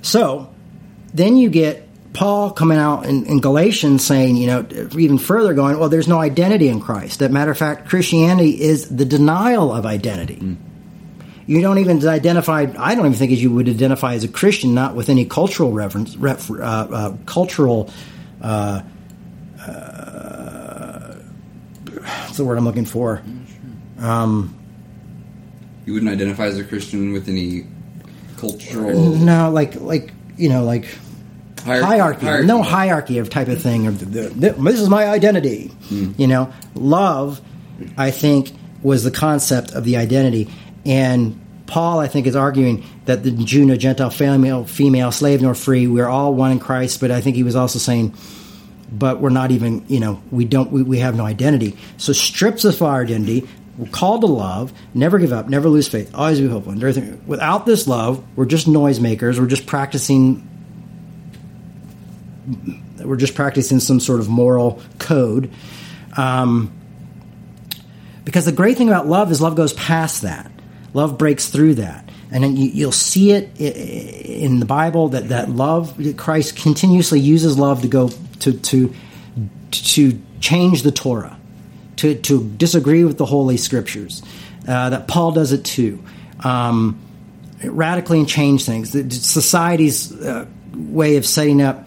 so 0.00 0.52
then 1.14 1.36
you 1.36 1.50
get 1.50 1.88
Paul 2.12 2.50
coming 2.50 2.78
out 2.78 3.06
in, 3.06 3.24
in, 3.26 3.40
Galatians 3.40 4.04
saying, 4.04 4.36
you 4.36 4.46
know, 4.46 4.66
even 4.98 5.18
further 5.18 5.54
going, 5.54 5.78
well, 5.78 5.88
there's 5.88 6.08
no 6.08 6.18
identity 6.18 6.68
in 6.68 6.80
Christ. 6.80 7.20
That 7.20 7.30
matter 7.30 7.50
of 7.50 7.58
fact, 7.58 7.88
Christianity 7.88 8.60
is 8.60 8.88
the 8.94 9.04
denial 9.04 9.72
of 9.72 9.86
identity. 9.86 10.36
Mm. 10.36 10.56
You 11.46 11.60
don't 11.60 11.78
even 11.78 12.06
identify. 12.06 12.66
I 12.78 12.94
don't 12.94 13.06
even 13.06 13.18
think 13.18 13.32
as 13.32 13.42
you 13.42 13.50
would 13.52 13.68
identify 13.68 14.14
as 14.14 14.24
a 14.24 14.28
Christian, 14.28 14.74
not 14.74 14.94
with 14.94 15.08
any 15.08 15.24
cultural 15.24 15.72
reference, 15.72 16.16
ref, 16.16 16.50
uh, 16.50 16.54
uh, 16.54 17.16
cultural. 17.26 17.90
Uh, 18.40 18.82
uh, 19.60 21.14
what's 21.86 22.36
the 22.36 22.44
word 22.44 22.58
I'm 22.58 22.64
looking 22.64 22.84
for? 22.84 23.22
Um, 23.98 24.56
you 25.86 25.94
wouldn't 25.94 26.10
identify 26.10 26.46
as 26.46 26.58
a 26.58 26.64
Christian 26.64 27.12
with 27.12 27.28
any 27.28 27.66
cultural. 28.36 29.16
No, 29.16 29.50
like 29.50 29.74
like 29.76 30.12
you 30.36 30.48
know 30.48 30.64
like 30.64 30.86
hierarchy. 31.64 31.86
hierarchy. 31.86 32.26
hierarchy. 32.26 32.46
No 32.46 32.62
hierarchy 32.62 33.18
of 33.18 33.30
type 33.30 33.48
of 33.48 33.60
thing. 33.60 33.86
Of 33.86 34.12
the, 34.12 34.28
the, 34.28 34.50
this 34.52 34.80
is 34.80 34.88
my 34.88 35.06
identity. 35.06 35.70
Mm. 35.88 36.18
You 36.18 36.26
know, 36.26 36.52
love. 36.74 37.40
I 37.96 38.10
think 38.10 38.52
was 38.82 39.02
the 39.02 39.10
concept 39.10 39.72
of 39.72 39.84
the 39.84 39.96
identity, 39.96 40.48
and 40.84 41.40
Paul, 41.72 42.00
I 42.00 42.06
think, 42.06 42.26
is 42.26 42.36
arguing 42.36 42.84
that 43.06 43.22
the 43.22 43.30
Jew, 43.30 43.64
no 43.64 43.76
Gentile, 43.76 44.10
female, 44.10 44.64
female, 44.64 45.10
slave 45.10 45.40
nor 45.40 45.54
free, 45.54 45.86
we're 45.86 46.06
all 46.06 46.34
one 46.34 46.52
in 46.52 46.58
Christ. 46.58 47.00
But 47.00 47.10
I 47.10 47.22
think 47.22 47.34
he 47.34 47.42
was 47.42 47.56
also 47.56 47.78
saying, 47.78 48.14
but 48.92 49.20
we're 49.20 49.30
not 49.30 49.52
even, 49.52 49.82
you 49.88 49.98
know, 49.98 50.22
we 50.30 50.44
don't, 50.44 50.70
we, 50.70 50.82
we 50.82 50.98
have 50.98 51.16
no 51.16 51.24
identity. 51.24 51.78
So 51.96 52.12
strips 52.12 52.66
us 52.66 52.76
of 52.76 52.82
our 52.82 53.00
identity, 53.00 53.48
called 53.86 54.22
to 54.22 54.26
love, 54.26 54.72
never 54.94 55.18
give 55.18 55.32
up, 55.32 55.48
never 55.48 55.68
lose 55.68 55.88
faith, 55.88 56.14
always 56.14 56.40
be 56.40 56.48
hopeful. 56.48 56.74
Without 57.26 57.66
this 57.66 57.86
love, 57.86 58.24
we're 58.36 58.46
just 58.46 58.66
noisemakers. 58.66 59.38
We're 59.38 59.46
just 59.46 59.66
practicing. 59.66 60.48
We're 62.98 63.16
just 63.16 63.34
practicing 63.34 63.80
some 63.80 64.00
sort 64.00 64.20
of 64.20 64.28
moral 64.28 64.82
code. 64.98 65.50
Um, 66.16 66.72
because 68.24 68.44
the 68.44 68.52
great 68.52 68.76
thing 68.76 68.88
about 68.88 69.06
love 69.06 69.30
is 69.30 69.40
love 69.40 69.56
goes 69.56 69.72
past 69.72 70.22
that. 70.22 70.50
Love 70.94 71.18
breaks 71.18 71.48
through 71.48 71.74
that. 71.76 72.08
And 72.30 72.44
then 72.44 72.56
you, 72.56 72.86
will 72.86 72.92
see 72.92 73.32
it 73.32 73.60
in 73.60 74.58
the 74.60 74.66
Bible 74.66 75.08
that, 75.10 75.28
that 75.28 75.50
love, 75.50 76.00
Christ 76.16 76.56
continuously 76.56 77.20
uses 77.20 77.58
love 77.58 77.82
to 77.82 77.88
go 77.88 78.08
to, 78.40 78.52
to, 78.52 78.94
to 79.70 80.20
change 80.40 80.82
the 80.82 80.92
Torah 80.92 81.38
to, 81.96 82.14
to 82.14 82.48
disagree 82.56 83.04
with 83.04 83.18
the 83.18 83.26
Holy 83.26 83.56
Scriptures. 83.56 84.22
Uh, 84.66 84.90
that 84.90 85.08
Paul 85.08 85.32
does 85.32 85.52
it 85.52 85.64
too. 85.64 86.02
Um, 86.40 87.00
radically 87.64 88.24
change 88.24 88.64
things. 88.64 88.92
The, 88.92 89.10
society's 89.10 90.12
uh, 90.12 90.46
way 90.74 91.16
of 91.16 91.26
setting 91.26 91.62
up 91.62 91.86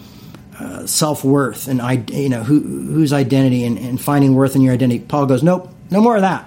uh, 0.59 0.87
self 0.87 1.23
worth 1.23 1.67
and 1.67 2.09
you 2.09 2.29
know 2.29 2.43
who, 2.43 2.61
whose 2.61 3.11
identity 3.11 3.65
and, 3.65 3.77
and, 3.77 3.99
finding 3.99 4.35
worth 4.35 4.55
in 4.55 4.61
your 4.61 4.73
identity. 4.73 5.03
Paul 5.03 5.25
goes, 5.25 5.43
nope, 5.43 5.69
no 5.89 5.99
more 5.99 6.15
of 6.15 6.21
that. 6.21 6.45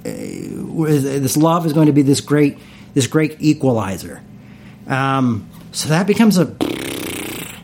Uh, 0.00 0.84
this 0.84 1.36
love 1.36 1.64
is 1.64 1.72
going 1.72 1.86
to 1.86 1.92
be 1.92 2.02
this 2.02 2.20
great 2.20 2.58
this 2.92 3.06
great 3.06 3.36
equalizer. 3.40 4.22
Um, 4.86 5.48
so 5.72 5.88
that 5.88 6.06
becomes 6.06 6.38
a 6.38 6.54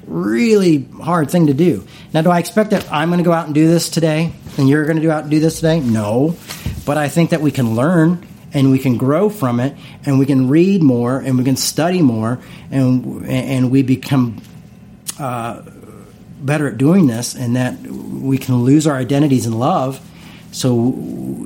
really 0.06 0.88
hard 1.02 1.30
thing 1.30 1.46
to 1.46 1.54
do. 1.54 1.86
Now, 2.12 2.22
do 2.22 2.30
I 2.30 2.38
expect 2.38 2.70
that 2.70 2.90
I'm 2.90 3.08
going 3.10 3.18
to 3.18 3.24
go 3.24 3.32
out 3.32 3.46
and 3.46 3.54
do 3.54 3.68
this 3.68 3.90
today 3.90 4.32
and 4.59 4.68
you're 4.68 4.84
going 4.84 4.96
to 4.96 5.03
go 5.03 5.11
out 5.11 5.22
and 5.22 5.30
do 5.30 5.40
this 5.40 5.57
today? 5.57 5.80
No. 5.80 6.36
But 6.84 6.98
I 6.98 7.09
think 7.09 7.30
that 7.30 7.40
we 7.40 7.51
can 7.51 7.74
learn 7.74 8.26
and 8.53 8.70
we 8.70 8.78
can 8.78 8.96
grow 8.96 9.28
from 9.28 9.61
it 9.61 9.76
and 10.05 10.18
we 10.18 10.26
can 10.26 10.48
read 10.48 10.82
more 10.82 11.18
and 11.18 11.38
we 11.38 11.44
can 11.44 11.57
study 11.57 12.03
more 12.03 12.40
and 12.70 13.24
and 13.26 13.70
we 13.70 13.82
become 13.82 14.42
uh, 15.18 15.62
better 16.40 16.68
at 16.68 16.78
doing 16.78 17.07
this 17.07 17.34
and 17.34 17.57
that 17.57 17.80
we 17.82 18.38
can 18.38 18.57
lose 18.57 18.86
our 18.86 18.96
identities 18.96 19.46
in 19.46 19.53
love 19.53 20.01
so 20.53 20.94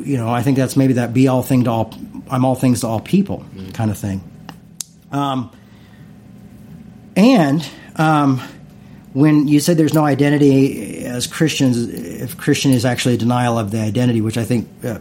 you 0.05 0.17
know 0.17 0.29
i 0.29 0.43
think 0.43 0.57
that's 0.57 0.77
maybe 0.77 0.95
that 0.95 1.13
be 1.13 1.29
all 1.29 1.43
thing 1.43 1.65
to 1.65 1.71
all 1.71 1.95
i'm 2.31 2.45
all 2.45 2.55
things 2.55 2.81
to 2.81 2.87
all 2.87 3.01
people 3.01 3.45
kind 3.73 3.91
of 3.91 3.99
thing 3.99 4.23
um, 5.13 5.51
and 7.17 7.69
um, 7.97 8.41
when 9.13 9.47
you 9.47 9.61
said 9.61 9.77
there's 9.77 9.95
no 9.95 10.05
identity 10.05 11.04
as 11.15 11.27
Christians, 11.27 11.89
if 11.89 12.37
Christian 12.37 12.73
is 12.73 12.85
actually 12.85 13.15
a 13.15 13.19
denial 13.19 13.59
of 13.59 13.71
the 13.71 13.81
identity, 13.81 14.21
which 14.21 14.37
I 14.37 14.45
think 14.45 14.69
uh, 14.85 14.99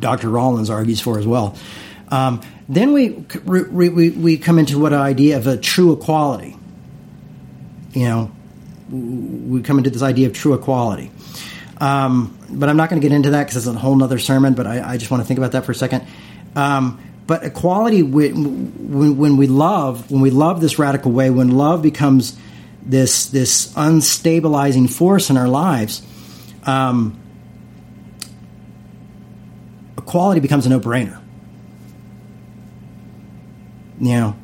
Dr. 0.00 0.28
Rollins 0.28 0.68
argues 0.68 1.00
for 1.00 1.18
as 1.18 1.26
well, 1.26 1.56
um, 2.08 2.40
then 2.68 2.92
we, 2.92 3.10
we, 3.44 4.10
we 4.10 4.36
come 4.36 4.58
into 4.58 4.78
what 4.78 4.92
idea 4.92 5.36
of 5.36 5.46
a 5.46 5.56
true 5.56 5.92
equality. 5.92 6.56
You 7.92 8.04
know, 8.04 8.32
we 8.90 9.62
come 9.62 9.78
into 9.78 9.90
this 9.90 10.02
idea 10.02 10.26
of 10.26 10.32
true 10.32 10.54
equality. 10.54 11.10
Um, 11.80 12.36
but 12.50 12.68
I'm 12.68 12.76
not 12.76 12.90
going 12.90 13.00
to 13.00 13.08
get 13.08 13.14
into 13.14 13.30
that 13.30 13.44
because 13.44 13.56
it's 13.56 13.74
a 13.74 13.78
whole 13.78 14.02
other 14.02 14.18
sermon, 14.18 14.54
but 14.54 14.66
I, 14.66 14.92
I, 14.92 14.96
just 14.98 15.10
want 15.10 15.22
to 15.22 15.26
think 15.26 15.38
about 15.38 15.52
that 15.52 15.64
for 15.64 15.72
a 15.72 15.74
second. 15.74 16.04
Um, 16.54 17.00
but 17.26 17.42
equality, 17.42 18.02
when, 18.02 19.16
when 19.16 19.36
we 19.36 19.46
love, 19.46 20.10
when 20.10 20.20
we 20.20 20.30
love 20.30 20.60
this 20.60 20.78
radical 20.78 21.12
way, 21.12 21.30
when 21.30 21.52
love 21.52 21.80
becomes 21.80 22.36
this 22.82 23.26
this 23.26 23.72
unstabilizing 23.74 24.90
force 24.90 25.30
in 25.30 25.36
our 25.36 25.48
lives, 25.48 26.02
um, 26.64 27.18
equality 29.98 30.40
becomes 30.40 30.66
a 30.66 30.68
no 30.68 30.80
brainer. 30.80 31.20
You 34.00 34.12
know, 34.12 34.36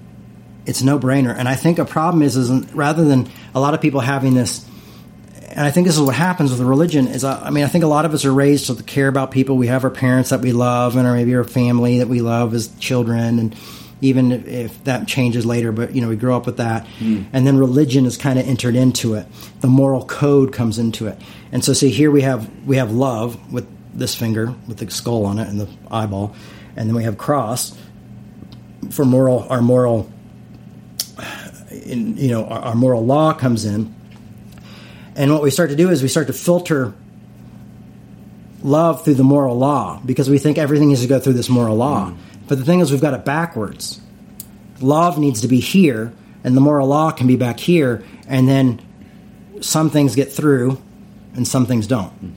it's 0.67 0.83
no 0.83 0.99
brainer, 0.99 1.35
and 1.37 1.49
I 1.49 1.55
think 1.55 1.79
a 1.79 1.85
problem 1.85 2.23
is 2.23 2.37
is 2.37 2.51
rather 2.73 3.05
than 3.05 3.29
a 3.55 3.61
lot 3.61 3.75
of 3.75 3.81
people 3.81 4.01
having 4.01 4.35
this 4.35 4.67
and 5.57 5.65
I 5.65 5.71
think 5.71 5.87
this 5.87 5.97
is 5.97 6.03
what 6.03 6.15
happens 6.15 6.51
with 6.51 6.61
religion. 6.61 7.09
Is 7.09 7.25
uh, 7.25 7.41
I 7.43 7.49
mean, 7.49 7.65
I 7.65 7.69
think 7.69 7.83
a 7.83 7.87
lot 7.87 8.05
of 8.05 8.13
us 8.13 8.27
are 8.27 8.33
raised 8.33 8.67
to 8.67 8.83
care 8.83 9.09
about 9.09 9.31
people. 9.31 9.57
We 9.57 9.69
have 9.69 9.85
our 9.85 9.91
parents 9.91 10.29
that 10.29 10.43
we 10.43 10.53
love, 10.53 10.97
and 10.97 11.09
or 11.09 11.15
maybe 11.15 11.35
our 11.35 11.45
family 11.45 12.01
that 12.01 12.09
we 12.09 12.21
love 12.21 12.53
as 12.53 12.69
children, 12.77 13.39
and 13.39 13.57
even 14.01 14.33
if 14.33 14.85
that 14.85 15.07
changes 15.07 15.47
later. 15.47 15.73
But 15.73 15.95
you 15.95 16.01
know, 16.01 16.09
we 16.09 16.17
grow 16.17 16.37
up 16.37 16.47
with 16.47 16.59
that, 16.59 16.87
mm. 16.99 17.27
and 17.33 17.47
then 17.47 17.59
religion 17.59 18.07
is 18.07 18.17
kind 18.17 18.39
of 18.39 18.47
entered 18.47 18.77
into 18.77 19.15
it. 19.15 19.27
The 19.61 19.69
moral 19.69 20.05
code 20.05 20.53
comes 20.53 20.79
into 20.79 21.07
it, 21.07 21.21
and 21.53 21.65
so 21.65 21.73
see 21.73 21.91
here 21.91 22.11
we 22.11 22.23
have 22.23 22.51
we 22.67 22.77
have 22.77 22.93
love 22.93 23.53
with 23.53 23.67
this 23.95 24.15
finger 24.15 24.55
with 24.67 24.79
the 24.79 24.91
skull 24.91 25.25
on 25.27 25.39
it 25.39 25.49
and 25.49 25.61
the 25.61 25.69
eyeball, 25.91 26.35
and 26.77 26.89
then 26.89 26.97
we 26.97 27.05
have 27.05 27.19
cross 27.19 27.77
for 28.91 29.05
moral 29.05 29.47
our 29.49 29.63
moral. 29.63 30.11
In, 31.71 32.17
you 32.17 32.31
know, 32.31 32.47
our, 32.47 32.61
our 32.61 32.75
moral 32.75 33.05
law 33.05 33.33
comes 33.33 33.65
in 33.65 33.95
and 35.17 35.33
what 35.33 35.43
we 35.43 35.51
start 35.51 35.71
to 35.71 35.77
do 35.77 35.89
is 35.89 36.03
we 36.03 36.09
start 36.09 36.27
to 36.27 36.35
filter 36.35 36.93
love 38.63 39.03
through 39.03 39.15
the 39.15 39.25
moral 39.25 39.57
law 39.57 40.01
because 40.05 40.29
we 40.29 40.39
think 40.39 40.59
everything 40.59 40.89
needs 40.89 41.01
to 41.01 41.09
go 41.09 41.19
through 41.19 41.33
this 41.33 41.49
moral 41.49 41.77
law. 41.77 42.11
Mm. 42.11 42.19
But 42.49 42.59
the 42.59 42.65
thing 42.65 42.81
is, 42.81 42.91
we've 42.91 43.01
got 43.01 43.15
it 43.15 43.25
backwards. 43.25 44.01
Love 44.81 45.19
needs 45.19 45.41
to 45.41 45.49
be 45.49 45.61
here, 45.61 46.13
and 46.45 46.57
the 46.57 46.61
moral 46.61 46.89
law 46.89 47.11
can 47.11 47.27
be 47.27 47.37
back 47.37 47.59
here, 47.59 48.05
and 48.29 48.49
then 48.49 48.81
some 49.61 49.91
things 49.91 50.15
get 50.15 50.33
through 50.33 50.81
and 51.35 51.47
some 51.47 51.67
things 51.67 51.87
don't. 51.87 52.35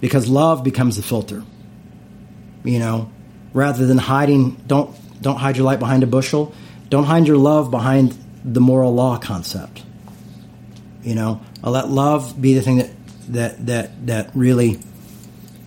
Because 0.00 0.28
love 0.28 0.64
becomes 0.64 0.96
the 0.96 1.02
filter. 1.02 1.44
You 2.64 2.78
know, 2.78 3.10
rather 3.52 3.86
than 3.86 3.98
hiding, 3.98 4.52
don't 4.66 4.94
don't 5.20 5.36
hide 5.36 5.56
your 5.56 5.66
light 5.66 5.78
behind 5.78 6.02
a 6.02 6.06
bushel. 6.06 6.54
Don't 6.88 7.04
hide 7.04 7.26
your 7.26 7.36
love 7.36 7.70
behind 7.70 8.16
the 8.44 8.60
moral 8.60 8.94
law 8.94 9.18
concept. 9.18 9.82
You 11.02 11.14
know, 11.14 11.40
I'll 11.62 11.72
let 11.72 11.88
love 11.88 12.40
be 12.40 12.54
the 12.54 12.62
thing 12.62 12.78
that 12.78 12.90
that 13.28 13.66
that 13.66 14.06
that 14.06 14.30
really 14.34 14.80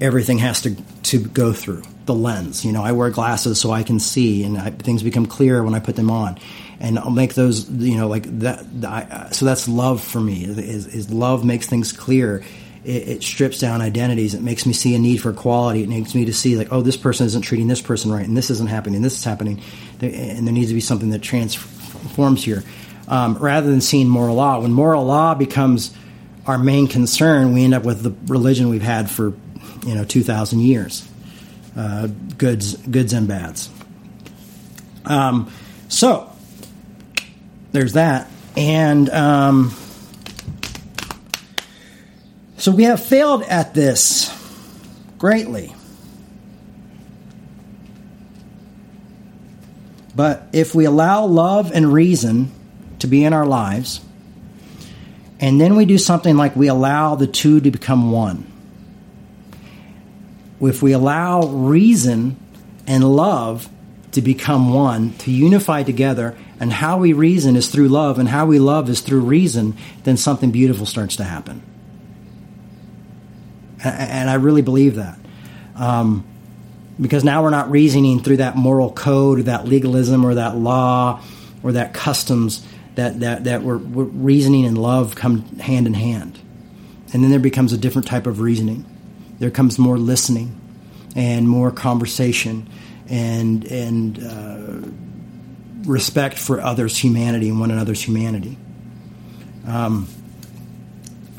everything 0.04 0.38
has 0.38 0.62
to 0.62 0.76
to 1.04 1.20
go 1.20 1.54
through 1.54 1.82
the 2.06 2.14
lens. 2.14 2.66
You 2.66 2.74
know, 2.74 2.84
I 2.84 2.92
wear 2.92 3.10
glasses 3.10 3.60
so 3.60 3.72
I 3.72 3.84
can 3.84 4.00
see, 4.00 4.44
and 4.44 4.58
I, 4.58 4.70
things 4.70 5.02
become 5.02 5.26
clearer 5.26 5.64
when 5.64 5.74
I 5.74 5.80
put 5.80 5.96
them 5.96 6.12
on. 6.12 6.38
And 6.80 7.00
I'll 7.00 7.12
make 7.12 7.34
those, 7.34 7.70
you 7.70 7.96
know, 7.96 8.10
like 8.10 8.24
that. 8.40 8.66
I, 8.84 9.30
so 9.32 9.46
that's 9.46 9.68
love 9.68 10.04
for 10.04 10.20
me. 10.20 10.44
Is, 10.44 10.88
is 10.88 11.10
love 11.10 11.46
makes 11.46 11.68
things 11.68 11.94
clear. 11.94 12.44
It, 12.84 13.08
it, 13.08 13.24
strips 13.24 13.60
down 13.60 13.82
identities. 13.82 14.34
It 14.34 14.42
makes 14.42 14.66
me 14.66 14.74
see 14.74 14.94
a 14.94 15.00
need 15.00 15.22
for 15.22 15.30
equality. 15.30 15.84
It 15.84 15.90
makes 15.90 16.14
me 16.14 16.26
to 16.26 16.34
see 16.34 16.58
like, 16.58 16.74
oh, 16.74 16.82
this 16.82 16.98
person 16.98 17.26
isn't 17.26 17.44
treating 17.44 17.70
this 17.70 17.82
person 17.82 18.12
right, 18.12 18.28
and 18.28 18.36
this 18.36 18.50
isn't 18.50 18.70
happening. 18.70 19.02
This 19.02 19.18
is 19.18 19.24
happening, 19.24 19.62
and 20.02 20.46
there 20.46 20.54
needs 20.54 20.68
to 20.68 20.74
be 20.74 20.82
something 20.82 21.12
that 21.12 21.22
transforms 21.22 22.44
here 22.44 22.64
um, 23.08 23.38
rather 23.38 23.72
than 23.72 23.80
seeing 23.80 24.10
moral 24.10 24.36
law. 24.36 24.60
When 24.60 24.74
moral 24.74 25.06
law 25.06 25.34
becomes 25.34 25.96
our 26.46 26.58
main 26.58 26.88
concern, 26.88 27.54
we 27.54 27.64
end 27.64 27.74
up 27.74 27.86
with 27.86 28.04
the 28.04 28.14
religion 28.26 28.68
we've 28.68 28.82
had 28.82 29.10
for 29.10 29.34
you 29.86 29.96
know 29.96 30.04
two 30.04 30.24
thousand 30.24 30.62
years, 30.62 31.08
uh, 31.76 32.08
goods 32.38 32.76
goods 32.78 33.14
and 33.14 33.28
bads. 33.28 33.70
Um, 35.06 35.52
so 35.90 36.32
there's 37.72 37.94
that, 37.94 38.30
and 38.56 39.10
um, 39.10 39.74
so 42.58 42.72
we 42.72 42.84
have 42.84 43.04
failed 43.04 43.44
at 43.44 43.74
this 43.74 44.32
greatly. 45.18 45.76
But 50.16 50.48
if 50.54 50.76
we 50.76 50.86
allow 50.86 51.26
love 51.26 51.72
and 51.74 51.92
reason 51.92 52.52
to 53.04 53.08
be 53.08 53.26
in 53.26 53.34
our 53.34 53.46
lives. 53.46 54.00
And 55.42 55.60
then 55.60 55.76
we 55.76 55.84
do 55.84 55.98
something 55.98 56.38
like 56.38 56.56
we 56.56 56.70
allow 56.70 57.16
the 57.16 57.28
two 57.28 57.60
to 57.60 57.70
become 57.70 58.12
one. 58.12 58.50
If 60.68 60.82
we 60.82 60.94
allow 60.94 61.44
reason 61.48 62.38
and 62.88 63.04
love 63.04 63.70
to 64.12 64.22
become 64.22 64.74
one, 64.74 65.14
to 65.20 65.32
unify 65.32 65.84
together, 65.84 66.38
and 66.60 66.72
how 66.72 66.98
we 66.98 67.14
reason 67.14 67.56
is 67.56 67.70
through 67.70 67.90
love, 67.90 68.20
and 68.20 68.30
how 68.30 68.46
we 68.46 68.60
love 68.60 68.90
is 68.90 69.02
through 69.02 69.22
reason, 69.22 69.76
then 70.04 70.18
something 70.18 70.52
beautiful 70.52 70.86
starts 70.86 71.16
to 71.18 71.24
happen. 71.24 71.62
And 73.84 74.30
I 74.30 74.36
really 74.36 74.62
believe 74.62 74.96
that. 74.96 75.20
Um, 75.76 76.26
because 77.02 77.24
now 77.24 77.42
we're 77.44 77.50
not 77.50 77.72
reasoning 77.72 78.22
through 78.22 78.38
that 78.38 78.56
moral 78.56 78.92
code 78.92 79.40
or 79.40 79.44
that 79.44 79.66
legalism 79.68 80.26
or 80.26 80.36
that 80.36 80.56
law 80.56 81.22
or 81.64 81.74
that 81.74 81.94
customs 81.94 82.66
that 82.96 83.22
that 83.22 83.46
that 83.46 83.64
where, 83.64 83.78
reasoning 83.78 84.66
and 84.66 84.78
love 84.78 85.16
come 85.16 85.44
hand 85.60 85.88
in 85.88 85.94
hand, 85.94 86.40
and 87.12 87.24
then 87.24 87.32
there 87.32 87.40
becomes 87.40 87.74
a 87.74 87.78
different 87.78 88.08
type 88.08 88.28
of 88.28 88.40
reasoning. 88.40 88.86
There 89.44 89.52
comes 89.52 89.78
more 89.78 89.98
listening, 89.98 90.56
and 91.18 91.50
more 91.50 91.70
conversation, 91.70 92.66
and 93.10 93.66
and 93.66 94.24
uh, 94.24 94.90
respect 95.84 96.40
for 96.40 96.62
others' 96.62 96.98
humanity 96.98 97.50
and 97.50 97.60
one 97.60 97.70
another's 97.70 98.02
humanity. 98.02 98.58
Um, 99.68 100.08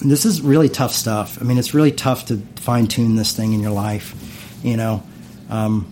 this 0.00 0.26
is 0.26 0.42
really 0.42 0.68
tough 0.68 0.92
stuff. 0.92 1.40
I 1.40 1.44
mean, 1.46 1.56
it's 1.56 1.72
really 1.72 1.92
tough 1.92 2.26
to 2.26 2.36
fine 2.56 2.88
tune 2.88 3.16
this 3.16 3.34
thing 3.34 3.54
in 3.54 3.60
your 3.60 3.72
life. 3.72 4.14
You 4.62 4.76
know, 4.76 5.02
um, 5.48 5.90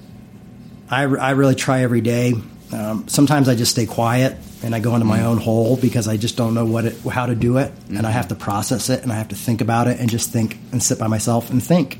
I, 0.90 1.04
I 1.04 1.30
really 1.30 1.54
try 1.54 1.80
every 1.80 2.02
day. 2.02 2.34
Um, 2.74 3.08
sometimes 3.08 3.48
I 3.48 3.54
just 3.54 3.70
stay 3.70 3.86
quiet 3.86 4.36
and 4.62 4.74
I 4.74 4.80
go 4.80 4.94
into 4.94 5.04
my 5.04 5.24
own 5.24 5.38
hole 5.38 5.76
because 5.76 6.08
I 6.08 6.16
just 6.16 6.36
don't 6.36 6.54
know 6.54 6.64
what 6.64 6.84
it, 6.84 6.98
how 7.00 7.26
to 7.26 7.34
do 7.34 7.58
it, 7.58 7.72
and 7.88 8.06
I 8.06 8.10
have 8.10 8.28
to 8.28 8.34
process 8.34 8.88
it, 8.88 9.02
and 9.02 9.12
I 9.12 9.16
have 9.16 9.28
to 9.28 9.34
think 9.34 9.60
about 9.60 9.88
it, 9.88 9.98
and 9.98 10.08
just 10.08 10.30
think 10.30 10.56
and 10.70 10.82
sit 10.82 10.98
by 10.98 11.08
myself 11.08 11.50
and 11.50 11.62
think, 11.62 11.98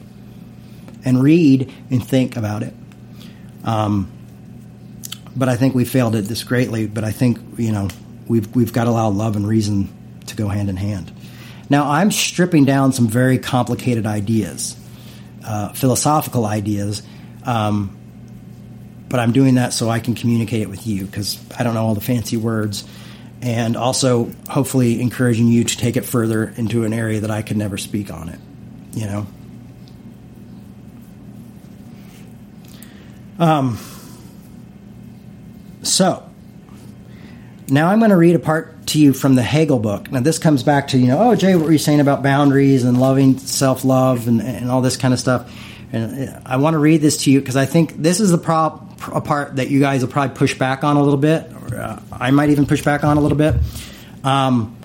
and 1.05 1.23
read 1.23 1.73
and 1.91 2.07
think 2.07 2.37
about 2.37 2.63
it. 2.63 2.75
Um, 3.65 4.11
but 5.35 5.49
I 5.49 5.57
think 5.57 5.75
we 5.75 5.85
failed 5.85 6.15
at 6.15 6.25
this 6.25 6.45
greatly. 6.45 6.87
But 6.87 7.05
I 7.05 7.11
think 7.11 7.39
you 7.57 7.73
know 7.73 7.89
we've 8.27 8.55
we've 8.55 8.73
got 8.73 8.85
to 8.85 8.91
allow 8.91 9.09
love 9.09 9.37
and 9.37 9.47
reason 9.47 9.89
to 10.27 10.37
go 10.37 10.49
hand 10.49 10.69
in 10.69 10.77
hand. 10.77 11.13
Now 11.69 11.91
I'm 11.91 12.11
stripping 12.11 12.65
down 12.65 12.93
some 12.93 13.09
very 13.09 13.39
complicated 13.39 14.07
ideas, 14.07 14.77
uh, 15.45 15.73
philosophical 15.73 16.47
ideas. 16.47 17.03
Um, 17.45 17.97
but 19.13 19.21
I'm 19.21 19.33
doing 19.33 19.57
that 19.57 19.75
so 19.75 19.91
I 19.91 20.01
can 20.01 20.15
communicate 20.15 20.63
it 20.63 20.71
with 20.71 20.87
you 20.87 21.05
because 21.05 21.39
I 21.59 21.65
don't 21.65 21.75
know 21.75 21.85
all 21.85 21.95
the 21.95 22.01
fancy 22.01 22.39
words. 22.39 22.89
And 23.43 23.77
also, 23.77 24.33
hopefully, 24.49 25.03
encouraging 25.03 25.49
you 25.49 25.65
to 25.65 25.77
take 25.77 25.99
it 25.99 26.07
further 26.07 26.55
into 26.57 26.85
an 26.85 26.95
area 26.95 27.21
that 27.21 27.31
I 27.31 27.43
could 27.43 27.59
never 27.59 27.77
speak 27.77 28.11
on 28.11 28.31
it, 28.31 28.39
you 28.95 29.05
know? 29.05 29.27
Um, 33.39 33.79
so, 35.83 36.27
now 37.69 37.91
I'm 37.91 37.99
going 37.99 38.13
to 38.13 38.17
read 38.17 38.35
a 38.35 38.39
part 38.39 38.87
to 38.89 38.99
you 38.99 39.13
from 39.13 39.35
the 39.35 39.43
Hegel 39.43 39.79
book. 39.79 40.11
Now, 40.11 40.21
this 40.21 40.39
comes 40.39 40.63
back 40.63 40.89
to, 40.89 40.99
you 40.99 41.09
know, 41.09 41.19
oh, 41.33 41.35
Jay, 41.35 41.55
what 41.55 41.67
were 41.67 41.73
you 41.73 41.77
saying 41.77 42.01
about 42.01 42.23
boundaries 42.23 42.85
and 42.85 42.99
loving 42.99 43.37
self 43.37 43.85
love 43.85 44.27
and, 44.27 44.41
and 44.41 44.71
all 44.71 44.81
this 44.81 44.97
kind 44.97 45.13
of 45.13 45.21
stuff? 45.21 45.53
And 45.93 46.31
uh, 46.31 46.41
I 46.47 46.57
want 46.57 46.73
to 46.75 46.79
read 46.79 47.03
this 47.03 47.25
to 47.25 47.31
you 47.31 47.41
because 47.41 47.57
I 47.57 47.67
think 47.67 47.97
this 47.99 48.19
is 48.19 48.31
the 48.31 48.39
prob- 48.39 48.92
a 49.09 49.21
part 49.21 49.57
that 49.57 49.71
you 49.71 49.81
guys 49.81 50.03
will 50.03 50.11
probably 50.11 50.37
push 50.37 50.59
back 50.59 50.85
on 50.85 50.97
a 50.97 51.03
little 51.03 51.19
bit. 51.19 51.51
Or, 51.53 51.77
uh, 51.77 52.03
I 52.13 52.31
might 52.31 52.51
even 52.51 52.67
push 52.67 52.83
back 52.83 53.05
on 53.05 53.17
a 53.17 53.21
little 53.21 53.39
bit. 53.39 53.55
Um, 54.25 54.77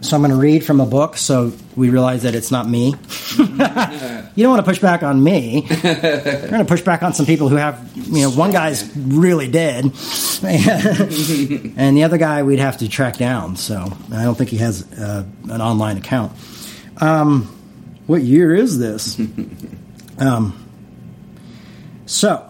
so 0.00 0.14
I'm 0.14 0.22
going 0.22 0.30
to 0.30 0.36
read 0.40 0.64
from 0.64 0.80
a 0.80 0.86
book 0.86 1.16
so 1.16 1.52
we 1.74 1.90
realize 1.90 2.22
that 2.22 2.34
it's 2.34 2.50
not 2.50 2.68
me. 2.68 2.94
you 3.36 3.46
don't 3.46 4.50
want 4.50 4.64
to 4.64 4.70
push 4.70 4.78
back 4.78 5.02
on 5.02 5.22
me. 5.22 5.66
You're 5.68 5.94
going 5.94 6.64
to 6.64 6.64
push 6.64 6.82
back 6.82 7.02
on 7.02 7.14
some 7.14 7.26
people 7.26 7.48
who 7.48 7.56
have, 7.56 7.90
you 7.96 8.22
know, 8.22 8.30
one 8.30 8.52
guy's 8.52 8.96
really 8.96 9.50
dead, 9.50 9.84
and 10.44 11.96
the 11.96 12.04
other 12.04 12.16
guy 12.18 12.44
we'd 12.44 12.60
have 12.60 12.78
to 12.78 12.88
track 12.88 13.16
down. 13.16 13.56
So 13.56 13.92
I 14.12 14.22
don't 14.22 14.36
think 14.36 14.50
he 14.50 14.58
has 14.58 14.90
uh, 14.92 15.24
an 15.48 15.60
online 15.60 15.96
account. 15.96 16.32
Um, 16.98 17.54
what 18.06 18.22
year 18.22 18.54
is 18.54 18.78
this? 18.78 19.20
um, 20.18 20.64
so, 22.06 22.47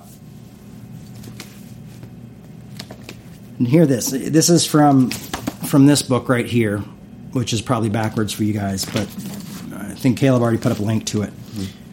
and 3.58 3.66
hear 3.66 3.86
this. 3.86 4.10
This 4.10 4.48
is 4.48 4.64
from 4.64 5.10
from 5.10 5.86
this 5.86 6.02
book 6.02 6.28
right 6.28 6.46
here, 6.46 6.78
which 7.32 7.52
is 7.52 7.60
probably 7.60 7.90
backwards 7.90 8.32
for 8.32 8.44
you 8.44 8.52
guys, 8.52 8.84
but 8.84 9.08
I 9.74 9.94
think 9.94 10.18
Caleb 10.18 10.42
already 10.42 10.58
put 10.58 10.72
up 10.72 10.78
a 10.78 10.82
link 10.82 11.06
to 11.06 11.22
it. 11.22 11.32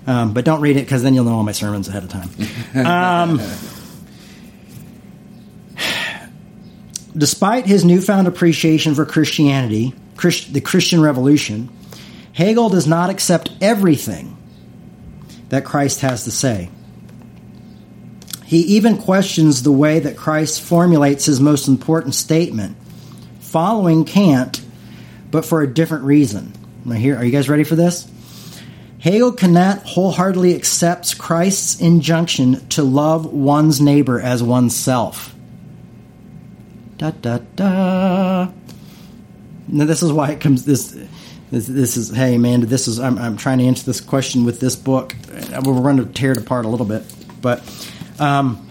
Um, 0.07 0.33
but 0.33 0.45
don't 0.45 0.61
read 0.61 0.77
it 0.77 0.81
because 0.81 1.01
then 1.01 1.15
you'll 1.15 1.25
know 1.25 1.35
all 1.35 1.43
my 1.43 1.51
sermons 1.51 1.87
ahead 1.87 2.03
of 2.03 2.09
time. 2.09 2.29
Um, 2.85 3.41
despite 7.17 7.65
his 7.65 7.83
newfound 7.83 8.27
appreciation 8.27 8.93
for 8.93 9.05
Christianity, 9.05 9.95
Christ, 10.15 10.53
the 10.53 10.61
Christian 10.61 11.01
Revolution, 11.01 11.69
Hegel 12.33 12.69
does 12.69 12.85
not 12.85 13.09
accept 13.09 13.51
everything 13.61 14.37
that 15.49 15.65
Christ 15.65 16.01
has 16.01 16.25
to 16.25 16.31
say. 16.31 16.69
He 18.55 18.61
even 18.77 18.97
questions 18.97 19.63
the 19.63 19.71
way 19.73 19.99
that 19.99 20.15
Christ 20.15 20.61
formulates 20.61 21.25
his 21.25 21.41
most 21.41 21.67
important 21.67 22.15
statement, 22.15 22.77
following 23.41 24.05
Kant, 24.05 24.63
but 25.29 25.43
for 25.43 25.61
a 25.61 25.67
different 25.67 26.05
reason. 26.05 26.53
Here, 26.89 27.17
are 27.17 27.25
you 27.25 27.33
guys 27.33 27.49
ready 27.49 27.65
for 27.65 27.75
this? 27.75 28.09
Hegel 28.99 29.33
cannot 29.33 29.79
wholeheartedly 29.79 30.53
accept 30.53 31.17
Christ's 31.17 31.81
injunction 31.81 32.65
to 32.69 32.83
love 32.83 33.25
one's 33.25 33.81
neighbor 33.81 34.21
as 34.21 34.41
oneself. 34.41 35.35
Da 36.95 37.11
da 37.11 37.39
da. 37.57 38.47
Now, 39.67 39.83
this 39.83 40.01
is 40.01 40.13
why 40.13 40.31
it 40.31 40.39
comes. 40.39 40.63
This, 40.63 40.97
this, 41.51 41.67
this 41.67 41.97
is. 41.97 42.09
Hey, 42.09 42.37
man, 42.37 42.61
this 42.61 42.87
is. 42.87 43.01
I'm, 43.01 43.17
I'm 43.17 43.35
trying 43.35 43.57
to 43.57 43.65
answer 43.65 43.85
this 43.85 43.99
question 43.99 44.45
with 44.45 44.61
this 44.61 44.77
book. 44.77 45.13
We're 45.51 45.81
going 45.81 45.97
to 45.97 46.05
tear 46.05 46.31
it 46.31 46.37
apart 46.37 46.63
a 46.63 46.69
little 46.69 46.85
bit, 46.85 47.03
but 47.41 47.61
um, 48.19 48.67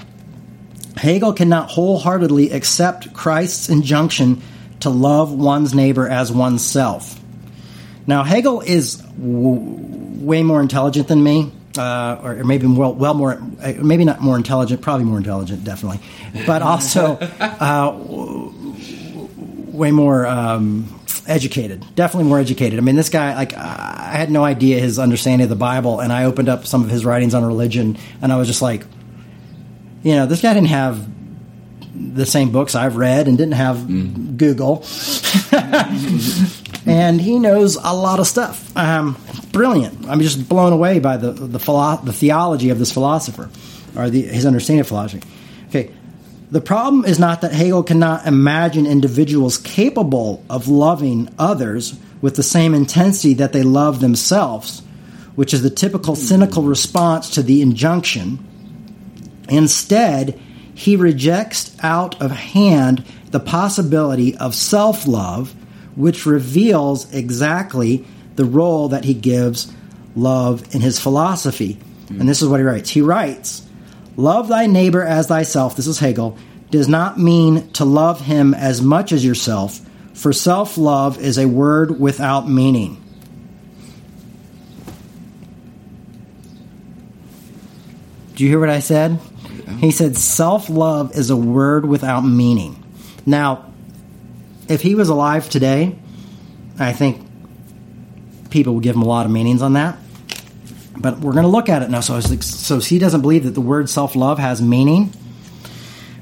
Hegel 0.96 1.32
cannot 1.32 1.70
wholeheartedly 1.70 2.50
accept 2.50 3.12
Christ's 3.12 3.68
injunction 3.68 4.42
to 4.80 4.90
love 4.90 5.32
one's 5.32 5.74
neighbor 5.74 6.08
as 6.08 6.30
oneself. 6.30 7.20
Now, 8.06 8.22
Hegel 8.22 8.60
is 8.60 8.96
w- 8.96 9.60
way 10.20 10.42
more 10.42 10.60
intelligent 10.60 11.08
than 11.08 11.22
me, 11.22 11.50
uh, 11.76 12.20
or 12.22 12.44
maybe 12.44 12.66
well, 12.66 12.94
well 12.94 13.14
more, 13.14 13.42
uh, 13.62 13.72
maybe 13.82 14.04
not 14.04 14.20
more 14.20 14.36
intelligent, 14.36 14.82
probably 14.82 15.06
more 15.06 15.18
intelligent, 15.18 15.64
definitely, 15.64 16.00
but 16.46 16.62
also 16.72 17.16
uh, 17.40 17.90
w- 17.90 18.52
way 19.72 19.90
more 19.90 20.26
um, 20.26 21.00
educated. 21.26 21.84
Definitely 21.94 22.28
more 22.28 22.38
educated. 22.38 22.78
I 22.78 22.82
mean, 22.82 22.96
this 22.96 23.08
guy, 23.08 23.34
like, 23.34 23.54
I 23.54 24.10
had 24.12 24.30
no 24.30 24.44
idea 24.44 24.78
his 24.80 24.98
understanding 24.98 25.44
of 25.44 25.48
the 25.48 25.56
Bible, 25.56 26.00
and 26.00 26.12
I 26.12 26.24
opened 26.24 26.48
up 26.48 26.66
some 26.66 26.84
of 26.84 26.90
his 26.90 27.04
writings 27.04 27.34
on 27.34 27.44
religion, 27.44 27.96
and 28.22 28.32
I 28.32 28.36
was 28.36 28.46
just 28.46 28.62
like, 28.62 28.84
you 30.04 30.14
know, 30.14 30.26
this 30.26 30.40
guy 30.42 30.54
didn't 30.54 30.68
have 30.68 31.04
the 31.94 32.26
same 32.26 32.52
books 32.52 32.74
I've 32.74 32.96
read 32.96 33.26
and 33.26 33.36
didn't 33.36 33.54
have 33.54 33.78
mm. 33.78 34.36
Google. 34.36 34.84
and 36.86 37.20
he 37.20 37.38
knows 37.38 37.76
a 37.76 37.94
lot 37.94 38.20
of 38.20 38.26
stuff. 38.26 38.76
Um, 38.76 39.16
brilliant. 39.52 40.06
I'm 40.08 40.20
just 40.20 40.48
blown 40.48 40.72
away 40.72 40.98
by 41.00 41.16
the 41.16 41.32
the, 41.32 41.58
philo- 41.58 42.00
the 42.04 42.12
theology 42.12 42.70
of 42.70 42.78
this 42.78 42.92
philosopher, 42.92 43.50
or 43.96 44.10
the, 44.10 44.22
his 44.22 44.46
understanding 44.46 44.80
of 44.80 44.88
philosophy. 44.88 45.26
Okay, 45.68 45.90
the 46.50 46.60
problem 46.60 47.04
is 47.04 47.18
not 47.18 47.40
that 47.40 47.52
Hegel 47.52 47.82
cannot 47.82 48.26
imagine 48.26 48.86
individuals 48.86 49.58
capable 49.58 50.44
of 50.50 50.68
loving 50.68 51.28
others 51.38 51.98
with 52.20 52.36
the 52.36 52.42
same 52.42 52.74
intensity 52.74 53.34
that 53.34 53.52
they 53.52 53.62
love 53.62 54.00
themselves, 54.00 54.82
which 55.34 55.54
is 55.54 55.62
the 55.62 55.70
typical 55.70 56.14
cynical 56.14 56.62
response 56.62 57.30
to 57.30 57.42
the 57.42 57.62
injunction. 57.62 58.38
Instead, 59.48 60.40
he 60.74 60.96
rejects 60.96 61.76
out 61.82 62.20
of 62.20 62.30
hand 62.30 63.04
the 63.30 63.40
possibility 63.40 64.36
of 64.36 64.54
self 64.54 65.06
love 65.06 65.54
which 65.96 66.26
reveals 66.26 67.12
exactly 67.12 68.04
the 68.36 68.44
role 68.44 68.88
that 68.88 69.04
he 69.04 69.14
gives 69.14 69.72
love 70.16 70.74
in 70.74 70.80
his 70.80 70.98
philosophy. 70.98 71.78
Mm. 72.06 72.20
And 72.20 72.28
this 72.28 72.42
is 72.42 72.48
what 72.48 72.60
he 72.60 72.66
writes. 72.66 72.90
He 72.90 73.00
writes, 73.00 73.66
Love 74.16 74.48
thy 74.48 74.66
neighbor 74.66 75.02
as 75.02 75.26
thyself, 75.26 75.76
this 75.76 75.86
is 75.86 75.98
Hegel, 75.98 76.36
does 76.70 76.88
not 76.88 77.18
mean 77.18 77.70
to 77.72 77.84
love 77.84 78.20
him 78.20 78.54
as 78.54 78.80
much 78.82 79.12
as 79.12 79.24
yourself, 79.24 79.80
for 80.14 80.32
self 80.32 80.76
love 80.78 81.18
is 81.18 81.38
a 81.38 81.46
word 81.46 82.00
without 82.00 82.48
meaning. 82.48 83.00
Do 88.34 88.42
you 88.42 88.50
hear 88.50 88.58
what 88.58 88.70
I 88.70 88.80
said? 88.80 89.20
He 89.78 89.90
said 89.90 90.16
self 90.16 90.68
love 90.68 91.16
is 91.16 91.30
a 91.30 91.36
word 91.36 91.86
without 91.86 92.22
meaning. 92.22 92.82
Now, 93.26 93.72
if 94.68 94.80
he 94.80 94.94
was 94.94 95.08
alive 95.08 95.48
today, 95.48 95.96
I 96.78 96.92
think 96.92 97.26
people 98.50 98.74
would 98.74 98.82
give 98.82 98.96
him 98.96 99.02
a 99.02 99.06
lot 99.06 99.26
of 99.26 99.32
meanings 99.32 99.62
on 99.62 99.74
that. 99.74 99.98
But 100.96 101.18
we're 101.18 101.32
going 101.32 101.44
to 101.44 101.50
look 101.50 101.68
at 101.68 101.82
it 101.82 101.90
now. 101.90 102.00
So, 102.00 102.20
so 102.20 102.78
he 102.78 102.98
doesn't 102.98 103.20
believe 103.20 103.44
that 103.44 103.50
the 103.50 103.60
word 103.60 103.90
self 103.90 104.14
love 104.14 104.38
has 104.38 104.62
meaning. 104.62 105.12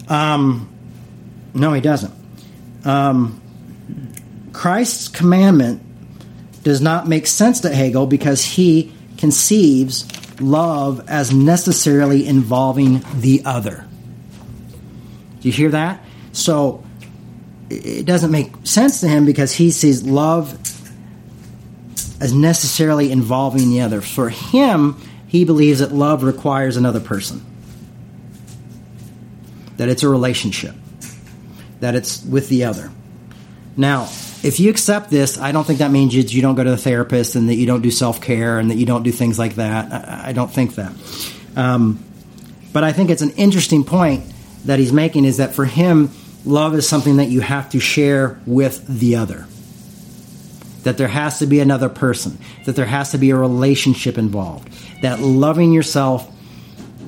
Um, 0.09 0.69
no, 1.55 1.73
he 1.73 1.81
doesn't. 1.81 2.13
Um, 2.85 3.41
Christ's 4.53 5.09
commandment 5.09 5.83
does 6.63 6.81
not 6.81 7.07
make 7.09 7.27
sense 7.27 7.61
to 7.61 7.75
Hegel 7.75 8.07
because 8.07 8.45
he 8.45 8.93
conceives 9.19 10.05
love 10.43 11.09
as 11.09 11.33
necessarily 11.33 12.27
involving 12.27 13.03
the 13.15 13.43
other. 13.45 13.87
Do 15.41 15.49
you 15.49 15.53
hear 15.53 15.71
that? 15.71 16.05
So 16.33 16.85
it 17.71 18.05
doesn't 18.05 18.31
make 18.31 18.53
sense 18.65 19.01
to 19.01 19.09
him 19.09 19.25
because 19.25 19.53
he 19.53 19.71
sees 19.71 20.03
love 20.03 20.53
as 22.21 22.33
necessarily 22.33 23.11
involving 23.11 23.71
the 23.71 23.81
other. 23.81 24.01
For 24.01 24.29
him, 24.29 24.97
he 25.27 25.45
believes 25.45 25.81
that 25.81 25.93
love 25.93 26.23
requires 26.23 26.77
another 26.77 27.01
person, 27.01 27.45
that 29.79 29.89
it's 29.89 30.03
a 30.03 30.09
relationship, 30.09 30.75
that 31.81 31.95
it's 31.95 32.23
with 32.25 32.49
the 32.49 32.65
other. 32.65 32.91
Now, 33.77 34.09
if 34.43 34.59
you 34.59 34.71
accept 34.71 35.11
this, 35.11 35.39
I 35.39 35.53
don't 35.53 35.65
think 35.65 35.79
that 35.79 35.91
means 35.91 36.15
you, 36.15 36.23
you 36.23 36.43
don't 36.43 36.57
go 36.57 36.65
to 36.65 36.71
the 36.71 36.77
therapist 36.77 37.37
and 37.37 37.49
that 37.49 37.55
you 37.55 37.67
don't 37.67 37.83
do 37.83 37.91
self 37.91 38.21
care 38.21 38.59
and 38.59 38.71
that 38.71 38.77
you 38.77 38.87
don't 38.87 39.03
do 39.03 39.13
things 39.13 39.39
like 39.39 39.55
that. 39.57 39.93
I, 39.93 40.31
I 40.31 40.33
don't 40.33 40.51
think 40.51 40.75
that. 40.75 40.93
Um, 41.57 42.03
but 42.73 42.85
I 42.85 42.93
think 42.93 43.11
it's 43.11 43.23
an 43.23 43.31
interesting 43.33 43.85
point 43.85 44.25
that 44.65 44.79
he's 44.79 44.93
making 44.93 45.25
is 45.25 45.37
that 45.37 45.55
for 45.55 45.65
him, 45.65 46.11
love 46.45 46.75
is 46.75 46.89
something 46.89 47.19
that 47.19 47.29
you 47.29 47.41
have 47.41 47.71
to 47.71 47.81
share 47.81 48.41
with 48.47 48.87
the 48.87 49.17
other. 49.17 49.47
That 50.83 50.99
there 50.99 51.09
has 51.09 51.39
to 51.39 51.47
be 51.47 51.61
another 51.61 51.89
person, 51.89 52.39
that 52.65 52.75
there 52.75 52.87
has 52.87 53.13
to 53.13 53.19
be 53.19 53.31
a 53.31 53.37
relationship 53.37 54.19
involved, 54.19 54.69
that 55.03 55.21
loving 55.21 55.73
yourself 55.73 56.29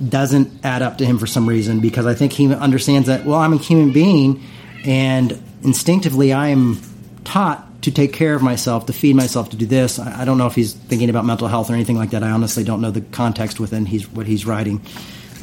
doesn't 0.08 0.64
add 0.64 0.82
up 0.82 0.98
to 0.98 1.06
him 1.06 1.18
for 1.18 1.26
some 1.26 1.48
reason 1.48 1.80
because 1.80 2.06
I 2.06 2.14
think 2.14 2.32
he 2.32 2.52
understands 2.52 3.08
that, 3.08 3.24
well, 3.24 3.38
I'm 3.38 3.52
a 3.52 3.56
human 3.56 3.92
being 3.92 4.42
and 4.84 5.40
instinctively 5.62 6.32
I 6.32 6.48
am 6.48 6.80
taught 7.24 7.82
to 7.82 7.90
take 7.90 8.12
care 8.12 8.34
of 8.34 8.42
myself, 8.42 8.86
to 8.86 8.92
feed 8.92 9.16
myself, 9.16 9.50
to 9.50 9.56
do 9.56 9.66
this. 9.66 9.98
I, 9.98 10.22
I, 10.22 10.24
don't 10.24 10.38
know 10.38 10.46
if 10.46 10.54
he's 10.54 10.72
thinking 10.72 11.10
about 11.10 11.24
mental 11.24 11.48
health 11.48 11.70
or 11.70 11.74
anything 11.74 11.96
like 11.96 12.10
that. 12.10 12.22
I 12.22 12.30
honestly 12.30 12.64
don't 12.64 12.80
know 12.80 12.90
the 12.90 13.00
context 13.02 13.60
within 13.60 13.84
he's, 13.84 14.08
what 14.08 14.26
he's 14.26 14.46
writing. 14.46 14.80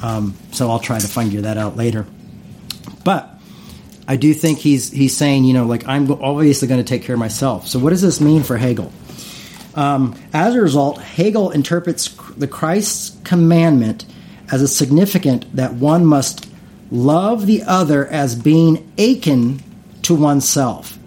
Um, 0.02 0.36
so 0.52 0.70
I'll 0.70 0.80
try 0.80 1.00
to 1.00 1.08
figure 1.08 1.42
that 1.42 1.58
out 1.58 1.78
later. 1.78 2.08
But 3.04 3.30
I 4.08 4.16
do 4.16 4.34
think 4.34 4.60
he's 4.60 4.92
he's 4.92 5.16
saying, 5.16 5.46
you 5.46 5.54
know, 5.54 5.66
like 5.66 5.88
I'm 5.88 6.12
obviously 6.12 6.68
going 6.68 6.84
to 6.84 6.88
take 6.88 7.04
care 7.04 7.16
of 7.16 7.20
myself. 7.20 7.68
So 7.68 7.80
what 7.80 7.92
does 7.92 8.02
this 8.02 8.20
mean 8.20 8.44
for 8.44 8.58
Hegel? 8.58 8.92
Um, 9.76 10.20
as 10.34 10.56
a 10.56 10.62
result, 10.62 11.00
Hegel 11.00 11.52
interprets 11.52 12.10
the 12.36 12.48
Christ's 12.48 13.18
commandment 13.24 14.06
as 14.52 14.62
a 14.62 14.68
significant 14.68 15.56
that 15.56 15.74
one 15.74 16.06
must 16.06 16.50
love 16.92 17.46
the 17.46 17.64
other 17.64 18.06
as 18.08 18.36
being 18.36 18.92
akin 18.98 19.62
to 20.04 20.16
oneself, 20.16 20.98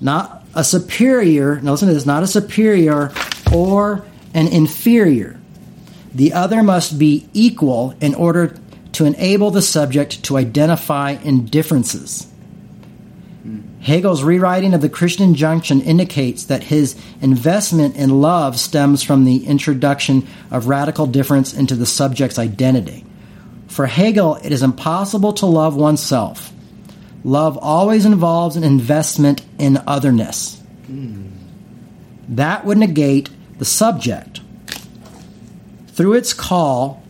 not 0.00 0.44
a 0.54 0.64
superior. 0.64 1.60
Now 1.60 1.72
listen 1.72 1.88
to 1.88 1.94
this: 1.94 2.06
not 2.06 2.22
a 2.22 2.26
superior 2.26 3.12
or 3.52 4.04
an 4.34 4.48
inferior, 4.48 5.38
The 6.14 6.32
other 6.32 6.62
must 6.62 6.98
be 6.98 7.28
equal 7.34 7.94
in 8.00 8.14
order 8.14 8.56
to 8.92 9.04
enable 9.04 9.50
the 9.50 9.62
subject 9.62 10.22
to 10.24 10.36
identify 10.36 11.12
in 11.24 11.46
differences. 11.46 12.28
Hegel's 13.80 14.22
rewriting 14.22 14.72
of 14.72 14.80
the 14.80 14.88
Christian 14.88 15.24
injunction 15.24 15.82
indicates 15.82 16.44
that 16.44 16.62
his 16.62 16.96
investment 17.20 17.96
in 17.96 18.22
love 18.22 18.58
stems 18.58 19.02
from 19.02 19.24
the 19.24 19.44
introduction 19.46 20.26
of 20.50 20.68
radical 20.68 21.06
difference 21.06 21.52
into 21.52 21.74
the 21.74 21.84
subject's 21.84 22.38
identity. 22.38 23.04
For 23.66 23.84
Hegel, 23.84 24.36
it 24.36 24.52
is 24.52 24.62
impossible 24.62 25.34
to 25.34 25.46
love 25.46 25.76
oneself. 25.76 26.53
Love 27.24 27.58
always 27.60 28.04
involves 28.04 28.54
an 28.56 28.62
investment 28.62 29.42
in 29.58 29.82
otherness. 29.86 30.62
That 32.28 32.64
would 32.64 32.78
negate 32.78 33.30
the 33.58 33.64
subject. 33.64 34.40
Through 35.88 36.14
its 36.14 36.34
call 36.34 37.02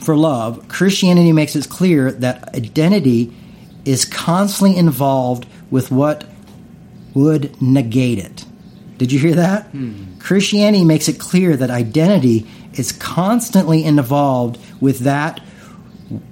for 0.00 0.16
love, 0.16 0.66
Christianity 0.68 1.32
makes 1.32 1.54
it 1.54 1.68
clear 1.68 2.10
that 2.10 2.54
identity 2.54 3.32
is 3.84 4.04
constantly 4.04 4.76
involved 4.76 5.46
with 5.70 5.90
what 5.90 6.24
would 7.14 7.60
negate 7.62 8.18
it. 8.18 8.44
Did 8.96 9.12
you 9.12 9.18
hear 9.18 9.34
that? 9.36 9.66
Hmm. 9.66 10.18
Christianity 10.18 10.84
makes 10.84 11.08
it 11.08 11.20
clear 11.20 11.56
that 11.56 11.70
identity 11.70 12.46
is 12.74 12.92
constantly 12.92 13.84
involved 13.84 14.58
with 14.80 15.00
that 15.00 15.40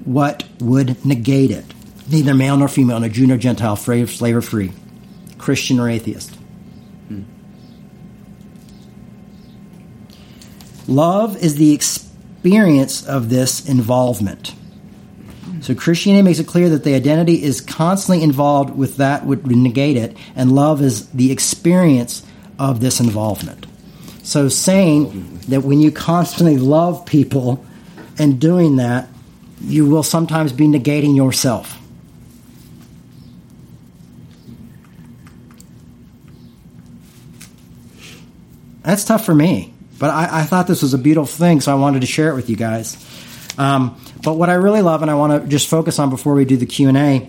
what 0.05 0.45
would 0.61 1.05
negate 1.05 1.51
it. 1.51 1.65
Neither 2.11 2.35
male 2.35 2.57
nor 2.57 2.69
female, 2.69 3.01
nor 3.01 3.09
Jew 3.09 3.27
nor 3.27 3.37
Gentile, 3.37 3.77
slave 3.77 4.11
slave 4.11 4.37
or 4.37 4.43
free, 4.43 4.73
Christian 5.39 5.81
or 5.81 5.89
atheist. 5.89 6.37
Love 10.89 11.37
is 11.43 11.57
the 11.57 11.73
experience 11.73 13.05
of 13.05 13.29
this 13.29 13.69
involvement. 13.69 14.55
So 15.61 15.75
Christianity 15.75 16.23
makes 16.23 16.39
it 16.39 16.47
clear 16.47 16.69
that 16.69 16.85
the 16.85 16.95
identity 16.95 17.43
is 17.43 17.61
constantly 17.61 18.23
involved 18.23 18.77
with 18.77 18.99
that 18.99 19.27
would 19.27 19.47
negate 19.47 19.97
it, 19.97 20.17
and 20.37 20.53
love 20.53 20.81
is 20.81 21.09
the 21.09 21.33
experience 21.33 22.25
of 22.57 22.81
this 22.81 23.01
involvement. 23.01 23.67
So 24.23 24.49
saying 24.49 25.41
that 25.49 25.63
when 25.63 25.81
you 25.81 25.91
constantly 25.91 26.57
love 26.57 27.05
people 27.05 27.65
and 28.17 28.41
doing 28.41 28.77
that, 28.77 29.09
you 29.61 29.87
will 29.87 30.05
sometimes 30.05 30.53
be 30.53 30.67
negating 30.67 31.17
yourself. 31.17 31.81
That's 38.87 39.03
tough 39.03 39.25
for 39.25 39.35
me, 39.35 39.75
but 39.99 40.11
I, 40.11 40.43
I 40.43 40.43
thought 40.45 40.69
this 40.69 40.81
was 40.81 40.95
a 40.95 40.99
beautiful 40.99 41.27
thing, 41.27 41.61
so 41.61 41.73
I 41.73 41.75
wanted 41.75 42.03
to 42.03 42.07
share 42.07 42.31
it 42.31 42.37
with 42.37 42.49
you 42.49 42.55
guys. 42.55 42.97
Um, 43.59 44.01
but 44.23 44.35
what 44.35 44.49
I 44.49 44.55
really 44.55 44.81
love, 44.81 45.03
and 45.03 45.11
I 45.11 45.15
want 45.15 45.43
to 45.43 45.49
just 45.49 45.67
focus 45.67 45.99
on 45.99 46.09
before 46.09 46.35
we 46.35 46.45
do 46.45 46.57
the 46.57 46.67
Q 46.67 46.87
and 46.87 46.97
A, 46.97 47.29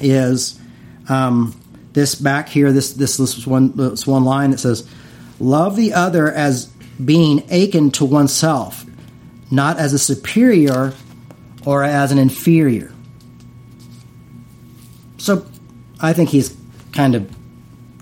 is 0.00 0.58
um, 1.08 1.54
this 1.92 2.16
back 2.16 2.48
here. 2.48 2.72
This 2.72 2.92
this 2.94 3.18
this 3.18 3.46
one 3.46 3.76
this 3.76 4.04
one 4.04 4.24
line 4.24 4.50
that 4.50 4.58
says, 4.58 4.88
"Love 5.38 5.76
the 5.76 5.92
other 5.92 6.28
as 6.28 6.66
being 7.04 7.44
akin 7.52 7.92
to 7.92 8.04
oneself, 8.04 8.84
not 9.52 9.78
as 9.78 9.92
a 9.92 9.98
superior 9.98 10.92
or 11.64 11.84
as 11.84 12.10
an 12.10 12.18
inferior." 12.18 12.92
So, 15.18 15.46
I 16.00 16.14
think 16.14 16.30
he's 16.30 16.52
kind 16.90 17.14
of 17.14 17.30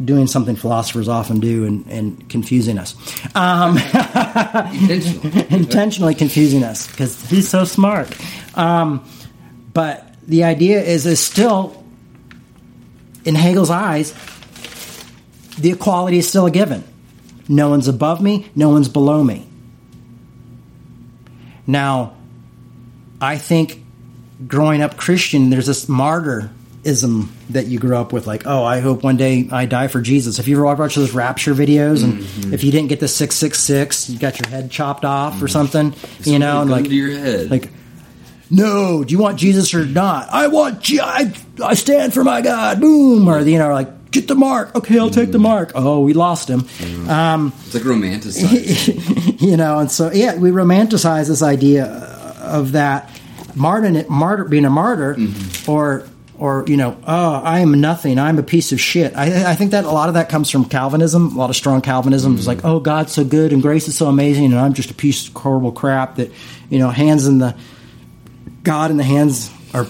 doing 0.04 0.26
something 0.26 0.56
philosophers 0.56 1.08
often 1.08 1.40
do 1.40 1.64
and, 1.64 1.86
and 1.86 2.28
confusing 2.28 2.78
us. 2.78 2.94
Um, 3.34 3.76
Intentional. 3.76 5.38
intentionally 5.50 6.14
confusing 6.14 6.64
us 6.64 6.90
because 6.90 7.28
he's 7.28 7.48
so 7.48 7.64
smart. 7.64 8.08
Um, 8.56 9.04
but 9.72 10.14
the 10.26 10.44
idea 10.44 10.82
is, 10.82 11.06
is 11.06 11.20
still, 11.20 11.84
in 13.24 13.34
Hegel's 13.34 13.70
eyes, 13.70 14.14
the 15.58 15.70
equality 15.70 16.18
is 16.18 16.28
still 16.28 16.46
a 16.46 16.50
given. 16.50 16.84
No 17.48 17.70
one's 17.70 17.88
above 17.88 18.20
me, 18.20 18.50
no 18.54 18.70
one's 18.70 18.88
below 18.88 19.22
me. 19.22 19.46
Now, 21.66 22.14
I 23.20 23.38
think 23.38 23.82
growing 24.46 24.82
up 24.82 24.96
Christian, 24.96 25.50
there's 25.50 25.66
this 25.66 25.88
martyrism 26.82 27.28
that 27.50 27.66
you 27.66 27.78
grew 27.78 27.96
up 27.96 28.12
with, 28.12 28.26
like, 28.26 28.46
oh, 28.46 28.64
I 28.64 28.80
hope 28.80 29.02
one 29.02 29.16
day 29.16 29.48
I 29.50 29.66
die 29.66 29.88
for 29.88 30.00
Jesus. 30.00 30.38
If 30.38 30.48
you 30.48 30.56
ever 30.56 30.64
watch 30.64 30.94
those 30.94 31.12
rapture 31.12 31.54
videos, 31.54 32.04
and 32.04 32.14
mm-hmm. 32.14 32.54
if 32.54 32.64
you 32.64 32.72
didn't 32.72 32.88
get 32.88 33.00
the 33.00 33.08
six 33.08 33.36
six 33.36 33.60
six, 33.60 34.08
you 34.08 34.18
got 34.18 34.38
your 34.38 34.48
head 34.48 34.70
chopped 34.70 35.04
off 35.04 35.40
or 35.42 35.46
mm. 35.46 35.50
something, 35.50 35.94
you 36.24 36.38
know, 36.38 36.62
and 36.62 36.70
like, 36.70 36.90
your 36.90 37.10
head. 37.10 37.50
like, 37.50 37.70
no, 38.50 39.02
do 39.04 39.12
you 39.12 39.18
want 39.18 39.38
Jesus 39.38 39.74
or 39.74 39.86
not? 39.86 40.28
I 40.30 40.48
want, 40.48 40.80
Je- 40.82 41.00
I, 41.00 41.32
I 41.62 41.74
stand 41.74 42.12
for 42.12 42.22
my 42.22 42.42
God. 42.42 42.80
Boom, 42.80 43.28
or 43.28 43.40
you 43.40 43.58
know, 43.58 43.72
like, 43.72 44.10
get 44.10 44.28
the 44.28 44.34
mark. 44.34 44.74
Okay, 44.74 44.98
I'll 44.98 45.10
take 45.10 45.32
the 45.32 45.38
mm. 45.38 45.42
mark. 45.42 45.72
Oh, 45.74 46.00
we 46.00 46.12
lost 46.12 46.48
him. 46.48 46.62
Mm. 46.62 47.08
Um, 47.08 47.52
it's 47.64 47.74
like 47.74 47.84
romanticized. 47.84 49.40
you 49.40 49.56
know, 49.56 49.78
and 49.78 49.90
so 49.90 50.12
yeah, 50.12 50.36
we 50.36 50.50
romanticize 50.50 51.28
this 51.28 51.42
idea 51.42 51.86
of 52.42 52.72
that 52.72 53.08
martyr, 53.54 54.04
martyr 54.08 54.44
being 54.44 54.64
a 54.64 54.70
martyr, 54.70 55.14
mm-hmm. 55.14 55.70
or 55.70 56.06
or 56.38 56.64
you 56.66 56.76
know, 56.76 56.96
oh, 57.06 57.34
I 57.34 57.60
am 57.60 57.80
nothing. 57.80 58.18
I'm 58.18 58.38
a 58.38 58.42
piece 58.42 58.72
of 58.72 58.80
shit. 58.80 59.16
I, 59.16 59.50
I 59.50 59.54
think 59.54 59.72
that 59.72 59.84
a 59.84 59.90
lot 59.90 60.08
of 60.08 60.14
that 60.14 60.28
comes 60.28 60.50
from 60.50 60.64
Calvinism. 60.64 61.34
A 61.34 61.38
lot 61.38 61.50
of 61.50 61.56
strong 61.56 61.80
Calvinism 61.80 62.34
is 62.36 62.44
mm. 62.44 62.48
like, 62.48 62.64
oh, 62.64 62.80
God's 62.80 63.12
so 63.12 63.24
good 63.24 63.52
and 63.52 63.62
grace 63.62 63.88
is 63.88 63.96
so 63.96 64.06
amazing, 64.06 64.46
and 64.46 64.58
I'm 64.58 64.72
just 64.72 64.90
a 64.90 64.94
piece 64.94 65.28
of 65.28 65.34
horrible 65.34 65.72
crap 65.72 66.16
that 66.16 66.30
you 66.72 66.78
know, 66.78 66.88
hands 66.88 67.26
in 67.26 67.36
the 67.36 67.54
God 68.62 68.90
in 68.90 68.96
the 68.96 69.04
hands 69.04 69.50
or 69.74 69.86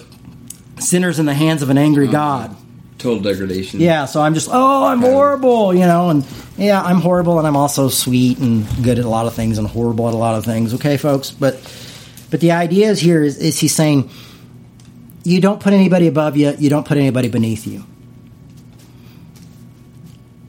sinners 0.81 1.21
in 1.21 1.27
the 1.27 1.35
hands 1.35 1.63
of 1.63 1.71
an 1.71 1.79
angry 1.79 2.09
mm. 2.09 2.13
God. 2.13 2.57
Total 2.99 3.23
degradation. 3.23 3.81
Yeah, 3.81 4.07
so 4.07 4.21
I'm 4.21 4.35
just, 4.35 4.49
oh, 4.53 4.87
I'm 4.87 5.01
horrible, 5.01 5.73
you 5.73 5.87
know, 5.87 6.11
and 6.11 6.27
yeah, 6.57 6.83
I'm 6.83 7.01
horrible, 7.01 7.39
and 7.39 7.47
I'm 7.47 7.57
also 7.57 7.89
sweet 7.89 8.39
and 8.39 8.67
good 8.83 8.99
at 8.99 9.05
a 9.05 9.09
lot 9.09 9.27
of 9.27 9.35
things, 9.35 9.59
and 9.59 9.69
horrible 9.69 10.09
at 10.09 10.15
a 10.15 10.17
lot 10.17 10.35
of 10.35 10.45
things. 10.45 10.75
Okay, 10.75 10.97
folks, 10.97 11.31
but 11.31 11.55
but 12.31 12.41
the 12.41 12.51
idea 12.51 12.91
is 12.91 12.99
here 12.99 13.23
is, 13.23 13.39
is 13.39 13.61
he's 13.61 13.75
saying 13.75 14.11
you 15.25 15.41
don't 15.41 15.61
put 15.61 15.73
anybody 15.73 16.07
above 16.07 16.37
you, 16.37 16.55
you 16.59 16.71
don't 16.71 16.87
put 16.87 16.97
anybody 16.97 17.29
beneath 17.29 17.67
you. 17.67 17.85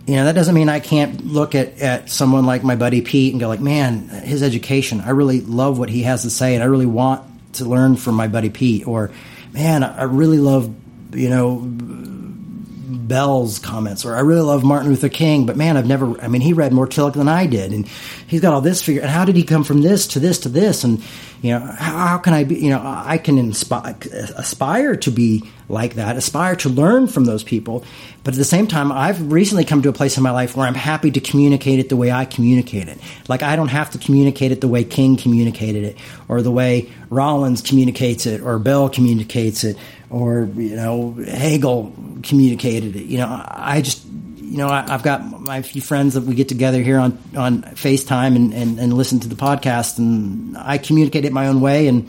You 0.06 0.16
know, 0.16 0.26
that 0.26 0.36
doesn't 0.36 0.54
mean 0.54 0.68
I 0.68 0.82
can't 0.82 1.26
look 1.26 1.56
at, 1.56 1.80
at 1.80 2.10
someone 2.10 2.46
like 2.46 2.64
my 2.64 2.76
buddy 2.76 3.02
Pete 3.02 3.34
and 3.34 3.40
go 3.40 3.48
like, 3.48 3.62
man, 3.62 4.10
his 4.10 4.44
education, 4.44 5.00
I 5.00 5.12
really 5.12 5.40
love 5.40 5.80
what 5.80 5.90
he 5.90 6.04
has 6.04 6.24
to 6.24 6.30
say, 6.30 6.56
and 6.56 6.64
I 6.64 6.66
really 6.66 6.86
want 6.86 7.24
to 7.54 7.66
learn 7.66 7.96
from 7.96 8.16
my 8.16 8.28
buddy 8.28 8.50
Pete. 8.50 8.86
Or, 8.86 9.12
man, 9.54 9.84
I 9.84 10.04
really 10.04 10.40
love, 10.40 10.74
you 11.14 11.30
know, 11.30 11.62
Bell's 11.66 13.60
comments, 13.60 14.04
or 14.04 14.16
I 14.16 14.22
really 14.22 14.42
love 14.42 14.66
Martin 14.66 14.90
Luther 14.90 15.08
King, 15.08 15.46
but 15.46 15.56
man, 15.56 15.78
I've 15.78 15.88
never, 15.88 16.20
I 16.22 16.28
mean, 16.28 16.42
he 16.42 16.52
read 16.52 16.74
more 16.74 16.88
Tillich 16.88 17.14
than 17.14 17.30
I 17.30 17.46
did, 17.48 17.72
and 17.72 17.88
he's 18.28 18.42
got 18.42 18.54
all 18.54 18.62
this 18.62 18.82
figure, 18.82 19.04
and 19.04 19.12
how 19.12 19.24
did 19.24 19.38
he 19.38 19.44
come 19.44 19.64
from 19.64 19.82
this 19.82 20.08
to 20.08 20.20
this 20.20 20.40
to 20.40 20.50
this? 20.50 20.84
And, 20.84 21.02
you 21.44 21.52
know, 21.52 21.60
how, 21.60 22.20
can 22.20 22.34
I 22.34 22.46
be, 22.46 22.56
you 22.56 22.70
know, 22.70 22.82
I 22.82 23.18
can 23.18 23.38
inspire, 23.38 23.98
aspire 24.38 24.96
to 24.96 25.12
be 25.12 25.44
like 25.68 25.96
that, 25.96 26.16
aspire 26.16 26.56
to 26.56 26.70
learn 26.70 27.08
from 27.08 27.26
those 27.26 27.44
people, 27.44 27.84
but 28.24 28.34
at 28.34 28.38
the 28.38 28.46
same 28.46 28.66
time, 28.66 28.94
I've 28.94 29.30
recently 29.30 29.66
come 29.66 29.82
to 29.82 29.90
a 29.90 29.94
place 29.94 30.16
in 30.16 30.24
my 30.24 30.32
life 30.32 30.56
where 30.56 30.66
I'm 30.66 30.74
happy 30.74 31.12
to 31.12 31.20
communicate 31.20 31.80
it 31.80 31.90
the 31.90 31.98
way 31.98 32.14
I 32.14 32.24
communicate 32.24 32.88
it. 32.88 32.98
Like, 33.28 33.44
I 33.44 33.58
don't 33.58 33.68
have 33.68 33.90
to 33.92 33.98
communicate 33.98 34.54
it 34.54 34.62
the 34.62 34.70
way 34.70 34.86
King 34.86 35.18
communicated 35.18 35.84
it, 35.84 35.98
or 36.30 36.42
the 36.42 36.52
way 36.52 36.90
Rollins 37.10 37.62
communicates 37.62 38.26
it, 38.26 38.40
or 38.40 38.58
Bell 38.58 38.88
communicates 38.88 39.66
it, 39.66 39.76
or 40.10 40.50
you 40.56 40.78
know 40.78 41.12
Hegel 41.28 41.92
communicated 42.24 42.96
it. 42.96 43.04
You 43.04 43.18
know, 43.18 43.46
I 43.46 43.82
just 43.82 44.06
you 44.54 44.60
know 44.60 44.68
I, 44.68 44.86
I've 44.88 45.02
got 45.02 45.42
my 45.42 45.64
few 45.64 45.82
friends 45.82 46.14
that 46.14 46.26
we 46.26 46.36
get 46.36 46.48
together 46.48 46.80
here 46.80 47.00
on 47.00 47.18
on 47.36 47.64
FaceTime 47.64 48.36
and, 48.36 48.54
and 48.54 48.80
and 48.80 48.94
listen 48.94 49.20
to 49.22 49.28
the 49.28 49.34
podcast, 49.34 49.98
and 49.98 50.56
I 50.56 50.78
communicate 50.78 51.26
it 51.26 51.34
my 51.34 51.48
own 51.48 51.60
way, 51.60 51.88
and 51.88 52.08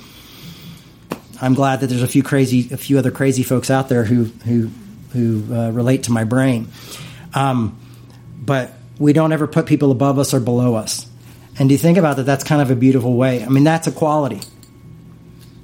I'm 1.41 1.55
glad 1.55 1.81
that 1.81 1.87
there's 1.87 2.03
a 2.03 2.07
few 2.07 2.23
crazy 2.23 2.69
a 2.71 2.77
few 2.77 2.99
other 2.99 3.11
crazy 3.11 3.45
folks 3.45 3.71
out 3.71 3.89
there 3.89 4.05
who 4.05 4.25
who 4.25 4.69
who 5.15 5.55
uh, 5.55 5.71
relate 5.71 6.03
to 6.03 6.13
my 6.13 6.25
brain. 6.25 6.69
Um, 7.33 7.81
but 8.39 8.73
we 8.99 9.15
don't 9.15 9.33
ever 9.33 9.47
put 9.47 9.65
people 9.65 9.91
above 9.91 10.19
us 10.19 10.35
or 10.35 10.41
below 10.41 10.75
us. 10.75 11.07
And 11.59 11.71
do 11.71 11.75
you 11.75 11.79
think 11.79 11.97
about 11.97 12.17
that? 12.17 12.25
That's 12.25 12.45
kind 12.45 12.61
of 12.61 12.71
a 12.71 12.77
beautiful 12.77 13.17
way. 13.17 13.43
I 13.43 13.49
mean, 13.49 13.65
that's 13.65 13.87
equality. 13.87 14.41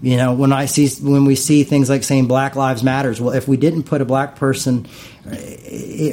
You 0.03 0.17
know, 0.17 0.33
when 0.33 0.53
I 0.53 0.65
see 0.65 0.89
when 1.05 1.27
we 1.27 1.37
see 1.37 1.63
things 1.63 1.91
like 1.91 2.05
saying 2.05 2.27
Black 2.27 2.57
Lives 2.57 2.83
Matters, 2.83 3.21
well, 3.21 3.35
if 3.35 3.47
we 3.47 3.59
didn't 3.59 3.83
put 3.83 4.01
a 4.01 4.07
black 4.07 4.37
person 4.37 4.89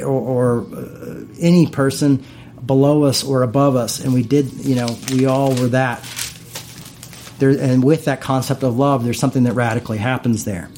or, 0.02 0.04
or 0.04 0.60
uh, 0.60 1.24
any 1.40 1.66
person 1.66 2.22
below 2.64 3.04
us 3.04 3.24
or 3.24 3.42
above 3.42 3.76
us, 3.76 4.04
and 4.04 4.12
we 4.12 4.22
did, 4.22 4.52
you 4.52 4.74
know, 4.74 4.88
we 5.10 5.24
all 5.24 5.54
were 5.54 5.68
that. 5.68 6.04
There, 7.38 7.50
and 7.50 7.82
with 7.82 8.04
that 8.06 8.20
concept 8.20 8.62
of 8.62 8.76
love, 8.76 9.04
there's 9.04 9.18
something 9.18 9.44
that 9.44 9.54
radically 9.54 9.98
happens 9.98 10.44
there. 10.44 10.68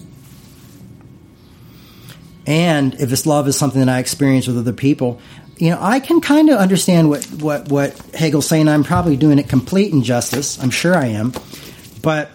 and 2.47 2.95
if 2.95 3.11
this 3.11 3.27
love 3.27 3.49
is 3.49 3.57
something 3.57 3.81
that 3.81 3.89
I 3.89 3.99
experience 3.99 4.47
with 4.47 4.57
other 4.59 4.73
people, 4.73 5.21
you 5.57 5.71
know, 5.71 5.79
I 5.81 5.99
can 5.99 6.21
kind 6.21 6.49
of 6.49 6.59
understand 6.59 7.09
what 7.09 7.25
what 7.33 7.69
what 7.69 7.99
Hegel's 8.15 8.47
saying. 8.47 8.69
I'm 8.69 8.85
probably 8.85 9.17
doing 9.17 9.41
it 9.41 9.49
complete 9.49 9.93
injustice. 9.93 10.63
I'm 10.63 10.71
sure 10.71 10.97
I 10.97 11.07
am, 11.07 11.33
but 12.03 12.31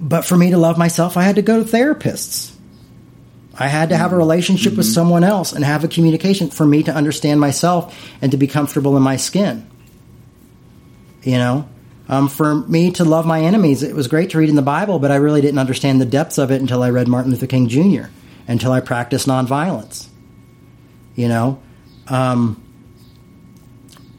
but 0.00 0.22
for 0.24 0.36
me 0.36 0.50
to 0.50 0.58
love 0.58 0.78
myself, 0.78 1.16
I 1.16 1.22
had 1.22 1.36
to 1.36 1.42
go 1.42 1.62
to 1.62 1.68
therapists. 1.68 2.54
I 3.54 3.66
had 3.66 3.88
to 3.88 3.96
have 3.96 4.12
a 4.12 4.16
relationship 4.16 4.76
with 4.76 4.86
someone 4.86 5.24
else 5.24 5.52
and 5.52 5.64
have 5.64 5.82
a 5.82 5.88
communication 5.88 6.50
for 6.50 6.64
me 6.64 6.84
to 6.84 6.94
understand 6.94 7.40
myself 7.40 7.98
and 8.22 8.30
to 8.30 8.38
be 8.38 8.46
comfortable 8.46 8.96
in 8.96 9.02
my 9.02 9.16
skin. 9.16 9.68
You 11.22 11.38
know, 11.38 11.68
um, 12.08 12.28
for 12.28 12.54
me 12.54 12.92
to 12.92 13.04
love 13.04 13.26
my 13.26 13.40
enemies, 13.42 13.82
it 13.82 13.96
was 13.96 14.06
great 14.06 14.30
to 14.30 14.38
read 14.38 14.48
in 14.48 14.54
the 14.54 14.62
Bible, 14.62 15.00
but 15.00 15.10
I 15.10 15.16
really 15.16 15.40
didn't 15.40 15.58
understand 15.58 16.00
the 16.00 16.06
depths 16.06 16.38
of 16.38 16.52
it 16.52 16.60
until 16.60 16.84
I 16.84 16.90
read 16.90 17.08
Martin 17.08 17.32
Luther 17.32 17.48
King 17.48 17.68
Jr., 17.68 18.04
until 18.46 18.70
I 18.70 18.80
practiced 18.80 19.26
nonviolence. 19.26 20.06
You 21.16 21.26
know? 21.26 21.60
Um, 22.06 22.62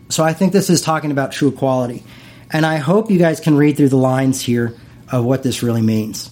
so 0.10 0.24
I 0.24 0.34
think 0.34 0.52
this 0.52 0.70
is 0.70 0.82
talking 0.82 1.12
about 1.12 1.32
true 1.32 1.48
equality. 1.48 2.04
And 2.52 2.66
I 2.66 2.78
hope 2.78 3.10
you 3.10 3.18
guys 3.18 3.40
can 3.40 3.56
read 3.56 3.78
through 3.78 3.90
the 3.90 3.98
lines 3.98 4.42
here 4.42 4.76
of 5.12 5.26
what 5.26 5.44
this 5.44 5.64
really 5.64 5.82
means. 5.82 6.30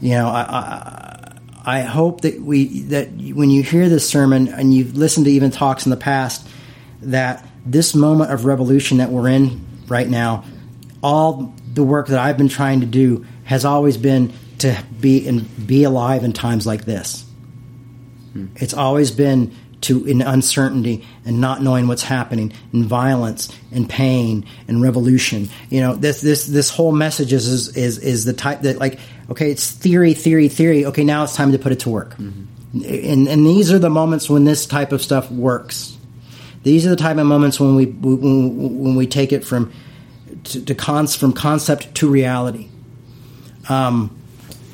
You 0.00 0.10
know, 0.10 0.28
I, 0.28 0.40
I, 0.42 1.38
I 1.64 1.80
hope 1.82 2.22
that 2.22 2.40
we 2.40 2.82
that 2.84 3.08
when 3.10 3.50
you 3.50 3.62
hear 3.62 3.88
this 3.88 4.08
sermon 4.08 4.48
and 4.48 4.72
you've 4.72 4.96
listened 4.96 5.26
to 5.26 5.32
even 5.32 5.50
talks 5.50 5.86
in 5.86 5.90
the 5.90 5.96
past, 5.96 6.46
that 7.02 7.46
this 7.66 7.94
moment 7.94 8.32
of 8.32 8.44
revolution 8.44 8.98
that 8.98 9.10
we're 9.10 9.28
in 9.28 9.66
right 9.86 10.08
now, 10.08 10.44
all 11.02 11.54
the 11.72 11.82
work 11.82 12.08
that 12.08 12.18
I've 12.18 12.38
been 12.38 12.48
trying 12.48 12.80
to 12.80 12.86
do 12.86 13.26
has 13.44 13.64
always 13.64 13.96
been 13.96 14.32
to 14.58 14.82
be 15.00 15.26
and 15.28 15.66
be 15.66 15.84
alive 15.84 16.24
in 16.24 16.32
times 16.32 16.66
like 16.66 16.84
this. 16.84 17.24
Hmm. 18.32 18.46
It's 18.56 18.74
always 18.74 19.10
been 19.10 19.54
to 19.82 20.04
in 20.04 20.22
uncertainty 20.22 21.06
and 21.24 21.40
not 21.40 21.62
knowing 21.62 21.88
what's 21.88 22.02
happening, 22.02 22.52
and 22.72 22.84
violence 22.84 23.48
and 23.72 23.88
pain 23.88 24.46
and 24.68 24.82
revolution. 24.82 25.48
You 25.68 25.80
know, 25.80 25.94
this 25.94 26.20
this 26.20 26.46
this 26.46 26.70
whole 26.70 26.92
message 26.92 27.32
is 27.32 27.46
is 27.46 27.76
is, 27.76 27.98
is 27.98 28.24
the 28.24 28.32
type 28.32 28.62
that 28.62 28.78
like 28.78 28.98
okay, 29.30 29.50
it's 29.50 29.70
theory, 29.70 30.14
theory, 30.14 30.48
theory. 30.48 30.86
Okay, 30.86 31.04
now 31.04 31.24
it's 31.24 31.36
time 31.36 31.52
to 31.52 31.58
put 31.58 31.72
it 31.72 31.80
to 31.80 31.90
work. 31.90 32.16
And 32.18 33.28
and 33.28 33.46
these 33.46 33.72
are 33.72 33.78
the 33.78 33.90
moments 33.90 34.28
when 34.28 34.44
this 34.44 34.66
type 34.66 34.92
of 34.92 35.02
stuff 35.02 35.30
works. 35.30 35.96
These 36.62 36.86
are 36.86 36.90
the 36.90 36.96
type 36.96 37.16
of 37.16 37.26
moments 37.26 37.58
when 37.58 37.74
we 37.74 37.86
when, 37.86 38.82
when 38.82 38.94
we 38.96 39.06
take 39.06 39.32
it 39.32 39.44
from 39.44 39.72
to, 40.44 40.64
to 40.64 40.74
cons 40.74 41.16
from 41.16 41.32
concept 41.32 41.94
to 41.96 42.08
reality. 42.08 42.68
Um, 43.68 44.16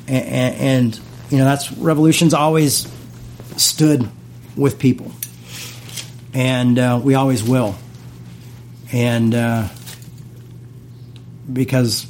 and, 0.07 0.55
and 0.55 0.99
you 1.29 1.37
know 1.37 1.45
that's 1.45 1.71
revolutions 1.73 2.33
always 2.33 2.91
stood 3.57 4.09
with 4.57 4.79
people, 4.79 5.11
and 6.33 6.77
uh, 6.79 6.99
we 7.03 7.15
always 7.15 7.43
will. 7.43 7.75
And 8.91 9.35
uh, 9.35 9.67
because 11.51 12.07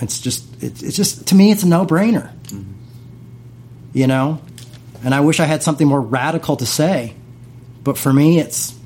it's 0.00 0.20
just 0.20 0.44
it's, 0.62 0.82
it's 0.82 0.96
just 0.96 1.28
to 1.28 1.34
me 1.34 1.50
it's 1.50 1.62
a 1.62 1.68
no 1.68 1.84
brainer, 1.84 2.32
you 3.92 4.06
know. 4.06 4.40
And 5.02 5.14
I 5.14 5.20
wish 5.20 5.40
I 5.40 5.44
had 5.44 5.62
something 5.62 5.86
more 5.86 6.00
radical 6.00 6.56
to 6.56 6.66
say, 6.66 7.14
but 7.82 7.96
for 7.96 8.12
me 8.12 8.38
it's 8.38 8.78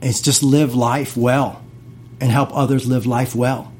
it's 0.00 0.20
just 0.20 0.42
live 0.42 0.74
life 0.74 1.16
well 1.16 1.62
and 2.20 2.30
help 2.30 2.56
others 2.56 2.86
live 2.86 3.06
life 3.06 3.34
well, 3.34 3.72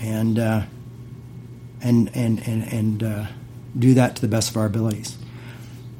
and 0.00 0.38
uh, 0.38 0.62
and 1.80 2.10
and 2.14 2.46
and 2.46 2.72
and 2.72 3.02
uh, 3.02 3.26
do 3.78 3.94
that 3.94 4.16
to 4.16 4.22
the 4.22 4.28
best 4.28 4.50
of 4.50 4.56
our 4.56 4.66
abilities. 4.66 5.16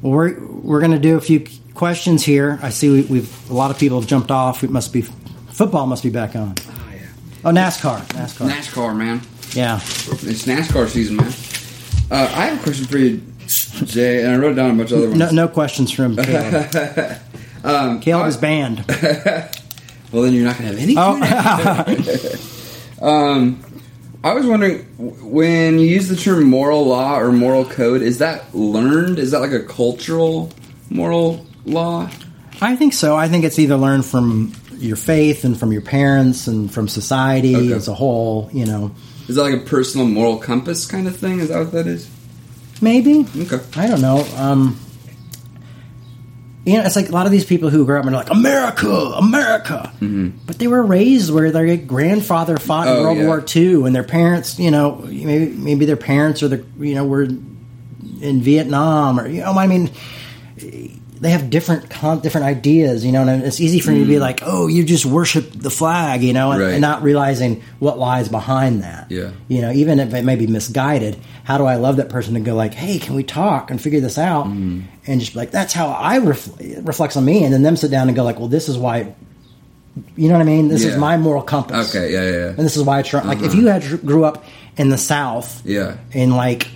Well, 0.03 0.11
we're 0.11 0.39
we're 0.45 0.79
going 0.81 0.91
to 0.91 0.99
do 0.99 1.15
a 1.15 1.21
few 1.21 1.45
questions 1.73 2.23
here. 2.25 2.59
I 2.61 2.69
see 2.71 2.89
we, 2.89 3.01
we've 3.03 3.49
a 3.49 3.53
lot 3.53 3.71
of 3.71 3.79
people 3.79 3.99
have 4.01 4.09
jumped 4.09 4.31
off. 4.31 4.63
It 4.63 4.69
must 4.69 4.91
be 4.91 5.01
football 5.01 5.87
must 5.87 6.03
be 6.03 6.09
back 6.09 6.35
on. 6.35 6.55
Oh 6.67 6.91
yeah. 6.93 7.07
Oh, 7.45 7.51
NASCAR, 7.51 7.99
NASCAR. 8.07 8.49
NASCAR, 8.49 8.95
man. 8.97 9.21
yeah. 9.53 9.77
It's 9.77 10.45
NASCAR 10.45 10.89
season, 10.89 11.15
man. 11.15 11.31
Uh, 12.11 12.29
I 12.35 12.47
have 12.47 12.59
a 12.59 12.63
question 12.63 12.85
for 12.85 12.97
you, 12.97 13.21
Jay, 13.47 14.23
and 14.23 14.33
I 14.33 14.37
wrote 14.37 14.57
down 14.57 14.71
a 14.71 14.73
bunch 14.75 14.91
of 14.91 14.97
other 14.97 15.07
ones. 15.07 15.19
No, 15.19 15.29
no 15.31 15.47
questions 15.47 15.89
from 15.91 16.17
Caleb. 16.23 17.17
Um, 17.63 18.01
Caleb 18.01 18.27
is 18.27 18.35
banned. 18.37 18.83
Well, 20.11 20.21
then 20.21 20.33
you're 20.33 20.45
not 20.45 20.59
going 20.59 20.71
to 20.71 20.77
have 20.77 20.83
any. 20.83 20.93
Oh, 23.01 23.01
um, 23.01 23.63
I 24.23 24.33
was 24.33 24.45
wondering 24.45 24.79
when 24.97 25.79
you 25.79 25.85
use 25.87 26.07
the 26.07 26.15
term 26.15 26.45
moral 26.45 26.85
law 26.85 27.19
or 27.19 27.31
moral 27.31 27.65
code, 27.65 28.01
is 28.01 28.19
that 28.19 28.55
learned? 28.55 29.19
Is 29.19 29.31
that 29.31 29.39
like 29.39 29.51
a 29.51 29.61
cultural 29.63 30.51
moral 30.89 31.45
law? 31.65 32.09
I 32.61 32.75
think 32.77 32.93
so. 32.93 33.15
I 33.17 33.27
think 33.27 33.43
it's 33.43 33.59
either 33.59 33.75
learned 33.75 34.05
from 34.05 34.53
your 34.77 34.95
faith 34.95 35.43
and 35.43 35.59
from 35.59 35.71
your 35.73 35.81
parents 35.81 36.47
and 36.47 36.71
from 36.71 36.87
society 36.87 37.55
Okay. 37.55 37.73
as 37.73 37.87
a 37.89 37.93
whole. 37.93 38.49
You 38.53 38.65
know, 38.65 38.91
Is 39.27 39.35
that 39.35 39.41
like 39.43 39.55
a 39.55 39.65
personal 39.65 40.07
moral 40.07 40.37
compass 40.37 40.85
kind 40.85 41.07
of 41.07 41.15
thing? 41.17 41.39
Is 41.39 41.49
that 41.49 41.59
what 41.59 41.71
that 41.73 41.87
is? 41.87 42.09
maybe. 42.81 43.25
Okay. 43.37 43.59
I 43.77 43.87
don't 43.87 44.01
know. 44.01 44.25
Um, 44.37 44.77
you 46.65 46.77
know, 46.77 46.85
it's 46.85 46.95
like 46.95 47.09
a 47.09 47.11
lot 47.11 47.25
of 47.25 47.31
these 47.31 47.43
people 47.45 47.69
who 47.69 47.85
grew 47.85 47.99
up 47.99 48.05
and 48.05 48.15
are 48.15 48.19
like 48.19 48.29
America, 48.31 48.89
America, 48.89 49.91
but 50.45 50.59
they 50.59 50.67
were 50.67 50.81
raised 50.83 51.33
where 51.33 51.51
their 51.51 51.75
grandfather 51.77 52.57
fought 52.57 52.87
in 52.87 52.93
Mm-hmm. 52.93 52.99
Oh, 52.99 53.03
World 53.03 53.17
yeah. 53.17 53.27
War 53.27 53.45
II, 53.55 53.85
and 53.85 53.95
their 53.95 54.03
parents, 54.03 54.59
you 54.59 54.71
know, 54.71 54.95
maybe 55.05 55.51
maybe 55.51 55.85
their 55.85 55.97
parents 55.97 56.41
or 56.41 56.47
the 56.47 56.65
you 56.79 56.95
know 56.95 57.05
were 57.05 57.23
in 57.23 58.41
Vietnam 58.41 59.19
or 59.19 59.27
you 59.27 59.41
know, 59.41 59.51
I 59.53 59.67
mean, 59.67 59.89
they 61.23 61.29
have 61.31 61.49
different 61.49 61.89
con- 61.89 62.19
different 62.19 62.45
ideas, 62.45 63.05
you 63.05 63.11
know, 63.11 63.21
and 63.25 63.43
it's 63.43 63.59
easy 63.61 63.79
for 63.79 63.91
me 63.91 63.99
to 63.99 64.05
be 64.05 64.19
like, 64.19 64.41
oh, 64.43 64.67
you 64.67 64.83
just 64.83 65.05
worship 65.05 65.49
the 65.53 65.69
flag, 65.69 66.21
you 66.21 66.33
know, 66.33 66.51
and, 66.51 66.61
Mm. 66.61 66.65
Right. 66.65 66.71
and 66.73 66.81
not 66.81 67.01
realizing 67.01 67.63
what 67.79 67.97
lies 67.97 68.27
behind 68.29 68.83
that. 68.83 69.09
Yeah. 69.09 69.31
You 69.47 69.61
know, 69.61 69.71
even 69.71 69.99
if 69.99 70.13
it 70.13 70.23
may 70.25 70.35
be 70.35 70.47
misguided, 70.47 71.17
how 71.45 71.57
do 71.57 71.65
I 71.65 71.75
love 71.75 71.95
that 71.97 72.09
person 72.09 72.33
to 72.35 72.41
go 72.41 72.55
like, 72.55 72.73
hey, 72.73 72.99
can 72.99 73.15
we 73.15 73.23
talk 73.23 73.71
and 73.71 73.81
figure 73.81 74.01
this 74.01 74.17
out? 74.17 74.45
Mm. 74.47 74.83
And 75.07 75.19
just 75.21 75.33
be 75.33 75.39
like, 75.39 75.51
that's 75.51 75.73
how 75.73 75.87
I 75.87 76.17
ref- 76.19 76.59
it 76.61 76.83
reflects 76.85 77.15
on 77.17 77.25
me, 77.25 77.43
and 77.43 77.53
then 77.53 77.63
them 77.63 77.77
sit 77.77 77.89
down 77.89 78.07
and 78.09 78.15
go 78.15 78.23
like, 78.23 78.37
well, 78.39 78.49
this 78.49 78.67
is 78.69 78.77
why. 78.77 79.15
You 80.15 80.27
know 80.27 80.33
what 80.33 80.41
I 80.41 80.45
mean? 80.45 80.67
This 80.69 80.83
is 80.85 80.97
my 80.97 81.17
moral 81.17 81.43
compass. 81.43 81.95
Okay, 81.95 82.11
yeah, 82.11 82.23
yeah, 82.23 82.31
yeah. 82.31 82.47
And 82.49 82.57
this 82.59 82.75
is 82.75 82.83
why 82.83 82.99
I 82.99 83.01
try. 83.03 83.21
Like, 83.21 83.41
if 83.43 83.53
you 83.55 83.67
had 83.67 83.83
grew 84.05 84.25
up 84.25 84.43
in 84.75 84.89
the 84.89 84.97
South, 84.97 85.61
Yeah. 85.65 85.97
in 86.11 86.35
like 86.35 86.67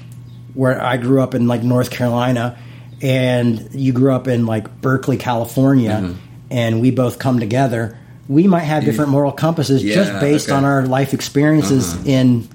where 0.53 0.79
I 0.81 0.97
grew 0.97 1.21
up 1.21 1.33
in 1.35 1.47
like 1.47 1.63
North 1.63 1.89
Carolina, 1.89 2.57
and 3.01 3.69
you 3.73 3.93
grew 3.93 4.13
up 4.13 4.27
in 4.27 4.45
like 4.45 4.81
Berkeley, 4.81 5.17
California, 5.17 5.91
Mm-hmm. 6.03 6.17
and 6.51 6.81
we 6.81 6.91
both 6.91 7.19
come 7.19 7.39
together, 7.39 7.97
we 8.27 8.47
might 8.47 8.61
have 8.63 8.83
different 8.85 9.11
moral 9.11 9.31
compasses 9.31 9.81
just 9.81 10.19
based 10.19 10.49
okay. 10.49 10.57
on 10.57 10.65
our 10.65 10.85
life 10.85 11.13
experiences 11.13 11.93
Uh-huh. 11.93 12.03
in 12.05 12.49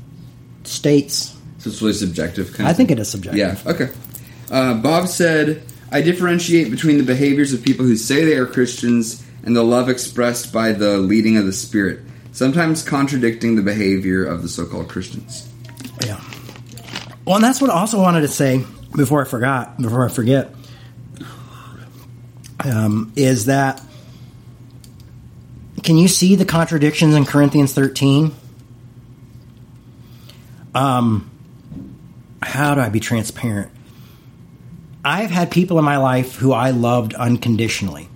states. 0.64 1.34
So 1.58 1.70
it's 1.70 1.80
really 1.80 1.94
subjective. 1.94 2.52
Kind 2.54 2.68
I 2.68 2.72
think 2.72 2.88
thing? 2.88 2.98
it 2.98 3.00
is 3.00 3.08
subjective. 3.08 3.38
Yeah. 3.38 3.70
Okay. 3.72 3.88
Uh, 4.50 4.74
Bob 4.74 5.08
said, 5.08 5.62
"I 5.90 6.02
differentiate 6.02 6.70
between 6.70 6.98
the 6.98 7.04
behaviors 7.04 7.52
of 7.52 7.62
people 7.62 7.86
who 7.86 7.96
say 7.96 8.24
they 8.24 8.34
are 8.36 8.46
Christians 8.46 9.22
and 9.44 9.56
the 9.56 9.62
love 9.62 9.88
expressed 9.88 10.52
by 10.52 10.72
the 10.72 10.98
leading 10.98 11.36
of 11.36 11.46
the 11.46 11.52
Spirit, 11.52 12.00
sometimes 12.32 12.82
contradicting 12.82 13.56
the 13.56 13.62
behavior 13.62 14.24
of 14.24 14.42
the 14.42 14.48
so-called 14.48 14.88
Christians." 14.88 15.48
Yeah. 16.04 16.20
Well, 17.24 17.36
and 17.36 17.44
that's 17.44 17.60
what 17.60 17.70
I 17.70 17.74
also 17.74 18.00
wanted 18.00 18.22
to 18.22 18.28
say 18.28 18.64
before 18.96 19.22
I 19.22 19.24
forgot, 19.24 19.80
before 19.80 20.04
I 20.04 20.08
forget, 20.08 20.54
um, 22.64 23.12
is 23.16 23.46
that 23.46 23.82
can 25.82 25.98
you 25.98 26.06
see 26.06 26.36
the 26.36 26.44
contradictions 26.44 27.14
in 27.14 27.24
Corinthians 27.24 27.74
13? 27.74 28.32
Um, 30.74 31.30
how 32.40 32.74
do 32.74 32.80
I 32.80 32.88
be 32.88 33.00
transparent? 33.00 33.72
I've 35.04 35.30
had 35.30 35.50
people 35.50 35.78
in 35.78 35.84
my 35.84 35.96
life 35.96 36.36
who 36.36 36.52
I 36.52 36.70
loved 36.70 37.14
unconditionally. 37.14 38.08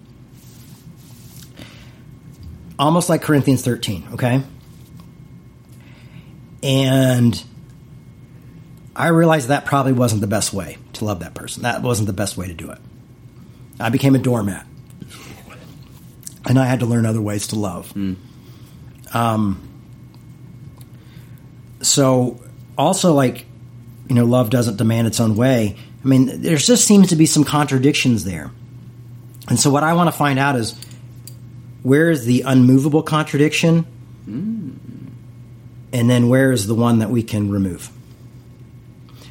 Almost 2.79 3.09
like 3.09 3.23
Corinthians 3.23 3.63
13, 3.63 4.09
okay? 4.13 4.43
And 6.63 7.43
I 8.97 9.09
realized 9.09 9.49
that 9.49 9.67
probably 9.67 9.93
wasn't 9.93 10.23
the 10.23 10.27
best 10.27 10.53
way 10.53 10.79
to 10.95 11.05
love 11.05 11.21
that 11.21 11.35
person. 11.35 11.65
That 11.65 11.83
wasn't 11.83 12.07
the 12.07 12.15
best 12.15 12.37
way 12.37 12.47
to 12.47 12.55
do 12.55 12.71
it. 12.71 12.79
I 13.79 13.91
became 13.91 14.15
a 14.15 14.19
doormat. 14.19 14.67
And 16.47 16.59
I 16.59 16.65
had 16.65 16.81
to 16.81 16.87
learn 16.87 17.05
other 17.05 17.21
ways 17.21 17.49
to 17.49 17.57
love. 17.57 17.93
Um, 19.13 19.61
so, 21.83 22.41
also, 22.79 23.13
like, 23.13 23.45
you 24.09 24.15
know, 24.15 24.25
love 24.25 24.49
doesn't 24.51 24.77
demand 24.77 25.09
its 25.09 25.21
own 25.21 25.37
way. 25.37 25.77
I 26.05 26.09
mean, 26.09 26.41
there 26.41 26.57
just 26.57 26.87
seems 26.87 27.09
to 27.09 27.17
be 27.17 27.27
some 27.27 27.45
contradictions 27.45 28.25
there. 28.25 28.51
And 29.49 29.61
so, 29.61 29.71
what 29.71 29.83
I 29.83 29.93
want 29.95 30.09
to 30.09 30.17
find 30.17 30.39
out 30.39 30.57
is 30.57 30.75
where 31.83 32.11
is 32.11 32.25
the 32.25 32.43
unmovable 32.43 33.03
contradiction? 33.03 33.87
And 35.93 36.11
then 36.11 36.29
where 36.29 36.53
is 36.53 36.67
the 36.67 36.75
one 36.75 37.01
that 37.01 37.11
we 37.11 37.23
can 37.23 37.51
remove? 37.51 37.91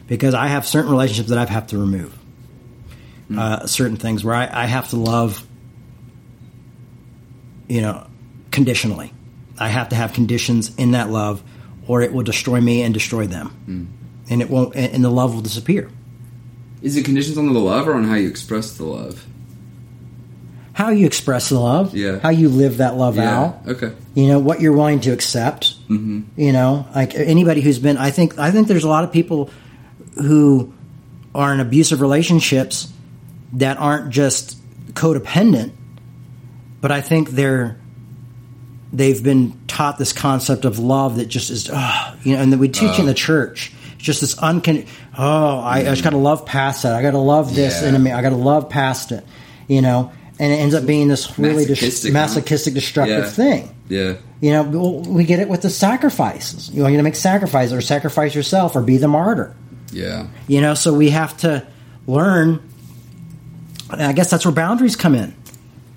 Because 0.07 0.33
I 0.33 0.47
have 0.47 0.65
certain 0.67 0.91
relationships 0.91 1.29
that 1.29 1.37
I 1.37 1.45
have 1.51 1.67
to 1.67 1.77
remove. 1.77 2.17
Uh, 3.35 3.65
certain 3.65 3.97
things 3.97 4.23
where 4.23 4.35
I, 4.35 4.47
I 4.63 4.65
have 4.67 4.89
to 4.89 4.97
love, 4.97 5.43
you 7.67 7.81
know, 7.81 8.05
conditionally. 8.51 9.11
I 9.57 9.69
have 9.69 9.89
to 9.89 9.95
have 9.95 10.13
conditions 10.13 10.75
in 10.75 10.91
that 10.91 11.09
love, 11.09 11.41
or 11.87 12.01
it 12.01 12.13
will 12.13 12.23
destroy 12.23 12.61
me 12.61 12.81
and 12.83 12.93
destroy 12.93 13.25
them, 13.25 13.89
and 14.29 14.41
it 14.41 14.49
won't. 14.49 14.75
And 14.75 14.93
and 14.93 15.03
the 15.03 15.09
love 15.09 15.33
will 15.33 15.41
disappear. 15.41 15.89
Is 16.81 16.97
it 16.97 17.03
conditions 17.05 17.37
on 17.37 17.51
the 17.51 17.59
love 17.59 17.87
or 17.87 17.93
on 17.95 18.03
how 18.03 18.15
you 18.15 18.27
express 18.27 18.73
the 18.77 18.85
love? 18.85 19.25
How 20.73 20.89
you 20.89 21.05
express 21.07 21.49
the 21.49 21.59
love, 21.59 21.95
Yeah. 21.95 22.19
how 22.19 22.29
you 22.29 22.49
live 22.49 22.77
that 22.77 22.95
love 22.97 23.17
out, 23.17 23.61
Okay. 23.65 23.91
you 24.13 24.27
know 24.27 24.39
what 24.39 24.59
you're 24.61 24.73
willing 24.73 24.99
to 25.01 25.11
accept 25.11 25.75
Mm-hmm. 25.89 26.21
you 26.39 26.51
know 26.51 26.85
like 26.93 27.15
anybody 27.15 27.61
who's 27.61 27.79
been 27.79 27.95
i 27.97 28.09
think 28.11 28.37
i 28.39 28.49
think 28.51 28.67
there's 28.67 28.83
a 28.83 28.89
lot 28.89 29.03
of 29.03 29.11
people 29.13 29.49
who 30.15 30.73
are 31.33 31.53
in 31.53 31.59
abusive 31.59 32.01
relationships 32.01 32.91
that 33.53 33.77
aren't 33.77 34.09
just 34.09 34.57
codependent 34.93 35.71
but 36.81 36.91
i 36.91 37.01
think 37.01 37.29
they're 37.31 37.77
they've 38.93 39.23
been 39.23 39.57
taught 39.67 39.97
this 39.97 40.13
concept 40.13 40.63
of 40.65 40.79
love 40.79 41.17
that 41.17 41.25
just 41.25 41.49
is 41.49 41.69
oh, 41.71 42.15
you 42.23 42.35
know 42.35 42.41
and 42.41 42.53
that 42.53 42.59
we 42.59 42.69
teach 42.69 42.97
in 42.99 43.05
the 43.05 43.13
church 43.13 43.73
it's 43.95 44.03
just 44.03 44.21
this 44.21 44.35
uncon 44.35 44.87
oh 45.17 45.59
I, 45.59 45.79
I 45.79 45.83
just 45.83 46.03
gotta 46.03 46.17
love 46.17 46.45
past 46.45 46.83
that 46.83 46.95
i 46.95 47.01
gotta 47.01 47.17
love 47.17 47.53
this 47.55 47.81
Yeah. 47.81 47.97
me 47.97 48.11
i 48.11 48.21
gotta 48.21 48.35
love 48.35 48.69
past 48.69 49.11
it 49.11 49.25
you 49.67 49.81
know 49.81 50.11
and 50.39 50.51
it 50.51 50.57
ends 50.57 50.75
up 50.75 50.85
being 50.85 51.07
this 51.07 51.37
really 51.39 51.65
Masochistic, 51.65 52.11
huh? 52.11 52.19
masochistic 52.19 52.73
destructive 52.73 53.23
Yeah. 53.23 53.29
thing 53.29 53.75
Yeah. 53.87 54.13
you 54.41 54.51
know, 54.51 54.63
we 54.63 55.23
get 55.23 55.39
it 55.39 55.47
with 55.47 55.61
the 55.61 55.69
sacrifices. 55.69 56.69
You 56.71 56.81
want 56.81 56.91
you 56.91 56.97
to 56.97 57.03
make 57.03 57.15
sacrifices 57.15 57.71
or 57.71 57.79
sacrifice 57.81 58.35
yourself 58.35 58.75
or 58.75 58.81
be 58.81 58.97
the 58.97 59.07
martyr. 59.07 59.55
Yeah. 59.95 60.27
You 60.47 60.59
know, 60.59 60.73
so 60.73 60.93
we 60.93 61.11
have 61.11 61.37
to 61.37 61.65
learn. 62.05 62.61
I 63.89 64.11
guess 64.11 64.29
that's 64.29 64.45
where 64.45 64.53
boundaries 64.53 64.97
come 64.97 65.15
in. 65.15 65.33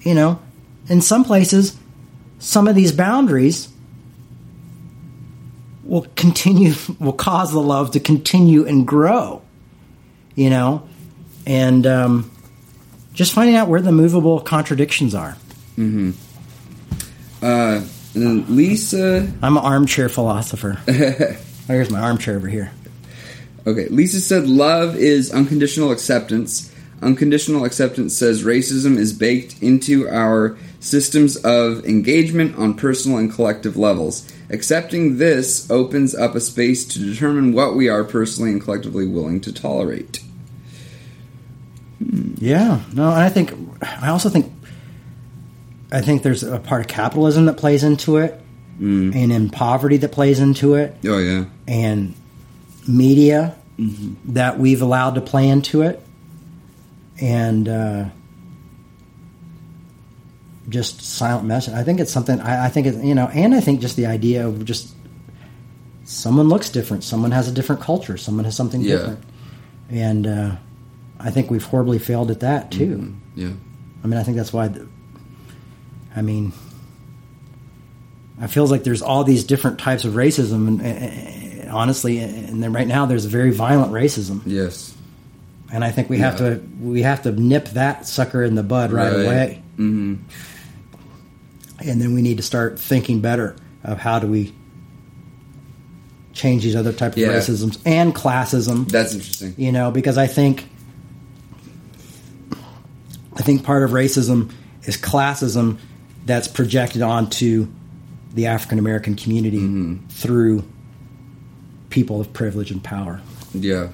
You 0.02 0.14
know, 0.14 0.40
in 0.88 1.00
some 1.00 1.24
places, 1.24 1.76
some 2.38 2.68
of 2.68 2.76
these 2.76 2.92
boundaries 2.92 3.68
will 5.82 6.06
continue, 6.14 6.74
will 7.00 7.12
cause 7.12 7.50
the 7.50 7.60
love 7.60 7.90
to 7.92 8.00
continue 8.00 8.66
and 8.66 8.86
grow. 8.86 9.42
You 10.36 10.50
know, 10.50 10.88
and 11.44 11.84
um, 11.84 12.30
just 13.12 13.32
finding 13.32 13.56
out 13.56 13.66
where 13.66 13.80
the 13.80 13.90
movable 13.90 14.38
contradictions 14.38 15.12
are. 15.12 15.36
Mm-hmm. 15.76 16.12
Uh, 17.42 17.84
and 18.14 18.22
then 18.22 18.56
Lisa. 18.56 19.32
I'm 19.42 19.56
an 19.56 19.64
armchair 19.64 20.08
philosopher. 20.08 20.74
Here's 21.66 21.90
my 21.90 21.98
armchair 21.98 22.36
over 22.36 22.46
here. 22.46 22.70
Okay, 23.68 23.86
Lisa 23.88 24.18
said 24.18 24.48
love 24.48 24.96
is 24.96 25.30
unconditional 25.30 25.90
acceptance. 25.90 26.74
Unconditional 27.02 27.66
acceptance 27.66 28.16
says 28.16 28.42
racism 28.42 28.96
is 28.96 29.12
baked 29.12 29.62
into 29.62 30.08
our 30.08 30.56
systems 30.80 31.36
of 31.36 31.84
engagement 31.84 32.56
on 32.56 32.72
personal 32.72 33.18
and 33.18 33.30
collective 33.30 33.76
levels. 33.76 34.26
Accepting 34.48 35.18
this 35.18 35.70
opens 35.70 36.14
up 36.14 36.34
a 36.34 36.40
space 36.40 36.86
to 36.86 36.98
determine 36.98 37.52
what 37.52 37.76
we 37.76 37.90
are 37.90 38.04
personally 38.04 38.52
and 38.52 38.62
collectively 38.62 39.06
willing 39.06 39.38
to 39.42 39.52
tolerate. 39.52 40.22
Hmm. 41.98 42.36
Yeah, 42.38 42.80
no, 42.94 43.10
and 43.10 43.20
I 43.20 43.28
think 43.28 43.52
I 43.82 44.08
also 44.08 44.30
think 44.30 44.50
I 45.92 46.00
think 46.00 46.22
there's 46.22 46.42
a 46.42 46.58
part 46.58 46.80
of 46.80 46.88
capitalism 46.88 47.44
that 47.46 47.58
plays 47.58 47.84
into 47.84 48.16
it, 48.16 48.40
hmm. 48.78 49.10
and 49.14 49.30
in 49.30 49.50
poverty 49.50 49.98
that 49.98 50.10
plays 50.10 50.40
into 50.40 50.74
it, 50.76 50.96
Oh 51.04 51.18
yeah, 51.18 51.44
and 51.66 52.14
media 52.88 53.54
that 54.24 54.58
we've 54.58 54.82
allowed 54.82 55.14
to 55.14 55.20
play 55.20 55.48
into 55.48 55.82
it, 55.82 56.02
and 57.20 57.68
uh, 57.68 58.04
just 60.68 61.00
silent 61.00 61.46
message. 61.46 61.74
I 61.74 61.82
think 61.82 62.00
it's 62.00 62.12
something. 62.12 62.40
I, 62.40 62.66
I 62.66 62.68
think 62.68 62.86
it's 62.86 62.98
you 63.02 63.14
know, 63.14 63.26
and 63.28 63.54
I 63.54 63.60
think 63.60 63.80
just 63.80 63.96
the 63.96 64.06
idea 64.06 64.46
of 64.46 64.64
just 64.64 64.94
someone 66.04 66.48
looks 66.48 66.70
different, 66.70 67.04
someone 67.04 67.30
has 67.30 67.48
a 67.48 67.52
different 67.52 67.80
culture, 67.82 68.16
someone 68.16 68.44
has 68.44 68.56
something 68.56 68.80
Yeah. 68.80 68.96
different, 68.96 69.24
and 69.90 70.26
uh, 70.26 70.56
I 71.20 71.30
think 71.30 71.50
we've 71.50 71.64
horribly 71.64 71.98
failed 71.98 72.30
at 72.30 72.40
that 72.40 72.70
too. 72.70 73.14
yeah, 73.34 73.50
I 74.02 74.06
mean, 74.06 74.18
I 74.18 74.22
think 74.22 74.36
that's 74.36 74.52
why. 74.52 74.68
The, 74.68 74.86
I 76.16 76.22
mean, 76.22 76.52
it 78.40 78.48
feels 78.48 78.70
like 78.70 78.82
there's 78.82 79.02
all 79.02 79.22
these 79.24 79.44
different 79.44 79.78
types 79.78 80.04
of 80.04 80.14
racism, 80.14 80.66
and 80.66 80.82
honestly, 81.68 82.18
and 82.18 82.62
then 82.62 82.72
right 82.72 82.86
now 82.86 83.06
there's 83.06 83.24
very 83.24 83.50
violent 83.50 83.92
racism, 83.92 84.42
yes, 84.46 84.94
and 85.72 85.84
I 85.84 85.90
think 85.90 86.08
we 86.10 86.18
have 86.18 86.38
to 86.38 86.60
we 86.80 87.02
have 87.02 87.22
to 87.22 87.32
nip 87.32 87.68
that 87.70 88.06
sucker 88.06 88.42
in 88.42 88.54
the 88.54 88.62
bud 88.62 88.92
right, 88.92 89.12
Right. 89.14 89.24
away, 89.24 89.62
hmm 89.76 90.14
and 91.80 92.00
then 92.00 92.12
we 92.12 92.22
need 92.22 92.38
to 92.38 92.42
start 92.42 92.76
thinking 92.78 93.20
better 93.20 93.54
of 93.84 93.98
how 93.98 94.18
do 94.18 94.26
we 94.26 94.52
change 96.32 96.64
these 96.64 96.74
other 96.74 96.92
type 96.92 97.12
of 97.12 97.18
Yeah. 97.18 97.28
racisms 97.28 97.78
and 97.86 98.12
classism. 98.14 98.88
that's 98.90 99.14
interesting. 99.14 99.54
you 99.56 99.70
know 99.70 99.90
because 99.92 100.18
i 100.18 100.26
think 100.26 100.68
i 103.36 103.42
think 103.42 103.62
part 103.64 103.82
of 103.84 103.90
racism 103.90 104.50
is 104.84 104.96
classism 104.96 105.78
that's 106.26 106.48
projected 106.48 107.02
onto 107.02 107.68
the 108.34 108.46
african 108.46 108.78
american 108.78 109.14
community 109.14 109.98
through 110.10 110.64
people 111.90 112.20
of 112.20 112.32
privilege 112.32 112.70
and 112.70 112.82
power 112.84 113.20
Yeah. 113.54 113.88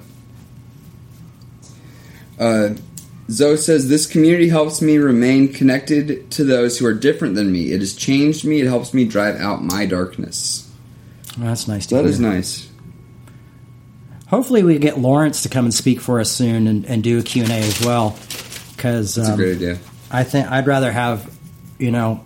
Uh, 2.39 2.69
Zoe 3.29 3.57
says, 3.57 3.87
This 3.87 4.05
community 4.05 4.49
helps 4.49 4.81
me 4.81 4.97
remain 4.97 5.51
connected 5.51 6.29
to 6.31 6.43
those 6.43 6.77
who 6.77 6.85
are 6.85 6.93
different 6.93 7.35
than 7.35 7.51
me. 7.51 7.71
It 7.71 7.79
has 7.79 7.93
changed 7.95 8.45
me. 8.45 8.61
It 8.61 8.67
helps 8.67 8.93
me 8.93 9.05
drive 9.05 9.37
out 9.37 9.63
my 9.63 9.85
darkness. 9.85 10.69
Well, 11.37 11.47
that's 11.47 11.67
nice 11.67 11.85
to 11.87 11.95
That 11.95 12.01
hear. 12.01 12.09
is 12.11 12.19
nice. 12.19 12.69
hopefully 14.27 14.63
we 14.63 14.77
get 14.79 14.99
lawrence 14.99 15.43
to 15.43 15.49
come 15.49 15.65
and 15.65 15.73
speak 15.73 15.99
for 16.01 16.19
us 16.19 16.31
soon 16.31 16.67
and, 16.67 16.85
and 16.85 17.03
do 17.03 17.19
a 17.19 17.21
q&a 17.23 17.45
as 17.47 17.81
well 17.83 18.17
because 18.75 19.15
That's 19.15 19.29
um, 19.29 19.33
a 19.35 19.37
great 19.37 19.55
idea. 19.57 19.79
I 20.11 20.23
think 20.23 20.49
I'd 20.51 20.67
rather 20.67 20.91
have, 20.91 21.29
you 21.79 21.91
know, 21.91 22.23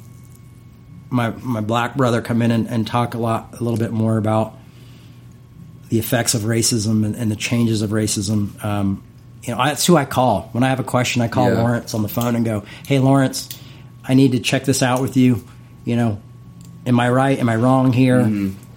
my 1.09 1.29
my 1.31 1.61
black 1.61 1.95
brother 1.95 2.21
come 2.21 2.41
in 2.41 2.51
and, 2.51 2.67
and 2.67 2.85
talk 2.85 3.13
a 3.15 3.17
lot, 3.17 3.55
a 3.59 3.63
little 3.63 3.79
bit 3.79 3.91
more 3.91 4.17
about 4.17 4.55
the 5.89 5.99
effects 5.99 6.33
of 6.33 6.41
racism 6.41 7.03
and, 7.05 7.15
and 7.15 7.31
the 7.31 7.35
changes 7.35 7.81
of 7.81 7.89
racism. 7.91 8.63
Um, 8.63 9.03
you 9.43 9.53
know, 9.53 9.59
I, 9.59 9.69
that's 9.69 9.85
who 9.85 9.97
I 9.97 10.05
call 10.05 10.49
when 10.51 10.63
I 10.63 10.69
have 10.69 10.79
a 10.79 10.83
question. 10.83 11.21
I 11.21 11.27
call 11.27 11.49
Yeah. 11.49 11.61
Lawrence 11.61 11.93
on 11.93 12.01
the 12.01 12.09
phone 12.09 12.35
and 12.35 12.45
go, 12.45 12.63
"Hey, 12.87 12.99
Lawrence, 12.99 13.49
I 14.03 14.13
need 14.13 14.33
to 14.33 14.39
check 14.39 14.65
this 14.65 14.81
out 14.83 15.01
with 15.01 15.17
you. 15.17 15.43
You 15.85 15.95
know, 15.95 16.21
am 16.85 16.99
I 16.99 17.09
right? 17.09 17.39
Am 17.39 17.49
I 17.49 17.55
wrong 17.55 17.93
here? 17.93 18.27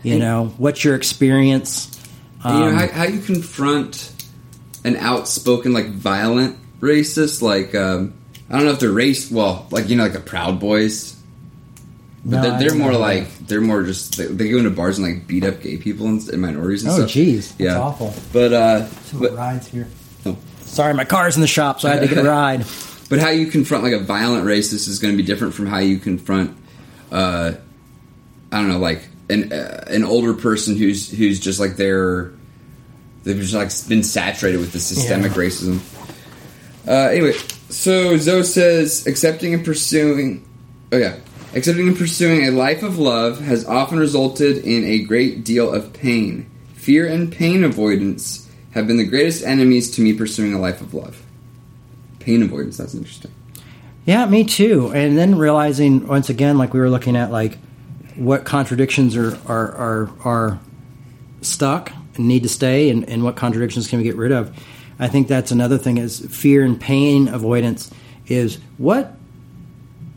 You 0.03 0.19
know, 0.19 0.53
what's 0.59 0.83
your 0.85 0.95
experience?" 0.95 1.89
And 2.45 2.59
you 2.59 2.61
know, 2.65 2.69
Um, 2.71 2.75
how, 2.77 2.87
how 2.89 3.05
you 3.05 3.21
confront 3.21 4.13
an 4.85 4.97
outspoken, 4.97 5.73
like, 5.73 5.91
violent 5.91 6.57
racist? 6.81 7.41
Like, 7.41 7.73
um, 7.75 8.15
I 8.51 8.57
don't 8.57 8.65
know 8.67 8.73
if 8.73 8.81
they're 8.81 8.91
race, 8.91 9.31
well, 9.31 9.67
like, 9.71 9.89
you 9.89 9.95
know, 9.97 10.03
like 10.03 10.13
the 10.13 10.19
Proud 10.21 10.59
Boys. 10.59 11.15
But 12.25 12.31
No, 12.37 12.43
they're, 12.43 12.59
they're 12.71 12.79
more 12.79 12.93
know. 12.93 12.99
like, 13.01 13.27
they're 13.49 13.61
more 13.61 13.83
just, 13.83 14.17
they, 14.17 14.27
they 14.27 14.49
go 14.51 14.59
into 14.59 14.71
bars 14.71 14.99
and, 14.99 15.07
like, 15.07 15.27
beat 15.27 15.45
up 15.45 15.61
gay 15.61 15.77
people 15.77 16.07
and, 16.07 16.27
and 16.29 16.41
minorities 16.41 16.85
and 16.85 16.93
Oh, 16.93 16.99
that's 17.01 17.59
yeah. 17.59 17.79
awful. 17.81 18.15
But, 18.33 18.53
uh, 18.53 18.87
Some 18.87 19.21
but, 19.21 19.35
rides 19.35 19.67
here. 19.69 19.89
oh. 20.27 20.37
Sorry, 20.61 20.95
my 20.95 21.05
car's 21.05 21.35
in 21.37 21.41
the 21.41 21.49
shop, 21.49 21.81
so 21.81 21.89
I 21.89 21.95
had 21.95 22.09
to 22.09 22.15
get 22.15 22.19
a 22.19 22.23
ride. 22.29 22.65
But 23.11 23.19
how 23.19 23.31
you 23.31 23.47
confront 23.49 23.83
like 23.85 23.93
a 23.93 23.99
violent 23.99 24.47
racist 24.47 24.89
is 24.89 24.99
going 25.01 25.13
to 25.13 25.17
be 25.21 25.27
different 25.27 25.53
from 25.55 25.67
how 25.67 25.79
you 25.79 25.99
confront, 25.99 26.57
uh, 27.11 27.53
I 28.53 28.57
don't 28.59 28.69
know, 28.69 28.79
like 28.79 29.07
an 29.29 29.53
uh, 29.53 29.85
an 29.89 30.03
older 30.05 30.33
person 30.33 30.77
who's 30.77 31.11
who's 31.11 31.39
just 31.41 31.61
like 31.61 31.77
they're 31.77 32.33
they've 33.25 33.37
just 33.39 33.53
like 33.53 33.71
been 33.89 34.03
saturated 34.03 34.59
with 34.61 34.73
the 34.73 34.81
systemic 34.81 35.33
Yeah. 35.33 35.39
racism. 35.39 35.81
Uh, 36.89 36.93
anyway, 37.11 37.33
so 37.69 38.17
Zoe 38.17 38.43
says 38.45 39.07
accepting 39.07 39.53
and 39.53 39.63
pursuing. 39.65 40.43
Oh 40.91 40.97
yeah, 40.97 41.17
accepting 41.55 41.89
and 41.89 41.97
pursuing 41.97 42.47
a 42.47 42.51
life 42.51 42.83
of 42.83 42.99
love 42.99 43.41
has 43.41 43.67
often 43.67 43.99
resulted 43.99 44.59
in 44.59 44.85
a 44.85 45.01
great 45.01 45.45
deal 45.45 45.73
of 45.73 45.93
pain. 45.93 46.51
Fear 46.75 47.07
and 47.07 47.31
pain 47.33 47.65
avoidance 47.65 48.51
have 48.73 48.87
been 48.87 48.97
the 48.97 49.07
greatest 49.07 49.45
enemies 49.45 49.91
to 49.93 50.03
me 50.03 50.13
pursuing 50.13 50.55
a 50.55 50.59
life 50.59 50.81
of 50.81 50.95
love. 50.95 51.23
Pain 52.19 52.43
avoidance. 52.43 52.77
That's 52.79 52.95
interesting. 52.95 53.31
Yeah, 54.05 54.27
me 54.27 54.45
too. 54.45 54.91
And 54.93 55.17
then 55.17 55.37
realizing 55.37 56.07
once 56.09 56.29
again, 56.29 56.59
like 56.59 56.75
we 56.75 56.81
were 56.81 56.91
looking 56.91 57.17
at, 57.17 57.31
like 57.31 57.59
what 58.17 58.45
contradictions 58.45 59.17
are 59.17 59.37
are 59.47 59.73
are, 59.73 60.11
are 60.25 60.61
stuck 61.41 61.93
and 62.17 62.29
need 62.29 62.43
to 62.43 62.49
stay, 62.49 62.91
and, 62.91 63.09
and 63.09 63.23
what 63.23 63.37
contradictions 63.37 63.89
can 63.89 63.99
we 63.99 64.05
get 64.05 64.17
rid 64.17 64.33
of. 64.33 64.57
I 64.99 65.09
think 65.09 65.29
that's 65.29 65.51
another 65.51 65.79
thing 65.79 65.99
is 65.99 66.21
fear 66.35 66.65
and 66.65 66.81
pain 66.81 67.29
avoidance 67.29 67.91
is 68.27 68.59
what 68.79 69.17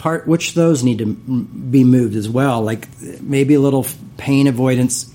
part 0.05 0.27
which 0.27 0.53
those 0.53 0.83
need 0.83 0.99
to 0.99 1.05
m- 1.05 1.67
be 1.71 1.83
moved 1.83 2.15
as 2.15 2.29
well. 2.29 2.61
Like 2.61 2.87
maybe 3.21 3.55
a 3.55 3.59
little 3.59 3.87
pain 4.17 4.45
avoidance 4.45 5.11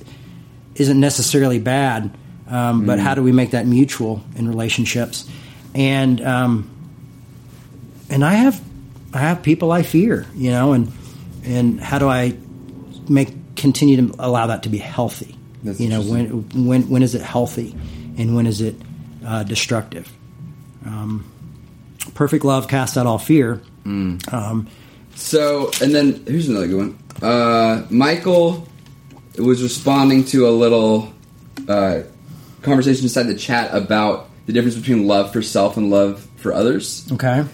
isn't 0.74 0.98
necessarily 0.98 1.60
bad. 1.60 2.10
um, 2.48 2.86
but 2.86 2.98
how 2.98 3.14
do 3.14 3.22
we 3.22 3.30
make 3.30 3.52
that 3.52 3.66
mutual 3.66 4.20
in 4.34 4.48
relationships? 4.48 5.30
And 5.76 6.20
um, 6.20 6.68
and 8.08 8.24
I 8.24 8.32
have 8.34 8.60
I 9.14 9.18
have 9.18 9.44
people 9.44 9.70
I 9.70 9.84
fear, 9.84 10.26
you 10.34 10.50
know, 10.50 10.72
and 10.72 10.90
and 11.44 11.80
how 11.80 12.00
do 12.00 12.08
I 12.08 12.36
make 13.08 13.54
continue 13.54 14.08
to 14.08 14.14
allow 14.18 14.48
that 14.48 14.64
to 14.64 14.68
be 14.68 14.78
healthy? 14.78 15.36
That's 15.62 15.78
you 15.78 15.88
know, 15.88 16.02
when 16.02 16.66
when 16.66 16.90
when 16.90 17.02
is 17.04 17.14
it 17.14 17.22
healthy, 17.22 17.76
and 18.18 18.34
when 18.34 18.48
is 18.48 18.60
it 18.60 18.74
uh, 19.24 19.44
destructive? 19.44 20.10
Um, 20.84 21.30
perfect 22.14 22.44
love 22.44 22.66
casts 22.66 22.96
out 22.96 23.06
all 23.06 23.18
fear. 23.18 23.60
Um, 23.84 24.66
So, 25.20 25.70
and 25.80 25.94
then 25.94 26.24
here's 26.26 26.48
another 26.48 26.66
good 26.66 26.76
one. 26.78 26.98
Uh, 27.22 27.86
Michael 27.90 28.66
was 29.38 29.62
responding 29.62 30.24
to 30.26 30.48
a 30.48 30.50
little 30.50 31.12
uh, 31.68 32.02
conversation 32.62 33.04
inside 33.04 33.24
the 33.24 33.36
chat 33.36 33.72
about 33.74 34.28
the 34.46 34.52
difference 34.52 34.76
between 34.76 35.06
love 35.06 35.32
for 35.32 35.42
self 35.42 35.76
and 35.76 35.90
love 35.90 36.26
for 36.36 36.52
others. 36.52 37.06
okay. 37.12 37.44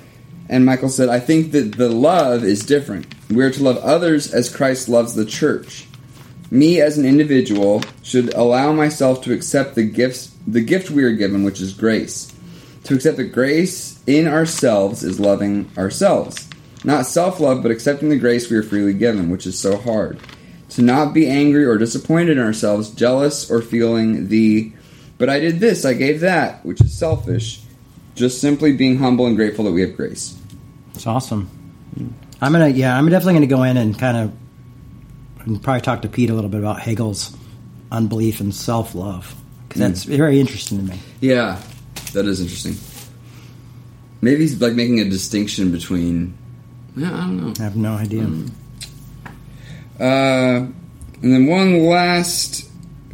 And 0.48 0.64
Michael 0.64 0.88
said, 0.88 1.08
I 1.08 1.18
think 1.18 1.50
that 1.52 1.76
the 1.76 1.88
love 1.88 2.44
is 2.44 2.64
different. 2.64 3.12
We 3.28 3.42
are 3.42 3.50
to 3.50 3.62
love 3.64 3.78
others 3.78 4.32
as 4.32 4.54
Christ 4.54 4.88
loves 4.88 5.14
the 5.14 5.26
church. 5.26 5.88
Me 6.52 6.80
as 6.80 6.96
an 6.96 7.04
individual 7.04 7.82
should 8.04 8.32
allow 8.34 8.72
myself 8.72 9.22
to 9.24 9.32
accept 9.32 9.74
the 9.74 9.82
gifts 9.82 10.32
the 10.46 10.60
gift 10.60 10.90
we 10.90 11.02
are 11.02 11.12
given, 11.12 11.42
which 11.42 11.60
is 11.60 11.72
grace. 11.72 12.32
To 12.84 12.94
accept 12.94 13.16
that 13.16 13.32
grace 13.32 14.00
in 14.06 14.28
ourselves 14.28 15.02
is 15.02 15.18
loving 15.18 15.68
ourselves. 15.76 16.48
Not 16.84 17.06
self 17.06 17.40
love, 17.40 17.62
but 17.62 17.70
accepting 17.70 18.08
the 18.08 18.18
grace 18.18 18.50
we 18.50 18.56
are 18.56 18.62
freely 18.62 18.92
given, 18.92 19.30
which 19.30 19.46
is 19.46 19.58
so 19.58 19.76
hard. 19.76 20.18
To 20.70 20.82
not 20.82 21.14
be 21.14 21.28
angry 21.28 21.64
or 21.64 21.78
disappointed 21.78 22.38
in 22.38 22.44
ourselves, 22.44 22.90
jealous, 22.90 23.50
or 23.50 23.62
feeling 23.62 24.28
the, 24.28 24.72
but 25.16 25.30
I 25.30 25.38
did 25.38 25.60
this, 25.60 25.84
I 25.84 25.94
gave 25.94 26.20
that, 26.20 26.64
which 26.64 26.80
is 26.80 26.96
selfish. 26.96 27.60
Just 28.14 28.40
simply 28.40 28.72
being 28.72 28.98
humble 28.98 29.26
and 29.26 29.36
grateful 29.36 29.64
that 29.66 29.72
we 29.72 29.82
have 29.82 29.96
grace. 29.96 30.38
It's 30.94 31.06
awesome. 31.06 31.50
I'm 32.40 32.52
gonna, 32.52 32.68
yeah, 32.68 32.96
I'm 32.96 33.08
definitely 33.08 33.34
gonna 33.34 33.46
go 33.46 33.62
in 33.62 33.76
and 33.76 33.98
kind 33.98 34.16
of, 34.16 34.32
and 35.46 35.62
probably 35.62 35.82
talk 35.82 36.02
to 36.02 36.08
Pete 36.08 36.30
a 36.30 36.34
little 36.34 36.50
bit 36.50 36.60
about 36.60 36.80
Hegel's 36.80 37.36
unbelief 37.92 38.40
and 38.40 38.54
self 38.54 38.94
love 38.94 39.34
because 39.68 39.80
that's 39.80 40.04
hmm. 40.04 40.16
very 40.16 40.40
interesting 40.40 40.78
to 40.78 40.84
me. 40.92 40.98
Yeah, 41.20 41.60
that 42.12 42.26
is 42.26 42.40
interesting. 42.40 42.76
Maybe 44.20 44.40
he's 44.40 44.60
like 44.60 44.72
making 44.72 45.00
a 45.00 45.08
distinction 45.08 45.72
between. 45.72 46.36
Yeah, 46.96 47.14
I 47.14 47.20
don't 47.20 47.36
know. 47.36 47.52
I 47.58 47.62
have 47.62 47.76
no 47.76 47.92
idea. 47.94 48.22
Uh, 50.00 50.66
and 51.22 51.32
then 51.32 51.46
one 51.46 51.84
last 51.84 52.68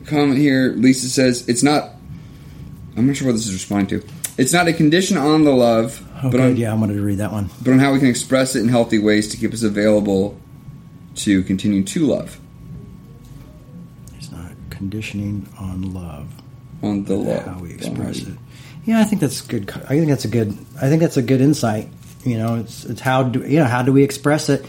comment 0.07 0.39
here. 0.39 0.73
Lisa 0.77 1.09
says 1.09 1.49
it's 1.49 1.63
not. 1.63 1.91
I'm 2.97 3.07
not 3.07 3.17
sure 3.17 3.27
what 3.29 3.33
this 3.35 3.47
is 3.47 3.53
responding 3.55 4.01
to. 4.01 4.07
It's 4.39 4.53
not 4.53 4.67
a 4.69 4.73
condition 4.73 5.17
on 5.17 5.45
the 5.45 5.53
love, 5.53 6.01
Oh, 6.17 6.23
but 6.31 6.31
good. 6.33 6.41
on 6.41 6.57
yeah, 6.57 6.73
I 6.73 6.75
wanted 6.75 6.95
to 6.95 7.03
read 7.03 7.19
that 7.19 7.33
one. 7.33 7.51
but 7.63 7.73
on 7.73 7.79
how 7.79 7.93
we 7.93 7.99
can 7.99 8.09
express 8.09 8.55
it 8.57 8.61
in 8.61 8.69
healthy 8.69 8.99
ways 8.99 9.29
to 9.29 9.37
keep 9.37 9.53
us 9.53 9.63
available 9.63 10.39
to 11.17 11.43
continue 11.45 11.83
to 11.85 12.07
love 12.07 12.41
It's 14.17 14.31
not 14.33 14.53
conditioning 14.71 15.47
on 15.59 15.93
love. 15.93 16.29
on 16.83 17.05
the 17.05 17.15
love. 17.17 17.45
how 17.45 17.59
we 17.61 17.73
express 17.75 18.21
it. 18.21 18.35
Yeah, 18.85 19.01
I 19.01 19.05
think 19.05 19.21
that's 19.21 19.41
good. 19.43 19.71
I 19.71 19.97
think 19.97 20.09
that's 20.09 20.25
a 20.25 20.29
good. 20.29 20.57
I 20.81 20.89
think 20.89 21.01
that's 21.03 21.17
a 21.17 21.23
good 21.23 21.41
insight. 21.41 21.89
You 22.25 22.39
know, 22.39 22.57
it's 22.57 22.85
it's 22.85 23.01
how 23.01 23.25
do 23.25 23.41
you 23.41 23.59
know 23.59 23.65
how 23.67 23.83
do 23.83 23.93
we 23.93 24.03
express 24.05 24.49
it, 24.49 24.65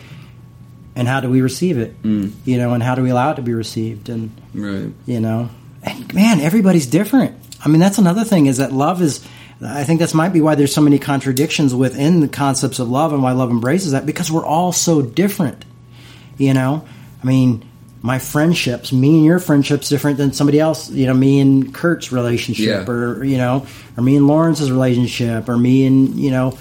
and 0.96 1.08
how 1.08 1.20
do 1.20 1.30
we 1.30 1.42
receive 1.42 1.78
it? 1.78 2.02
Mm. 2.04 2.32
You 2.46 2.58
know, 2.58 2.74
and 2.74 2.82
how 2.82 2.96
do 2.96 3.02
we 3.04 3.10
allow 3.10 3.32
it 3.32 3.36
to 3.36 3.42
be 3.42 3.54
received? 3.54 4.10
And 4.10 4.32
Right. 4.54 4.92
you 5.06 5.20
know, 5.20 5.50
and 5.84 6.14
man, 6.14 6.40
everybody's 6.40 6.88
different. 6.88 7.36
I 7.64 7.70
mean, 7.70 7.80
that's 7.80 7.98
another 7.98 8.24
thing 8.24 8.48
is 8.48 8.58
that 8.58 8.72
love 8.74 9.02
is. 9.02 9.26
I 9.66 9.86
think 9.86 10.00
that's 10.02 10.14
might 10.14 10.34
be 10.34 10.42
why 10.42 10.56
there's 10.56 10.74
so 10.74 10.82
many 10.82 11.00
contradictions 11.00 11.74
within 11.74 12.20
the 12.20 12.28
concepts 12.28 12.80
of 12.80 12.90
love 12.90 13.14
and 13.14 13.24
why 13.24 13.32
love 13.32 13.50
embraces 13.50 13.94
that 13.94 14.06
because 14.06 14.30
we're 14.30 14.46
all 14.46 14.72
so 14.74 15.02
different. 15.02 15.64
You 16.38 16.54
know, 16.54 16.84
I 17.24 17.26
mean, 17.26 17.64
my 18.02 18.20
friendships, 18.20 18.92
me 18.92 19.16
and 19.18 19.24
your 19.26 19.40
friendships, 19.40 19.88
different 19.88 20.18
than 20.18 20.34
somebody 20.34 20.60
else. 20.60 20.90
You 20.90 21.06
know, 21.06 21.14
me 21.14 21.40
and 21.40 21.74
Kurt's 21.74 22.12
relationship, 22.12 22.66
Yeah. 22.88 22.92
or 22.92 23.24
you 23.24 23.38
know, 23.38 23.66
or 23.96 24.04
me 24.04 24.18
and 24.18 24.28
Lawrence's 24.28 24.70
relationship, 24.72 25.48
or 25.48 25.56
me 25.58 25.86
and 25.86 26.16
you 26.20 26.32
know, 26.32 26.58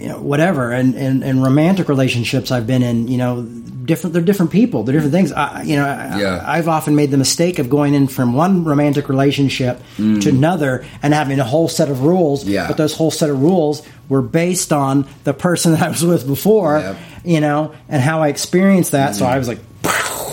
you 0.00 0.08
know, 0.08 0.18
whatever. 0.18 0.72
And, 0.72 0.94
and 0.94 1.22
and 1.22 1.42
romantic 1.42 1.88
relationships 1.88 2.50
I've 2.50 2.66
been 2.66 2.82
in, 2.82 3.08
you 3.08 3.18
know, 3.18 3.42
different. 3.42 4.14
They're 4.14 4.22
different 4.22 4.52
people. 4.52 4.82
They're 4.82 4.94
different 4.94 5.12
things. 5.12 5.32
I, 5.32 5.62
you 5.62 5.76
know, 5.76 5.84
yeah. 5.84 6.42
I, 6.46 6.56
have 6.56 6.68
often 6.68 6.94
made 6.94 7.10
the 7.10 7.18
mistake 7.18 7.58
of 7.58 7.68
going 7.68 7.94
in 7.94 8.08
from 8.08 8.34
one 8.34 8.64
romantic 8.64 9.08
relationship 9.08 9.82
mm. 9.96 10.22
to 10.22 10.30
another 10.30 10.86
and 11.02 11.12
having 11.12 11.38
a 11.38 11.44
whole 11.44 11.68
set 11.68 11.90
of 11.90 12.02
rules. 12.02 12.44
Yeah. 12.44 12.68
But 12.68 12.76
those 12.76 12.94
whole 12.94 13.10
set 13.10 13.30
of 13.30 13.42
rules 13.42 13.86
were 14.08 14.22
based 14.22 14.72
on 14.72 15.06
the 15.24 15.34
person 15.34 15.72
that 15.74 15.82
I 15.82 15.88
was 15.88 16.04
with 16.04 16.26
before, 16.26 16.78
Yep. 16.78 16.96
you 17.24 17.40
know, 17.40 17.74
and 17.88 18.02
how 18.02 18.22
I 18.22 18.28
experienced 18.28 18.92
that. 18.92 19.14
So 19.14 19.24
mm. 19.24 19.28
I 19.28 19.38
was 19.38 19.48
like, 19.48 19.58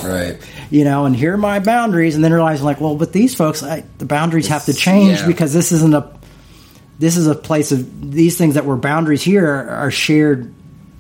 Right. 0.04 0.38
you 0.70 0.84
know, 0.84 1.06
and 1.06 1.16
here 1.16 1.34
are 1.34 1.38
my 1.38 1.60
boundaries, 1.60 2.16
and 2.16 2.24
then 2.24 2.32
realizing 2.32 2.66
like, 2.66 2.80
well, 2.80 2.96
but 2.96 3.12
these 3.12 3.36
folks, 3.36 3.64
I, 3.64 3.84
the 3.98 4.06
boundaries 4.06 4.48
have 4.48 4.66
to 4.66 4.74
change 4.74 5.20
yeah. 5.20 5.28
because 5.28 5.54
this 5.54 5.72
isn't 5.72 5.94
a, 5.94 6.17
this 7.00 7.18
is 7.18 7.28
a 7.28 7.36
place 7.36 7.72
of 7.72 8.12
these 8.12 8.38
things 8.38 8.56
that 8.56 8.66
were 8.66 8.76
boundaries 8.78 9.22
here 9.22 9.46
are, 9.46 9.70
are 9.70 9.92
shared 9.92 10.54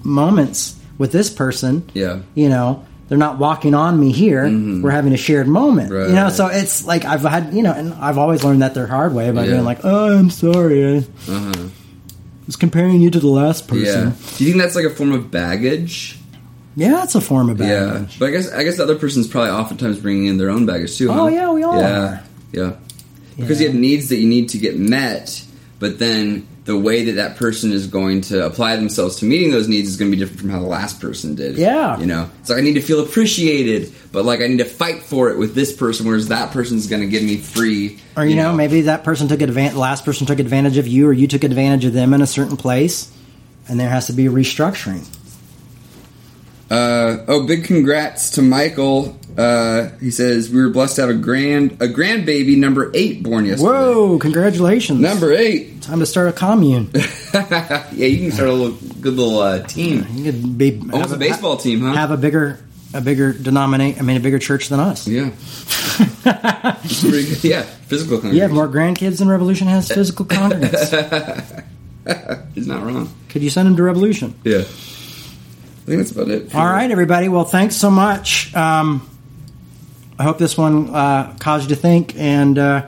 moments 0.04 0.76
with 0.98 1.12
this 1.12 1.30
person. 1.30 1.90
Yeah. 1.94 2.20
you 2.36 2.50
know, 2.50 2.86
they're 3.10 3.18
not 3.18 3.38
walking 3.40 3.74
on 3.74 3.98
me 4.00 4.12
here. 4.12 4.44
We're 4.50 4.92
having 4.92 5.14
a 5.14 5.18
shared 5.18 5.48
moment. 5.48 5.92
Right. 5.94 6.10
You 6.10 6.16
know, 6.16 6.30
so 6.30 6.48
it's 6.48 6.86
like 6.86 7.06
I've 7.06 7.22
had, 7.22 7.54
you 7.54 7.64
know, 7.64 7.72
and 7.72 7.94
I've 7.94 8.18
always 8.18 8.44
learned 8.44 8.62
that 8.64 8.74
the 8.74 8.86
hard 8.86 9.14
way 9.14 9.32
by 9.32 9.46
Yeah. 9.46 9.52
being 9.54 9.64
like, 9.64 9.80
oh, 9.86 10.18
I'm 10.18 10.30
sorry, 10.30 10.86
I 10.86 10.98
Uh-huh. 10.98 11.68
was 12.46 12.56
comparing 12.58 13.02
you 13.02 13.10
to 13.12 13.20
the 13.20 13.28
last 13.28 13.66
Yeah. 13.72 13.80
person. 13.80 14.14
Do 14.38 14.44
you 14.44 14.52
think 14.52 14.62
that's 14.62 14.76
like 14.76 14.86
a 14.86 14.90
form 14.90 15.14
of 15.14 15.32
baggage? 15.32 16.20
Yeah, 16.76 17.04
it's 17.04 17.16
a 17.16 17.22
form 17.22 17.50
of 17.50 17.58
baggage. 17.58 18.12
Yeah, 18.12 18.16
but 18.20 18.26
I 18.28 18.32
guess 18.32 18.52
I 18.52 18.64
guess 18.64 18.78
the 18.78 18.84
other 18.84 18.96
person's 18.96 19.28
probably 19.28 19.52
oftentimes 19.52 19.98
bringing 20.00 20.26
in 20.26 20.38
their 20.38 20.50
own 20.50 20.66
baggage 20.66 20.96
too. 20.98 21.10
huh? 21.12 21.24
Oh, 21.24 21.28
yeah, 21.28 21.50
we 21.52 21.64
all 21.64 21.80
Yeah, 21.80 21.98
are. 22.00 22.24
yeah. 22.52 22.72
Because 23.38 23.62
you 23.62 23.68
have 23.68 23.76
needs 23.76 24.10
that 24.10 24.18
you 24.18 24.28
need 24.28 24.50
to 24.50 24.58
get 24.58 24.78
met, 24.78 25.44
but 25.80 26.00
then 26.00 26.48
the 26.66 26.78
way 26.78 27.06
that 27.06 27.14
that 27.14 27.38
person 27.38 27.72
is 27.72 27.88
going 27.88 28.22
to 28.22 28.46
apply 28.46 28.76
themselves 28.76 29.18
to 29.18 29.26
meeting 29.26 29.52
those 29.52 29.68
needs 29.68 29.88
is 29.88 29.96
going 29.96 30.12
to 30.12 30.16
be 30.16 30.20
different 30.20 30.42
from 30.42 30.50
how 30.50 30.60
the 30.60 30.68
last 30.68 31.00
person 31.00 31.34
did. 31.34 31.56
Yeah. 31.56 31.98
you 31.98 32.06
know, 32.06 32.30
it's 32.42 32.50
like 32.50 32.58
I 32.60 32.62
need 32.62 32.74
to 32.74 32.82
feel 32.82 33.02
appreciated, 33.02 33.94
but 34.12 34.26
like 34.26 34.42
I 34.42 34.48
need 34.48 34.58
to 34.58 34.66
fight 34.66 35.04
for 35.04 35.30
it 35.30 35.38
with 35.38 35.56
this 35.56 35.72
person, 35.72 36.06
whereas 36.06 36.28
that 36.28 36.52
person's 36.52 36.88
going 36.88 37.02
to 37.02 37.08
give 37.08 37.24
me 37.24 37.38
free. 37.38 38.00
Or 38.18 38.26
you, 38.26 38.36
know, 38.36 38.54
maybe 38.54 38.82
that 38.82 39.04
person 39.04 39.28
took 39.28 39.42
advantage. 39.42 39.74
The 39.74 39.80
last 39.80 40.04
person 40.04 40.28
took 40.28 40.40
advantage 40.40 40.78
of 40.78 40.88
you, 40.88 41.08
or 41.08 41.14
you 41.14 41.28
took 41.28 41.44
advantage 41.44 41.86
of 41.86 41.94
them 41.94 42.14
in 42.14 42.22
a 42.22 42.28
certain 42.28 42.58
place, 42.58 43.16
and 43.70 43.80
there 43.80 43.90
has 43.90 44.08
to 44.08 44.14
be 44.14 44.26
a 44.26 44.32
restructuring. 44.32 45.08
Uh, 46.70 47.24
oh, 47.30 47.48
big 47.48 47.64
congrats 47.64 48.32
to 48.32 48.42
Michael. 48.42 49.18
Uh, 49.38 49.90
he 50.00 50.10
says 50.10 50.50
we 50.50 50.60
were 50.60 50.70
blessed 50.70 50.96
to 50.96 51.02
have 51.02 51.10
a 51.12 51.14
grand 51.14 51.74
a 51.74 51.88
grandbaby 51.88 52.58
number 52.58 52.90
eight 52.96 53.22
born 53.22 53.46
yesterday. 53.46 53.70
Whoa! 53.70 54.18
Congratulations. 54.18 55.00
Number 55.00 55.32
eight. 55.32 55.84
Time 55.84 56.00
to 56.00 56.08
start 56.08 56.30
a 56.30 56.34
commune. 56.34 56.90
yeah, 57.34 57.92
you 57.92 58.18
can 58.18 58.32
start 58.32 58.50
a 58.50 58.54
little 58.54 58.76
good 59.00 59.14
little 59.14 59.40
uh, 59.40 59.60
team. 59.60 60.08
You 60.12 60.32
could 60.32 60.58
be 60.58 60.80
Almost 60.80 60.98
have 60.98 61.12
a 61.12 61.18
baseball 61.18 61.58
team, 61.58 61.82
huh? 61.82 61.94
Have 61.94 62.10
a 62.10 62.18
bigger, 62.18 62.60
a 62.96 63.02
bigger 63.02 63.32
denominate. 63.32 64.00
I 64.00 64.02
mean, 64.02 64.18
a 64.18 64.20
bigger 64.20 64.40
church 64.40 64.70
than 64.70 64.80
us. 64.80 65.08
Yeah. 65.08 65.30
Yeah, 67.44 67.62
physical 67.62 68.34
You 68.34 68.42
have 68.42 68.52
more 68.52 68.68
grandkids 68.68 69.20
than 69.20 69.28
Revolution 69.30 69.68
has 69.68 69.88
physical 69.88 70.26
congregants. 70.26 71.64
He's 72.54 72.68
not 72.68 72.84
wrong. 72.84 73.14
Could 73.30 73.44
you 73.44 73.50
send 73.50 73.68
him 73.68 73.76
to 73.78 73.84
Revolution? 73.84 74.38
Yeah. 74.44 74.60
I 74.60 74.64
think 75.86 75.98
that's 76.00 76.12
about 76.12 76.30
it. 76.30 76.54
All 76.54 76.66
right, 76.66 76.90
everybody. 76.90 77.30
Well, 77.30 77.46
thanks 77.46 77.76
so 77.76 77.90
much. 77.90 78.54
Um, 78.56 79.08
I 80.20 80.24
hope 80.24 80.40
this 80.40 80.58
one 80.58 80.90
uh, 80.90 81.36
caused 81.40 81.70
you 81.70 81.76
to 81.76 81.82
think 81.82 82.16
and 82.16 82.58
uh, 82.58 82.88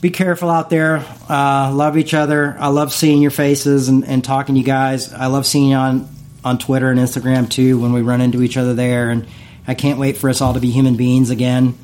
be 0.00 0.10
careful 0.10 0.48
out 0.48 0.70
there. 0.70 1.04
Uh, 1.28 1.72
love 1.74 1.96
each 1.96 2.14
other. 2.14 2.56
I 2.58 2.68
love 2.68 2.92
seeing 2.92 3.20
your 3.20 3.32
faces 3.32 3.88
and, 3.88 4.04
and 4.04 4.22
talking 4.22 4.54
to 4.54 4.60
you 4.60 4.64
guys. 4.64 5.12
I 5.12 5.26
love 5.26 5.44
seeing 5.44 5.70
you 5.70 5.76
on, 5.76 6.08
on 6.44 6.58
Twitter 6.58 6.90
and 6.90 7.00
Instagram 7.00 7.50
too 7.50 7.80
when 7.80 7.92
we 7.92 8.02
run 8.02 8.20
into 8.20 8.42
each 8.42 8.56
other 8.56 8.74
there. 8.74 9.10
And 9.10 9.26
I 9.66 9.74
can't 9.74 9.98
wait 9.98 10.16
for 10.16 10.30
us 10.30 10.40
all 10.40 10.54
to 10.54 10.60
be 10.60 10.70
human 10.70 10.96
beings 10.96 11.30
again 11.30 11.76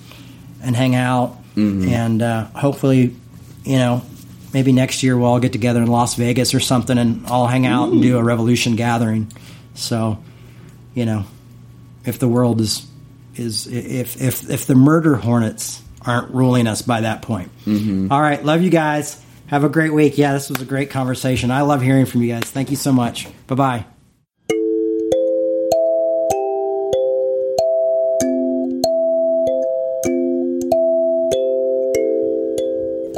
and 0.63 0.77
hang 0.77 0.95
out. 0.95 1.37
And 1.89 2.23
uh, 2.23 2.45
hopefully, 2.47 3.17
you 3.65 3.79
know, 3.79 4.03
maybe 4.53 4.71
next 4.71 5.03
year 5.03 5.19
we'll 5.19 5.27
all 5.27 5.41
get 5.41 5.53
together 5.53 5.83
in 5.83 5.89
Las 5.89 6.15
Vegas 6.15 6.55
or 6.55 6.61
something 6.61 6.99
and 6.99 7.27
all 7.27 7.49
hang 7.49 7.67
out 7.67 7.91
and 7.91 8.01
do 8.01 8.17
a 8.17 8.23
revolution 8.23 8.77
gathering. 8.77 9.33
So, 9.75 10.23
you 10.95 11.05
know, 11.05 11.25
if 12.05 12.21
the 12.21 12.29
world 12.29 12.61
is 12.61 12.87
is 13.37 13.67
if 13.67 14.21
if 14.21 14.49
if 14.51 14.67
the 14.67 14.75
murder 14.75 15.17
hornets 15.17 15.83
aren't 16.03 16.35
ruling 16.35 16.67
us 16.67 16.83
by 16.83 17.03
that 17.03 17.23
point. 17.23 17.51
Mm-hmm. 17.65 18.13
All 18.13 18.21
right, 18.21 18.45
love 18.45 18.63
you 18.63 18.71
guys. 18.71 19.21
Have 19.47 19.65
a 19.65 19.69
great 19.69 19.93
week. 19.93 20.19
Yeah, 20.19 20.33
this 20.33 20.49
was 20.49 20.61
a 20.61 20.65
great 20.65 20.91
conversation. 20.91 21.51
I 21.51 21.63
love 21.63 21.83
hearing 21.83 22.07
from 22.07 22.23
you 22.23 22.33
guys. 22.33 22.45
Thank 22.45 22.71
you 22.71 22.77
so 22.77 22.93
much. 22.93 23.29
Bye 23.47 23.55
bye. 23.55 23.85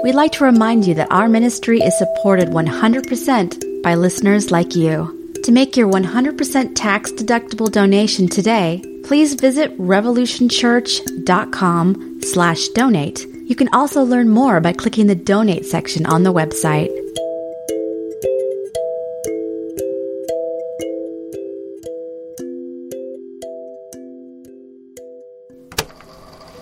we'd 0.07 0.15
like 0.15 0.31
to 0.31 0.45
remind 0.45 0.87
you 0.87 0.95
that 0.95 1.11
our 1.11 1.29
ministry 1.29 1.81
is 1.81 1.99
supported 1.99 2.51
100% 2.51 3.83
by 3.83 3.97
listeners 3.97 4.53
like 4.53 4.77
you. 4.77 5.16
To 5.45 5.53
make 5.53 5.77
your 5.77 5.89
100% 5.91 6.73
tax 6.75 7.13
deductible 7.13 7.71
donation 7.71 8.27
today, 8.29 8.83
please 9.05 9.35
visit 9.35 9.77
revolutionchurch.com 9.79 12.21
slash 12.23 12.69
donate. 12.69 13.27
You 13.47 13.55
can 13.55 13.69
also 13.73 14.03
learn 14.03 14.29
more 14.29 14.61
by 14.61 14.73
clicking 14.73 15.07
the 15.07 15.15
donate 15.15 15.65
section 15.65 16.05
on 16.07 16.25
the 16.25 16.33
website. 16.33 16.89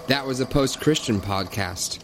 That 0.08 0.26
was 0.26 0.40
a 0.40 0.46
post 0.46 0.80
Christian 0.80 1.20
podcast. 1.20 2.00